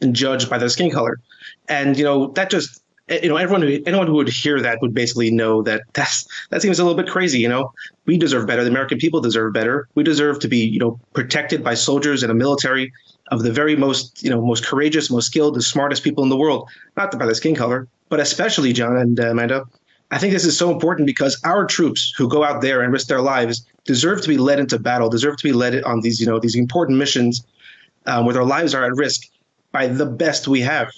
and 0.00 0.12
judged 0.12 0.50
by 0.50 0.58
their 0.58 0.68
skin 0.68 0.90
color, 0.90 1.20
and 1.68 1.96
you 1.96 2.02
know 2.02 2.32
that 2.32 2.50
just 2.50 2.82
you 3.08 3.28
know, 3.28 3.36
everyone 3.36 3.62
who 3.62 3.80
anyone 3.86 4.06
who 4.06 4.14
would 4.14 4.28
hear 4.28 4.60
that 4.60 4.80
would 4.82 4.94
basically 4.94 5.30
know 5.30 5.62
that 5.62 5.82
that's 5.94 6.26
that 6.50 6.62
seems 6.62 6.78
a 6.78 6.84
little 6.84 6.96
bit 6.96 7.10
crazy. 7.10 7.38
You 7.38 7.48
know, 7.48 7.72
we 8.06 8.18
deserve 8.18 8.46
better. 8.46 8.62
The 8.62 8.70
American 8.70 8.98
people 8.98 9.20
deserve 9.20 9.52
better. 9.52 9.88
We 9.94 10.02
deserve 10.02 10.40
to 10.40 10.48
be, 10.48 10.58
you 10.58 10.78
know, 10.78 11.00
protected 11.14 11.64
by 11.64 11.74
soldiers 11.74 12.22
and 12.22 12.30
a 12.30 12.34
military 12.34 12.92
of 13.30 13.42
the 13.42 13.52
very 13.52 13.76
most, 13.76 14.22
you 14.22 14.30
know, 14.30 14.40
most 14.44 14.64
courageous, 14.64 15.10
most 15.10 15.26
skilled, 15.26 15.54
the 15.54 15.62
smartest 15.62 16.02
people 16.02 16.22
in 16.22 16.30
the 16.30 16.36
world. 16.36 16.68
Not 16.96 17.16
by 17.18 17.24
their 17.26 17.34
skin 17.34 17.54
color, 17.54 17.88
but 18.08 18.20
especially 18.20 18.72
John 18.72 18.96
and 18.96 19.18
uh, 19.18 19.30
Amanda. 19.30 19.64
I 20.10 20.18
think 20.18 20.32
this 20.32 20.46
is 20.46 20.56
so 20.56 20.70
important 20.70 21.06
because 21.06 21.38
our 21.44 21.66
troops 21.66 22.14
who 22.16 22.28
go 22.28 22.42
out 22.42 22.62
there 22.62 22.80
and 22.80 22.92
risk 22.92 23.08
their 23.08 23.20
lives 23.20 23.66
deserve 23.84 24.22
to 24.22 24.28
be 24.28 24.38
led 24.38 24.58
into 24.58 24.78
battle, 24.78 25.10
deserve 25.10 25.36
to 25.36 25.44
be 25.44 25.52
led 25.52 25.82
on 25.84 26.00
these, 26.00 26.18
you 26.18 26.26
know, 26.26 26.38
these 26.38 26.54
important 26.54 26.98
missions 26.98 27.44
um, 28.06 28.24
where 28.24 28.32
their 28.32 28.44
lives 28.44 28.74
are 28.74 28.84
at 28.84 28.94
risk 28.94 29.22
by 29.70 29.86
the 29.86 30.06
best 30.06 30.48
we 30.48 30.62
have 30.62 30.90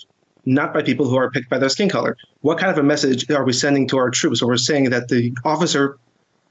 not 0.46 0.72
by 0.72 0.82
people 0.82 1.08
who 1.08 1.16
are 1.16 1.30
picked 1.30 1.50
by 1.50 1.58
their 1.58 1.68
skin 1.68 1.88
color. 1.88 2.16
What 2.40 2.58
kind 2.58 2.70
of 2.70 2.78
a 2.78 2.82
message 2.82 3.30
are 3.30 3.44
we 3.44 3.52
sending 3.52 3.86
to 3.88 3.98
our 3.98 4.10
troops? 4.10 4.40
When 4.40 4.48
we're 4.48 4.56
saying 4.56 4.90
that 4.90 5.08
the 5.08 5.34
officer 5.44 5.98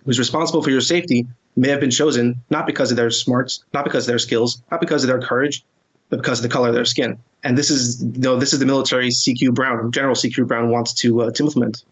who's 0.06 0.20
responsible 0.20 0.62
for 0.62 0.70
your 0.70 0.82
safety 0.82 1.28
may 1.56 1.70
have 1.70 1.80
been 1.80 1.92
chosen 1.92 2.42
not 2.50 2.66
because 2.66 2.92
of 2.92 2.98
their 2.98 3.12
smarts, 3.12 3.64
not 3.74 3.84
because 3.84 4.06
of 4.06 4.08
their 4.08 4.20
skills, 4.20 4.62
not 4.72 4.80
because 4.80 5.04
of 5.04 5.08
their 5.08 5.22
courage, 5.22 5.64
but 6.10 6.18
because 6.18 6.40
of 6.40 6.44
the 6.44 6.50
color 6.50 6.70
of 6.70 6.74
their 6.74 6.86
skin. 6.86 7.18
And 7.44 7.58
this 7.58 7.70
is, 7.70 8.04
you 8.04 8.22
know, 8.22 8.38
this 8.38 8.54
is 8.54 8.60
the 8.60 8.66
military 8.66 9.10
CQ 9.10 9.54
Brown, 9.54 9.92
General 9.92 10.16
CQ 10.16 10.48
Brown 10.48 10.70
wants 10.70 10.94
to 10.96 11.22
uh, 11.22 11.32
to 11.32 11.44
implement. 11.44 11.84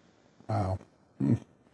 Wow. 0.49 0.79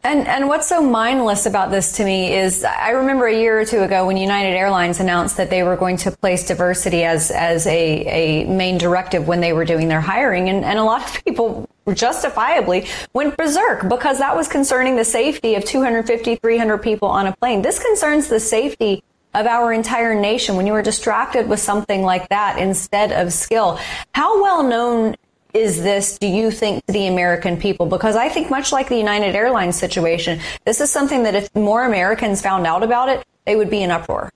And 0.05 0.27
and 0.27 0.49
what's 0.49 0.67
so 0.67 0.81
mindless 0.81 1.45
about 1.45 1.71
this 1.71 1.93
to 1.93 2.03
me 2.03 2.35
is 2.35 2.65
I 2.65 2.89
remember 2.89 3.27
a 3.27 3.33
year 3.33 3.61
or 3.61 3.63
two 3.63 3.83
ago 3.83 4.05
when 4.05 4.17
United 4.17 4.49
Airlines 4.49 4.99
announced 4.99 5.37
that 5.37 5.49
they 5.49 5.63
were 5.63 5.77
going 5.77 5.95
to 5.97 6.11
place 6.11 6.45
diversity 6.45 7.05
as 7.05 7.31
as 7.31 7.65
a, 7.67 7.71
a 7.71 8.45
main 8.45 8.77
directive 8.77 9.29
when 9.29 9.39
they 9.39 9.53
were 9.53 9.63
doing 9.63 9.87
their 9.87 10.01
hiring 10.01 10.49
and, 10.49 10.65
and 10.65 10.77
a 10.77 10.83
lot 10.83 11.07
of 11.07 11.23
people 11.25 11.69
justifiably 11.93 12.85
went 13.13 13.37
berserk 13.37 13.87
because 13.87 14.17
that 14.19 14.35
was 14.35 14.49
concerning 14.49 14.97
the 14.97 15.05
safety 15.05 15.55
of 15.55 15.63
250 15.63 16.35
300 16.35 16.77
people 16.79 17.07
on 17.07 17.27
a 17.27 17.35
plane. 17.37 17.61
This 17.61 17.81
concerns 17.81 18.27
the 18.27 18.41
safety 18.41 19.03
of 19.33 19.47
our 19.47 19.71
entire 19.71 20.13
nation 20.13 20.57
when 20.57 20.67
you 20.67 20.73
are 20.73 20.81
distracted 20.81 21.47
with 21.47 21.59
something 21.59 22.03
like 22.03 22.27
that 22.27 22.59
instead 22.59 23.13
of 23.13 23.31
skill. 23.31 23.79
How 24.13 24.41
well 24.43 24.63
known 24.63 25.15
is 25.53 25.83
this, 25.83 26.17
do 26.17 26.27
you 26.27 26.51
think, 26.51 26.85
to 26.87 26.93
the 26.93 27.07
American 27.07 27.57
people? 27.57 27.85
Because 27.85 28.15
I 28.15 28.29
think 28.29 28.49
much 28.49 28.71
like 28.71 28.89
the 28.89 28.97
United 28.97 29.35
Airlines 29.35 29.77
situation, 29.77 30.39
this 30.65 30.81
is 30.81 30.91
something 30.91 31.23
that 31.23 31.35
if 31.35 31.53
more 31.55 31.85
Americans 31.85 32.41
found 32.41 32.65
out 32.65 32.83
about 32.83 33.09
it, 33.09 33.23
they 33.45 33.55
would 33.55 33.69
be 33.69 33.83
in 33.83 33.91
uproar. 33.91 34.29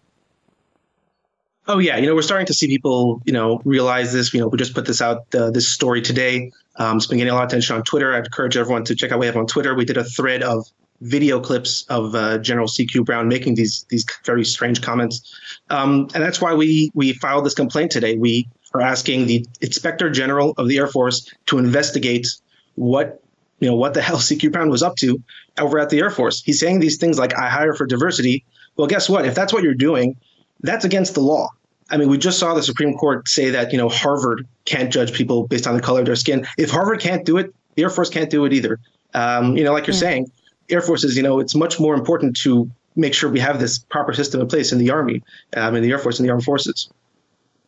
Oh 1.69 1.79
yeah, 1.79 1.97
you 1.97 2.07
know 2.07 2.15
we're 2.15 2.21
starting 2.21 2.45
to 2.47 2.53
see 2.53 2.67
people, 2.67 3.21
you 3.25 3.33
know, 3.33 3.61
realize 3.65 4.13
this. 4.13 4.33
You 4.33 4.39
know, 4.39 4.47
we 4.47 4.57
just 4.57 4.73
put 4.73 4.85
this 4.85 5.01
out, 5.01 5.25
uh, 5.35 5.51
this 5.51 5.67
story 5.67 6.01
today. 6.01 6.51
Um, 6.77 6.97
it's 6.97 7.07
been 7.07 7.17
getting 7.17 7.31
a 7.31 7.35
lot 7.35 7.43
of 7.43 7.49
attention 7.49 7.75
on 7.75 7.83
Twitter. 7.83 8.13
I'd 8.13 8.25
encourage 8.25 8.55
everyone 8.55 8.85
to 8.85 8.95
check 8.95 9.11
out 9.11 9.17
what 9.17 9.21
we 9.21 9.25
have 9.25 9.35
on 9.35 9.47
Twitter. 9.47 9.75
We 9.75 9.83
did 9.83 9.97
a 9.97 10.05
thread 10.05 10.43
of 10.43 10.65
video 11.01 11.39
clips 11.41 11.85
of 11.89 12.15
uh, 12.15 12.37
General 12.37 12.67
CQ 12.67 13.05
Brown 13.05 13.27
making 13.27 13.55
these 13.55 13.85
these 13.89 14.05
very 14.23 14.45
strange 14.45 14.81
comments, 14.81 15.37
um, 15.69 16.07
and 16.13 16.23
that's 16.23 16.39
why 16.39 16.53
we 16.53 16.89
we 16.93 17.11
filed 17.13 17.45
this 17.45 17.53
complaint 17.53 17.91
today. 17.91 18.15
We 18.15 18.47
are 18.73 18.81
asking 18.81 19.27
the 19.27 19.45
Inspector 19.61 20.09
General 20.11 20.53
of 20.57 20.67
the 20.67 20.77
Air 20.77 20.87
Force 20.87 21.31
to 21.47 21.57
investigate 21.57 22.27
what 22.75 23.21
you 23.59 23.67
know 23.67 23.75
what 23.75 23.93
the 23.93 24.01
hell 24.07 24.17
CQ 24.17 24.51
Brown 24.51 24.69
was 24.69 24.83
up 24.83 24.95
to 24.97 25.21
over 25.59 25.79
at 25.79 25.89
the 25.89 25.99
Air 25.99 26.09
Force. 26.09 26.41
He's 26.43 26.59
saying 26.59 26.79
these 26.79 26.97
things 26.97 27.17
like 27.17 27.37
"I 27.37 27.49
hire 27.49 27.73
for 27.73 27.85
diversity." 27.85 28.43
Well, 28.75 28.87
guess 28.87 29.09
what? 29.09 29.25
If 29.25 29.35
that's 29.35 29.51
what 29.51 29.63
you're 29.63 29.73
doing, 29.73 30.15
that's 30.61 30.85
against 30.85 31.15
the 31.15 31.21
law. 31.21 31.49
I 31.89 31.97
mean, 31.97 32.09
we 32.09 32.17
just 32.17 32.37
saw 32.37 32.53
the 32.53 32.61
Supreme 32.61 32.93
Court 32.95 33.27
say 33.27 33.49
that 33.49 33.71
you 33.71 33.77
know 33.77 33.89
Harvard 33.89 34.47
can't 34.65 34.91
judge 34.91 35.13
people 35.13 35.47
based 35.47 35.67
on 35.67 35.75
the 35.75 35.81
color 35.81 36.01
of 36.01 36.05
their 36.05 36.15
skin. 36.15 36.45
If 36.57 36.69
Harvard 36.69 36.99
can't 36.99 37.25
do 37.25 37.37
it, 37.37 37.53
the 37.75 37.83
Air 37.83 37.89
Force 37.89 38.09
can't 38.09 38.29
do 38.29 38.45
it 38.45 38.53
either. 38.53 38.79
Um, 39.13 39.57
you 39.57 39.63
know, 39.63 39.73
like 39.73 39.87
you're 39.87 39.95
mm. 39.95 39.99
saying, 39.99 40.31
Air 40.69 40.81
Forces, 40.81 41.15
you 41.15 41.23
know, 41.23 41.39
it's 41.39 41.55
much 41.55 41.79
more 41.79 41.95
important 41.95 42.37
to 42.41 42.69
make 42.95 43.13
sure 43.13 43.29
we 43.29 43.39
have 43.39 43.59
this 43.59 43.79
proper 43.79 44.13
system 44.13 44.41
in 44.41 44.47
place 44.47 44.71
in 44.71 44.79
the 44.79 44.89
Army, 44.89 45.23
um, 45.55 45.75
in 45.75 45.83
the 45.83 45.89
Air 45.91 45.99
Force, 45.99 46.19
and 46.19 46.27
the 46.27 46.31
Armed 46.31 46.43
Forces. 46.43 46.89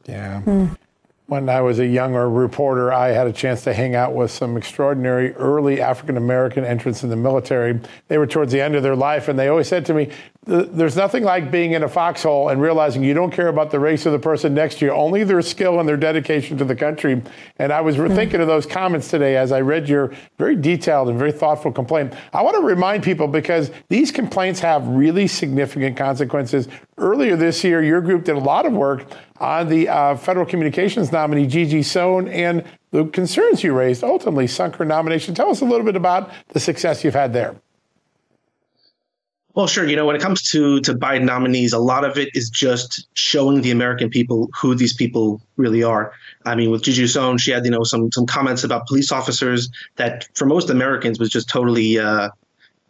Yeah. 0.06 0.42
Mm 0.46 0.76
when 1.30 1.48
I 1.48 1.62
was 1.62 1.78
a 1.78 1.86
younger 1.86 2.28
reporter, 2.28 2.92
I 2.92 3.10
had 3.10 3.28
a 3.28 3.32
chance 3.32 3.64
to 3.66 3.74
hang 3.74 3.94
out 3.94 4.16
with 4.16 4.32
some 4.32 4.58
extraordinary 4.58 5.32
early 5.36 5.80
African 5.80 6.18
American 6.18 6.66
entrants 6.66 7.04
in 7.04 7.12
the 7.12 7.16
military. 7.16 7.80
They 8.08 8.18
were 8.18 8.26
towards 8.26 8.52
the 8.52 8.60
end 8.62 8.76
of 8.76 8.82
their 8.82 8.96
life, 8.96 9.28
and 9.28 9.38
they 9.38 9.48
always 9.48 9.68
said 9.68 9.86
to 9.86 9.94
me, 9.94 10.10
there's 10.50 10.96
nothing 10.96 11.24
like 11.24 11.52
being 11.52 11.74
in 11.74 11.84
a 11.84 11.88
foxhole 11.88 12.50
and 12.50 12.60
realizing 12.60 13.04
you 13.04 13.14
don't 13.14 13.30
care 13.30 13.50
about 13.50 13.70
the 13.70 13.80
race 13.80 14.08
of 14.08 14.14
the 14.14 14.20
person 14.20 14.56
next 14.56 14.80
to 14.80 14.86
you, 14.86 14.92
only 14.92 15.24
their 15.24 15.44
skill 15.44 15.80
and 15.80 15.88
their 15.88 15.98
dedication 15.98 16.58
to 16.58 16.66
the 16.66 16.76
country. 16.76 17.22
And 17.58 17.72
I 17.72 17.82
was 17.82 17.96
mm-hmm. 17.96 18.16
thinking 18.16 18.42
of 18.42 18.48
those 18.48 18.66
comments 18.66 19.10
today 19.10 19.38
as 19.38 19.52
I 19.52 19.62
read 19.62 19.88
your 19.88 20.12
very 20.40 20.56
detailed 20.56 21.08
and 21.10 21.20
very 21.20 21.32
thoughtful 21.32 21.72
complaint. 21.72 22.14
I 22.34 22.42
want 22.42 22.56
to 22.56 22.64
remind 22.64 23.04
people 23.04 23.28
because 23.28 23.70
these 23.90 24.12
complaints 24.12 24.60
have 24.62 24.88
really 24.88 25.28
significant 25.28 25.96
consequences. 25.96 26.68
Earlier 26.98 27.36
this 27.36 27.64
year, 27.64 27.84
your 27.84 28.02
group 28.02 28.24
did 28.24 28.36
a 28.36 28.40
lot 28.40 28.66
of 28.66 28.74
work 28.74 29.06
on 29.38 29.70
the 29.70 29.88
uh, 29.88 30.18
federal 30.18 30.48
communications 30.48 31.12
nominee 31.12 31.46
Gigi 31.46 31.84
Sohn 31.84 32.28
and 32.28 32.64
the 32.92 33.06
concerns 33.06 33.64
you 33.64 33.74
raised 33.74 34.04
ultimately 34.04 34.48
sunk 34.48 34.78
her 34.78 34.86
nomination. 34.86 35.36
Tell 35.36 35.52
us 35.52 35.62
a 35.62 35.66
little 35.66 35.86
bit 35.86 35.96
about 35.96 36.32
the 36.50 36.60
success 36.60 37.04
you've 37.04 37.14
had 37.14 37.34
there. 37.34 37.56
Well, 39.56 39.68
sure. 39.68 39.88
You 39.88 39.96
know, 39.96 40.06
when 40.06 40.16
it 40.16 40.22
comes 40.22 40.42
to 40.52 40.80
to 40.82 40.94
Biden 40.94 41.24
nominees, 41.24 41.74
a 41.74 41.80
lot 41.80 42.06
of 42.06 42.18
it 42.18 42.30
is 42.34 42.50
just 42.50 43.08
showing 43.14 43.62
the 43.62 43.72
American 43.72 44.10
people 44.10 44.50
who 44.60 44.76
these 44.76 44.94
people 44.94 45.42
really 45.58 45.84
are. 45.84 46.14
I 46.46 46.56
mean, 46.56 46.70
with 46.70 46.84
Gigi 46.84 47.08
Sohn, 47.08 47.38
she 47.38 47.52
had 47.52 47.66
you 47.66 47.72
know 47.72 47.84
some 47.84 48.12
some 48.12 48.26
comments 48.26 48.64
about 48.64 48.88
police 48.88 49.12
officers 49.12 49.70
that 49.96 50.28
for 50.36 50.46
most 50.46 50.70
Americans 50.70 51.20
was 51.20 51.30
just 51.30 51.50
totally 51.50 51.98
uh, 51.98 52.30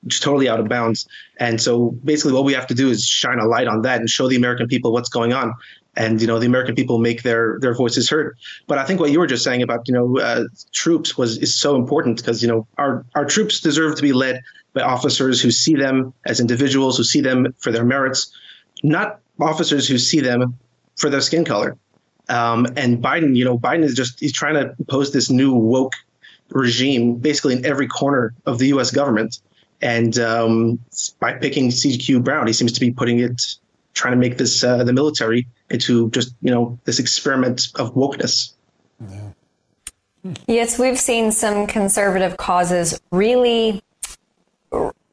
just 0.07 0.21
totally 0.21 0.49
out 0.49 0.59
of 0.59 0.67
bounds. 0.67 1.07
And 1.39 1.61
so 1.61 1.91
basically, 2.03 2.33
what 2.33 2.43
we 2.43 2.53
have 2.53 2.67
to 2.67 2.75
do 2.75 2.89
is 2.89 3.05
shine 3.05 3.39
a 3.39 3.45
light 3.45 3.67
on 3.67 3.81
that 3.83 3.99
and 3.99 4.09
show 4.09 4.27
the 4.27 4.35
American 4.35 4.67
people 4.67 4.91
what's 4.91 5.09
going 5.09 5.33
on. 5.33 5.53
And 5.95 6.21
you 6.21 6.27
know, 6.27 6.39
the 6.39 6.45
American 6.45 6.75
people 6.75 6.99
make 6.99 7.23
their 7.23 7.57
their 7.59 7.73
voices 7.73 8.09
heard. 8.09 8.37
But 8.67 8.77
I 8.77 8.85
think 8.85 8.99
what 8.99 9.11
you 9.11 9.19
were 9.19 9.27
just 9.27 9.43
saying 9.43 9.61
about 9.61 9.87
you 9.87 9.93
know 9.93 10.19
uh, 10.19 10.43
troops 10.71 11.17
was 11.17 11.37
is 11.37 11.53
so 11.53 11.75
important 11.75 12.17
because 12.17 12.41
you 12.41 12.47
know 12.47 12.67
our 12.77 13.05
our 13.15 13.25
troops 13.25 13.59
deserve 13.59 13.95
to 13.95 14.01
be 14.01 14.13
led 14.13 14.41
by 14.73 14.81
officers 14.81 15.41
who 15.41 15.51
see 15.51 15.75
them 15.75 16.13
as 16.25 16.39
individuals, 16.39 16.97
who 16.97 17.03
see 17.03 17.21
them 17.21 17.53
for 17.57 17.71
their 17.71 17.83
merits, 17.83 18.31
not 18.83 19.19
officers 19.39 19.87
who 19.87 19.97
see 19.97 20.19
them 20.19 20.57
for 20.95 21.09
their 21.09 21.21
skin 21.21 21.43
color. 21.43 21.77
Um, 22.29 22.67
and 22.77 23.01
Biden, 23.01 23.35
you 23.35 23.43
know, 23.43 23.57
Biden 23.57 23.83
is 23.83 23.95
just 23.95 24.19
he's 24.19 24.33
trying 24.33 24.53
to 24.53 24.75
impose 24.77 25.11
this 25.11 25.29
new 25.29 25.53
woke 25.53 25.93
regime 26.49 27.15
basically 27.15 27.55
in 27.55 27.65
every 27.65 27.87
corner 27.87 28.33
of 28.45 28.59
the 28.59 28.67
U.S. 28.67 28.91
government. 28.91 29.39
And 29.81 30.19
um, 30.19 30.79
by 31.19 31.33
picking 31.33 31.69
CQ 31.69 32.23
Brown, 32.23 32.47
he 32.47 32.53
seems 32.53 32.71
to 32.73 32.79
be 32.79 32.91
putting 32.91 33.19
it, 33.19 33.41
trying 33.93 34.13
to 34.13 34.17
make 34.17 34.37
this 34.37 34.63
uh, 34.63 34.83
the 34.83 34.93
military 34.93 35.47
into 35.69 36.09
just 36.11 36.33
you 36.41 36.51
know 36.51 36.77
this 36.85 36.99
experiment 36.99 37.67
of 37.75 37.93
wokeness. 37.95 38.53
Yeah. 39.09 39.29
Yes, 40.47 40.77
we've 40.77 40.99
seen 40.99 41.31
some 41.31 41.65
conservative 41.65 42.37
causes 42.37 42.99
really 43.11 43.81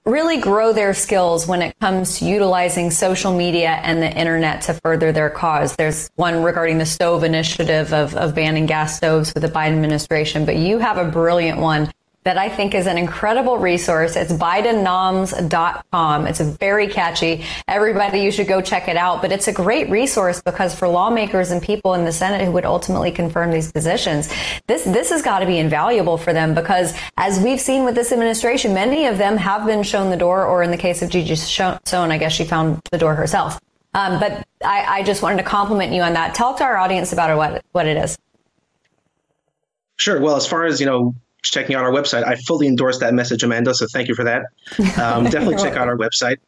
really 0.07 0.39
grow 0.39 0.72
their 0.72 0.95
skills 0.95 1.49
when 1.49 1.61
it 1.61 1.77
comes 1.81 2.18
to 2.18 2.24
utilizing 2.24 2.93
social 2.93 3.37
media 3.37 3.81
and 3.83 4.01
the 4.01 4.11
internet 4.11 4.62
to 4.62 4.74
further 4.74 5.11
their 5.11 5.29
cause. 5.29 5.74
There's 5.74 6.09
one 6.14 6.45
regarding 6.45 6.79
the 6.79 6.87
stove 6.87 7.24
initiative 7.24 7.93
of, 7.93 8.14
of 8.14 8.33
banning 8.33 8.66
gas 8.66 8.97
stoves 8.97 9.35
with 9.35 9.43
the 9.43 9.49
Biden 9.49 9.72
administration, 9.72 10.45
but 10.45 10.57
you 10.57 10.79
have 10.79 10.97
a 10.97 11.11
brilliant 11.11 11.59
one 11.59 11.91
that 12.27 12.37
I 12.37 12.49
think 12.49 12.74
is 12.74 12.89
an 12.89 12.99
incredible 12.99 13.57
resource. 13.57 14.16
It's 14.16 14.33
BidenNoms.com. 14.33 16.27
It's 16.27 16.41
very 16.41 16.89
catchy. 16.89 17.45
Everybody, 17.68 18.18
you 18.18 18.33
should 18.33 18.49
go 18.49 18.61
check 18.61 18.89
it 18.89 18.97
out. 18.97 19.22
But 19.22 19.31
it's 19.31 19.47
a 19.47 19.53
great 19.53 19.89
resource 19.91 20.43
because 20.43 20.74
for 20.74 20.89
lawmakers 20.89 21.53
and 21.53 21.62
people 21.62 21.95
in 21.95 22.05
the 22.05 22.11
Senate 22.11 22.45
who 22.45 22.51
would 22.51 22.64
ultimately 22.64 23.12
confirm 23.12 23.53
these 23.53 23.70
positions, 23.70 24.29
this, 24.66 24.83
this 24.83 25.11
has 25.11 25.22
got 25.22 25.39
to 25.39 25.47
be 25.47 25.59
invaluable 25.59 26.18
for 26.18 26.33
them 26.33 26.53
because 26.53 26.99
as 27.16 27.39
we've 27.39 27.61
seen 27.61 27.85
with 27.85 27.95
this 27.95 28.11
administration, 28.11 28.74
many 28.74 29.07
of 29.07 29.18
them 29.18 29.37
have 29.37 29.64
been 29.64 29.85
shown 29.85 30.11
the 30.11 30.16
door, 30.16 30.45
or 30.47 30.64
in 30.64 30.72
the 30.72 30.77
case 30.77 31.03
of 31.03 31.11
Gigi 31.11 31.37
Sohn, 31.37 32.11
I 32.11 32.18
guess 32.18 32.33
she 32.33 32.45
found 32.45 32.81
the 32.91 32.99
door 32.99 33.14
herself. 33.14 33.61
Um, 33.95 34.18
but 34.18 34.45
I, 34.64 34.99
I 34.99 35.03
just 35.05 35.22
wanted 35.22 35.37
to 35.37 35.45
compliment 35.45 35.93
you 35.93 36.03
on 36.03 36.14
that. 36.14 36.35
Tell 36.35 36.55
to 36.55 36.64
our 36.64 36.77
audience 36.77 37.12
about 37.12 37.37
what, 37.37 37.64
what 37.70 37.87
it 37.87 37.97
is. 37.97 38.18
Sure. 39.95 40.20
Well, 40.20 40.35
as 40.35 40.47
far 40.47 40.66
as, 40.66 40.81
you 40.81 40.87
know, 40.87 41.14
checking 41.51 41.77
out 41.77 41.85
our 41.85 41.91
website. 41.91 42.27
I 42.27 42.37
fully 42.37 42.67
endorse 42.67 42.99
that 43.01 43.15
message, 43.15 43.43
Amanda. 43.43 43.75
So 43.75 43.87
thank 43.93 44.09
you 44.09 44.15
for 44.15 44.25
that. 44.25 44.43
Um, 44.99 45.25
definitely 45.31 45.57
check 45.57 45.77
out 45.77 45.89
our 45.89 45.97
website. 45.97 46.39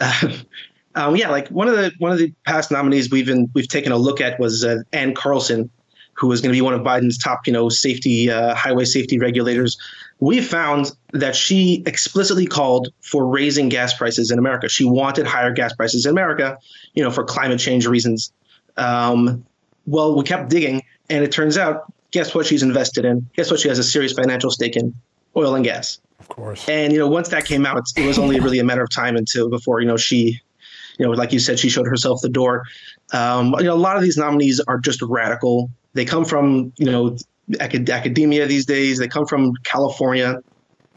Uh, 0.00 0.38
um, 0.94 1.16
yeah, 1.16 1.30
like 1.30 1.48
one 1.48 1.68
of 1.68 1.76
the 1.76 1.92
one 1.98 2.12
of 2.12 2.18
the 2.18 2.32
past 2.46 2.70
nominees 2.70 3.10
we've 3.10 3.26
been 3.26 3.50
we've 3.54 3.68
taken 3.68 3.92
a 3.92 3.96
look 3.96 4.20
at 4.20 4.38
was 4.38 4.64
uh, 4.64 4.78
Ann 4.92 5.14
Carlson, 5.14 5.70
who 6.14 6.28
was 6.28 6.40
going 6.40 6.52
to 6.52 6.56
be 6.56 6.60
one 6.60 6.74
of 6.74 6.80
Biden's 6.80 7.18
top 7.18 7.46
you 7.46 7.52
know 7.52 7.68
safety 7.68 8.30
uh, 8.30 8.54
highway 8.54 8.84
safety 8.84 9.18
regulators. 9.18 9.76
We 10.20 10.40
found 10.40 10.92
that 11.12 11.34
she 11.34 11.82
explicitly 11.86 12.46
called 12.46 12.88
for 13.00 13.26
raising 13.26 13.68
gas 13.68 13.94
prices 13.94 14.30
in 14.30 14.38
America. 14.38 14.68
She 14.68 14.84
wanted 14.84 15.26
higher 15.26 15.52
gas 15.52 15.74
prices 15.74 16.06
in 16.06 16.10
America, 16.10 16.56
you 16.94 17.02
know, 17.02 17.10
for 17.10 17.24
climate 17.24 17.58
change 17.58 17.86
reasons. 17.86 18.32
Um, 18.76 19.44
well, 19.86 20.16
we 20.16 20.24
kept 20.24 20.48
digging, 20.50 20.82
and 21.10 21.24
it 21.24 21.32
turns 21.32 21.58
out 21.58 21.92
guess 22.14 22.32
what 22.32 22.46
she's 22.46 22.62
invested 22.62 23.04
in? 23.04 23.28
Guess 23.34 23.50
what 23.50 23.58
she 23.58 23.68
has 23.68 23.78
a 23.80 23.82
serious 23.82 24.12
financial 24.12 24.48
stake 24.48 24.76
in? 24.76 24.94
Oil 25.36 25.56
and 25.56 25.64
gas. 25.64 25.98
Of 26.20 26.28
course. 26.28 26.66
And 26.68 26.92
you 26.92 26.98
know, 27.00 27.08
once 27.08 27.28
that 27.30 27.44
came 27.44 27.66
out, 27.66 27.82
it 27.96 28.06
was 28.06 28.20
only 28.20 28.38
really 28.38 28.60
a 28.60 28.64
matter 28.64 28.84
of 28.84 28.90
time 28.90 29.16
until 29.16 29.50
before 29.50 29.80
you 29.80 29.86
know 29.86 29.96
she, 29.96 30.40
you 30.96 31.04
know, 31.04 31.10
like 31.10 31.32
you 31.32 31.40
said, 31.40 31.58
she 31.58 31.68
showed 31.68 31.88
herself 31.88 32.20
the 32.22 32.28
door. 32.28 32.62
Um, 33.12 33.52
you 33.58 33.64
know, 33.64 33.74
a 33.74 33.84
lot 33.88 33.96
of 33.96 34.02
these 34.02 34.16
nominees 34.16 34.60
are 34.60 34.78
just 34.78 35.02
radical. 35.02 35.70
They 35.94 36.04
come 36.04 36.24
from 36.24 36.72
you 36.76 36.86
know 36.86 37.16
acad- 37.58 37.90
academia 37.90 38.46
these 38.46 38.64
days. 38.64 38.98
They 38.98 39.08
come 39.08 39.26
from 39.26 39.52
California. 39.64 40.40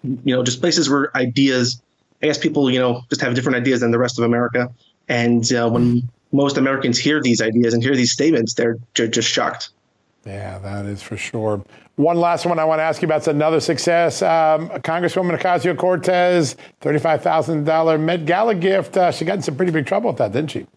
You 0.04 0.36
know, 0.36 0.44
just 0.44 0.62
places 0.62 0.88
where 0.88 1.16
ideas. 1.18 1.82
I 2.22 2.28
guess 2.28 2.38
people 2.38 2.70
you 2.70 2.80
know 2.80 3.02
just 3.10 3.22
have 3.22 3.34
different 3.34 3.56
ideas 3.56 3.80
than 3.80 3.90
the 3.90 4.00
rest 4.00 4.20
of 4.20 4.24
America. 4.24 4.72
And 5.10 5.52
uh, 5.52 5.68
when 5.68 6.08
most 6.32 6.58
Americans 6.58 7.00
hear 7.00 7.22
these 7.24 7.42
ideas 7.42 7.74
and 7.74 7.82
hear 7.82 7.96
these 7.96 8.12
statements, 8.12 8.54
they're, 8.54 8.78
they're 8.96 9.08
just 9.08 9.30
shocked. 9.30 9.70
Yeah, 10.28 10.60
that 10.60 10.86
is 10.86 11.02
for 11.02 11.16
sure. 11.16 11.64
One 11.96 12.18
last 12.18 12.46
one 12.46 12.60
I 12.60 12.66
want 12.66 12.80
to 12.80 12.84
ask 12.84 13.02
you 13.02 13.06
about 13.08 13.22
is 13.22 13.30
another 13.30 13.62
success. 13.62 14.22
Um, 14.22 14.68
Congresswoman 14.70 15.40
Ocasio 15.40 15.76
Cortez, 15.78 16.58
$35,000 16.82 18.00
Met 18.02 18.26
Gala 18.26 18.54
gift. 18.54 18.98
Uh, 18.98 19.10
she 19.10 19.24
got 19.24 19.38
in 19.38 19.42
some 19.42 19.56
pretty 19.56 19.72
big 19.72 19.86
trouble 19.86 20.10
with 20.10 20.18
that, 20.18 20.34
didn't 20.34 20.52
she? 20.52 20.68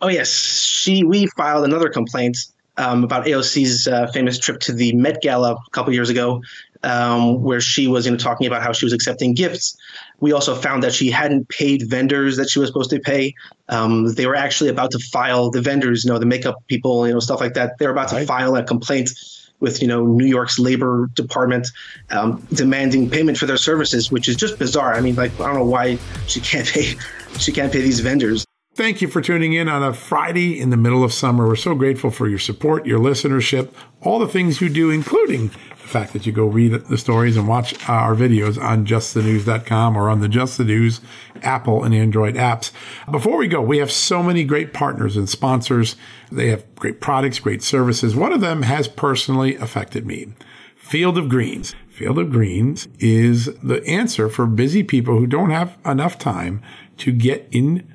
Oh, 0.00 0.08
yes. 0.08 0.32
She, 0.32 1.04
we 1.04 1.26
filed 1.36 1.64
another 1.64 1.88
complaint 1.88 2.36
um, 2.76 3.04
about 3.04 3.24
AOC's 3.24 3.86
uh, 3.86 4.08
famous 4.08 4.36
trip 4.36 4.58
to 4.60 4.72
the 4.72 4.92
Met 4.94 5.22
Gala 5.22 5.52
a 5.52 5.70
couple 5.70 5.92
years 5.92 6.10
ago, 6.10 6.42
um, 6.84 7.42
where 7.42 7.60
she 7.60 7.86
was 7.86 8.06
you 8.06 8.12
know, 8.12 8.18
talking 8.18 8.46
about 8.46 8.62
how 8.62 8.72
she 8.72 8.84
was 8.84 8.92
accepting 8.92 9.34
gifts 9.34 9.76
we 10.22 10.30
also 10.30 10.54
found 10.54 10.84
that 10.84 10.94
she 10.94 11.10
hadn't 11.10 11.48
paid 11.48 11.90
vendors 11.90 12.36
that 12.36 12.48
she 12.48 12.60
was 12.60 12.68
supposed 12.68 12.90
to 12.90 13.00
pay. 13.00 13.34
Um, 13.68 14.14
they 14.14 14.24
were 14.24 14.36
actually 14.36 14.70
about 14.70 14.92
to 14.92 15.00
file 15.00 15.50
the 15.50 15.60
vendors, 15.60 16.04
you 16.04 16.12
know, 16.12 16.18
the 16.20 16.26
makeup 16.26 16.62
people, 16.68 17.08
you 17.08 17.12
know, 17.12 17.18
stuff 17.18 17.40
like 17.40 17.54
that. 17.54 17.76
They 17.78 17.86
were 17.86 17.92
about 17.92 18.08
to 18.10 18.24
file 18.24 18.54
a 18.54 18.62
complaint 18.62 19.10
with 19.58 19.82
you 19.82 19.88
know 19.88 20.06
New 20.06 20.26
York's 20.26 20.60
labor 20.60 21.08
department 21.14 21.68
um, 22.10 22.44
demanding 22.52 23.10
payment 23.10 23.36
for 23.36 23.46
their 23.46 23.56
services, 23.56 24.12
which 24.12 24.28
is 24.28 24.36
just 24.36 24.60
bizarre. 24.60 24.94
I 24.94 25.00
mean, 25.00 25.16
like 25.16 25.32
I 25.40 25.46
don't 25.46 25.56
know 25.56 25.64
why 25.64 25.98
she 26.28 26.40
can't 26.40 26.68
pay 26.72 26.94
she 27.38 27.50
can't 27.50 27.72
pay 27.72 27.80
these 27.80 27.98
vendors. 27.98 28.46
Thank 28.74 29.02
you 29.02 29.08
for 29.08 29.20
tuning 29.20 29.52
in 29.52 29.68
on 29.68 29.82
a 29.82 29.92
Friday 29.92 30.58
in 30.58 30.70
the 30.70 30.78
middle 30.78 31.04
of 31.04 31.12
summer. 31.12 31.46
We're 31.46 31.56
so 31.56 31.74
grateful 31.74 32.10
for 32.10 32.26
your 32.26 32.38
support, 32.38 32.86
your 32.86 32.98
listenership, 32.98 33.70
all 34.00 34.18
the 34.18 34.26
things 34.26 34.62
you 34.62 34.70
do, 34.70 34.88
including 34.88 35.48
the 35.48 35.88
fact 35.88 36.14
that 36.14 36.24
you 36.24 36.32
go 36.32 36.46
read 36.46 36.72
the 36.72 36.96
stories 36.96 37.36
and 37.36 37.46
watch 37.46 37.74
our 37.86 38.14
videos 38.14 38.58
on 38.58 38.86
justthenews.com 38.86 39.94
or 39.94 40.08
on 40.08 40.20
the 40.20 40.28
Just 40.28 40.56
the 40.56 40.64
News 40.64 41.02
Apple 41.42 41.84
and 41.84 41.94
Android 41.94 42.34
apps. 42.36 42.70
Before 43.10 43.36
we 43.36 43.46
go, 43.46 43.60
we 43.60 43.76
have 43.76 43.92
so 43.92 44.22
many 44.22 44.42
great 44.42 44.72
partners 44.72 45.18
and 45.18 45.28
sponsors. 45.28 45.94
They 46.30 46.48
have 46.48 46.74
great 46.76 46.98
products, 46.98 47.40
great 47.40 47.62
services. 47.62 48.16
One 48.16 48.32
of 48.32 48.40
them 48.40 48.62
has 48.62 48.88
personally 48.88 49.54
affected 49.56 50.06
me. 50.06 50.32
Field 50.76 51.18
of 51.18 51.28
Greens. 51.28 51.74
Field 51.90 52.18
of 52.18 52.30
Greens 52.30 52.88
is 52.98 53.54
the 53.62 53.86
answer 53.86 54.30
for 54.30 54.46
busy 54.46 54.82
people 54.82 55.18
who 55.18 55.26
don't 55.26 55.50
have 55.50 55.76
enough 55.84 56.18
time 56.18 56.62
to 56.96 57.12
get 57.12 57.46
in 57.50 57.86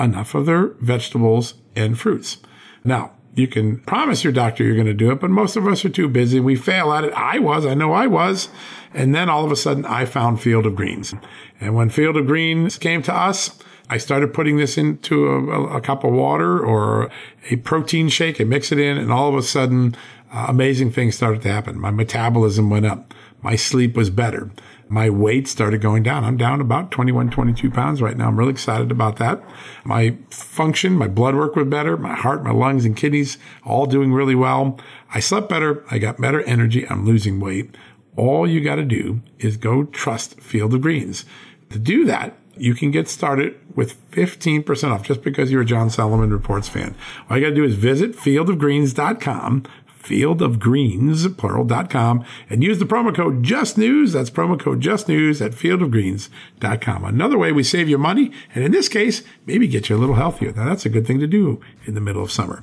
enough 0.00 0.34
of 0.34 0.46
their 0.46 0.68
vegetables 0.80 1.54
and 1.76 1.98
fruits. 1.98 2.38
Now, 2.84 3.12
you 3.34 3.46
can 3.46 3.78
promise 3.80 4.24
your 4.24 4.32
doctor 4.32 4.64
you're 4.64 4.74
going 4.74 4.86
to 4.86 4.94
do 4.94 5.10
it, 5.12 5.20
but 5.20 5.30
most 5.30 5.56
of 5.56 5.66
us 5.66 5.84
are 5.84 5.90
too 5.90 6.08
busy. 6.08 6.40
We 6.40 6.56
fail 6.56 6.92
at 6.92 7.04
it. 7.04 7.12
I 7.12 7.38
was, 7.38 7.64
I 7.64 7.74
know 7.74 7.92
I 7.92 8.06
was. 8.06 8.48
And 8.92 9.14
then 9.14 9.28
all 9.28 9.44
of 9.44 9.52
a 9.52 9.56
sudden 9.56 9.84
I 9.86 10.04
found 10.04 10.40
Field 10.40 10.66
of 10.66 10.74
Greens. 10.74 11.14
And 11.60 11.74
when 11.74 11.90
Field 11.90 12.16
of 12.16 12.26
Greens 12.26 12.76
came 12.76 13.02
to 13.02 13.14
us, 13.14 13.56
I 13.88 13.98
started 13.98 14.34
putting 14.34 14.56
this 14.56 14.76
into 14.76 15.28
a, 15.28 15.76
a 15.76 15.80
cup 15.80 16.02
of 16.04 16.12
water 16.12 16.58
or 16.58 17.10
a 17.50 17.56
protein 17.56 18.08
shake 18.08 18.40
and 18.40 18.50
mix 18.50 18.72
it 18.72 18.78
in. 18.78 18.96
And 18.96 19.12
all 19.12 19.28
of 19.28 19.36
a 19.36 19.42
sudden, 19.42 19.96
uh, 20.32 20.46
amazing 20.48 20.90
things 20.90 21.16
started 21.16 21.42
to 21.42 21.52
happen. 21.52 21.78
My 21.78 21.90
metabolism 21.90 22.68
went 22.68 22.86
up. 22.86 23.14
My 23.42 23.56
sleep 23.56 23.96
was 23.96 24.10
better 24.10 24.50
my 24.90 25.08
weight 25.08 25.46
started 25.46 25.80
going 25.80 26.02
down. 26.02 26.24
I'm 26.24 26.36
down 26.36 26.60
about 26.60 26.90
21, 26.90 27.30
22 27.30 27.70
pounds 27.70 28.02
right 28.02 28.16
now. 28.16 28.26
I'm 28.26 28.36
really 28.36 28.50
excited 28.50 28.90
about 28.90 29.18
that. 29.18 29.40
My 29.84 30.18
function, 30.30 30.94
my 30.94 31.06
blood 31.06 31.36
work 31.36 31.54
was 31.54 31.68
better. 31.68 31.96
My 31.96 32.14
heart, 32.14 32.42
my 32.42 32.50
lungs 32.50 32.84
and 32.84 32.96
kidneys 32.96 33.38
all 33.64 33.86
doing 33.86 34.12
really 34.12 34.34
well. 34.34 34.80
I 35.14 35.20
slept 35.20 35.48
better. 35.48 35.84
I 35.92 35.98
got 35.98 36.20
better 36.20 36.42
energy. 36.42 36.88
I'm 36.90 37.06
losing 37.06 37.38
weight. 37.38 37.76
All 38.16 38.48
you 38.48 38.60
got 38.60 38.74
to 38.74 38.84
do 38.84 39.22
is 39.38 39.56
go 39.56 39.84
trust 39.84 40.40
Field 40.40 40.74
of 40.74 40.80
Greens. 40.80 41.24
To 41.70 41.78
do 41.78 42.04
that, 42.06 42.36
you 42.56 42.74
can 42.74 42.90
get 42.90 43.08
started 43.08 43.58
with 43.76 43.96
15% 44.10 44.90
off 44.90 45.04
just 45.04 45.22
because 45.22 45.52
you're 45.52 45.62
a 45.62 45.64
John 45.64 45.88
Solomon 45.88 46.30
Reports 46.30 46.68
fan. 46.68 46.96
All 47.28 47.38
you 47.38 47.44
got 47.44 47.50
to 47.50 47.54
do 47.54 47.64
is 47.64 47.74
visit 47.74 48.16
fieldofgreens.com 48.16 49.62
fieldofgreens, 50.02 51.36
plural.com, 51.36 52.24
and 52.48 52.62
use 52.62 52.78
the 52.78 52.84
promo 52.84 53.14
code 53.14 53.42
JUSTNEWS. 53.42 54.12
That's 54.12 54.30
promo 54.30 54.58
code 54.58 54.80
JUSTNEWS 54.80 55.44
at 55.44 55.52
fieldofgreens.com. 55.52 57.04
Another 57.04 57.38
way 57.38 57.52
we 57.52 57.62
save 57.62 57.88
you 57.88 57.98
money, 57.98 58.32
and 58.54 58.64
in 58.64 58.72
this 58.72 58.88
case, 58.88 59.22
maybe 59.46 59.68
get 59.68 59.88
you 59.88 59.96
a 59.96 59.98
little 59.98 60.14
healthier. 60.14 60.52
Now, 60.52 60.66
that's 60.66 60.86
a 60.86 60.90
good 60.90 61.06
thing 61.06 61.20
to 61.20 61.26
do 61.26 61.60
in 61.86 61.94
the 61.94 62.00
middle 62.00 62.22
of 62.22 62.32
summer. 62.32 62.62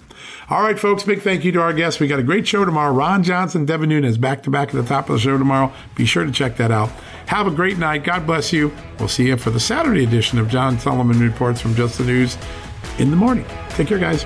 All 0.50 0.64
right, 0.64 0.80
folks, 0.80 1.04
big 1.04 1.22
thank 1.22 1.44
you 1.44 1.52
to 1.54 1.62
our 1.62 1.74
guests. 1.74 2.00
We 2.00 2.08
got 2.08 2.20
a 2.20 2.24
great 2.24 2.48
show 2.48 2.66
tomorrow. 2.66 2.94
Ron 2.94 3.24
Johnson, 3.24 3.66
Devin 3.66 3.90
Nunes 3.90 4.18
back 4.18 4.44
to 4.44 4.50
back 4.50 4.70
at 4.70 4.76
the 4.76 4.84
top 4.84 5.10
of 5.10 5.16
the 5.16 5.22
show 5.22 5.38
tomorrow. 5.38 5.72
Be 5.96 6.06
sure 6.06 6.26
to 6.26 6.32
check 6.32 6.58
that 6.58 6.72
out. 6.72 6.90
Have 7.28 7.48
a 7.48 7.52
great 7.52 7.78
night. 7.78 8.04
God 8.04 8.26
bless 8.26 8.52
you. 8.54 8.74
We'll 9.00 9.10
see 9.10 9.28
you 9.28 9.38
for 9.38 9.50
the 9.50 9.60
Saturday 9.60 10.04
edition 10.04 10.40
of 10.40 10.50
John 10.50 10.80
Solomon 10.80 11.20
Reports 11.20 11.62
from 11.62 11.76
Just 11.76 11.98
the 11.98 12.06
News 12.06 12.38
in 12.98 13.12
the 13.12 13.18
morning. 13.18 13.46
Take 13.70 13.88
care, 13.88 14.00
guys. 14.00 14.26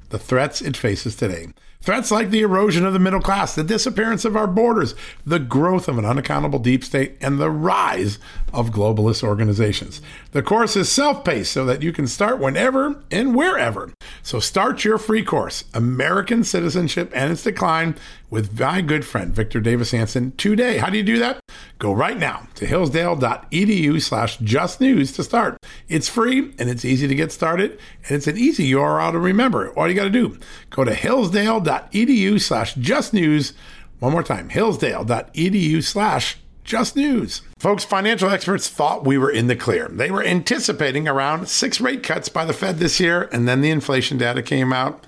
the 0.11 0.19
threats 0.19 0.61
it 0.61 0.77
faces 0.77 1.15
today. 1.15 1.47
Threats 1.83 2.11
like 2.11 2.29
the 2.29 2.41
erosion 2.41 2.85
of 2.85 2.93
the 2.93 2.99
middle 2.99 3.19
class, 3.19 3.55
the 3.55 3.63
disappearance 3.63 4.23
of 4.23 4.35
our 4.37 4.45
borders, 4.45 4.93
the 5.25 5.39
growth 5.39 5.87
of 5.87 5.97
an 5.97 6.05
unaccountable 6.05 6.59
deep 6.59 6.83
state, 6.83 7.17
and 7.19 7.39
the 7.39 7.49
rise 7.49 8.19
of 8.53 8.69
globalist 8.69 9.23
organizations. 9.23 9.99
The 10.31 10.43
course 10.43 10.75
is 10.75 10.91
self 10.91 11.25
paced 11.25 11.51
so 11.51 11.65
that 11.65 11.81
you 11.81 11.91
can 11.91 12.05
start 12.05 12.37
whenever 12.37 13.01
and 13.09 13.35
wherever. 13.35 13.91
So 14.21 14.39
start 14.39 14.85
your 14.85 14.99
free 14.99 15.23
course, 15.23 15.63
American 15.73 16.43
Citizenship 16.43 17.11
and 17.15 17.31
Its 17.31 17.41
Decline, 17.43 17.95
with 18.29 18.59
my 18.59 18.81
good 18.81 19.03
friend 19.03 19.33
Victor 19.33 19.59
Davis 19.59 19.89
Hanson 19.89 20.33
today. 20.37 20.77
How 20.77 20.91
do 20.91 20.97
you 20.97 21.03
do 21.03 21.17
that? 21.17 21.39
Go 21.81 21.93
right 21.93 22.19
now 22.19 22.47
to 22.53 22.67
hillsdale.edu 22.67 23.99
slash 24.03 24.37
justnews 24.37 25.15
to 25.15 25.23
start. 25.23 25.57
It's 25.89 26.07
free 26.07 26.53
and 26.59 26.69
it's 26.69 26.85
easy 26.85 27.07
to 27.07 27.15
get 27.15 27.31
started, 27.31 27.79
and 28.03 28.11
it's 28.11 28.27
an 28.27 28.37
easy 28.37 28.69
URL 28.71 29.13
to 29.13 29.17
remember. 29.17 29.71
All 29.71 29.89
you 29.89 29.95
got 29.95 30.03
to 30.03 30.11
do, 30.11 30.37
go 30.69 30.83
to 30.83 30.93
hillsdale.edu 30.93 32.39
slash 32.39 32.75
justnews. 32.75 33.53
One 33.97 34.11
more 34.11 34.21
time, 34.21 34.49
hillsdale.edu 34.49 35.83
slash 35.83 36.37
just 36.63 36.95
news. 36.95 37.41
Folks, 37.57 37.83
financial 37.83 38.29
experts 38.29 38.69
thought 38.69 39.03
we 39.03 39.17
were 39.17 39.31
in 39.31 39.47
the 39.47 39.55
clear. 39.55 39.87
They 39.87 40.11
were 40.11 40.23
anticipating 40.23 41.07
around 41.07 41.47
six 41.47 41.81
rate 41.81 42.03
cuts 42.03 42.29
by 42.29 42.45
the 42.45 42.53
Fed 42.53 42.77
this 42.77 42.99
year, 42.99 43.27
and 43.33 43.47
then 43.47 43.61
the 43.61 43.71
inflation 43.71 44.19
data 44.19 44.43
came 44.43 44.71
out 44.71 45.07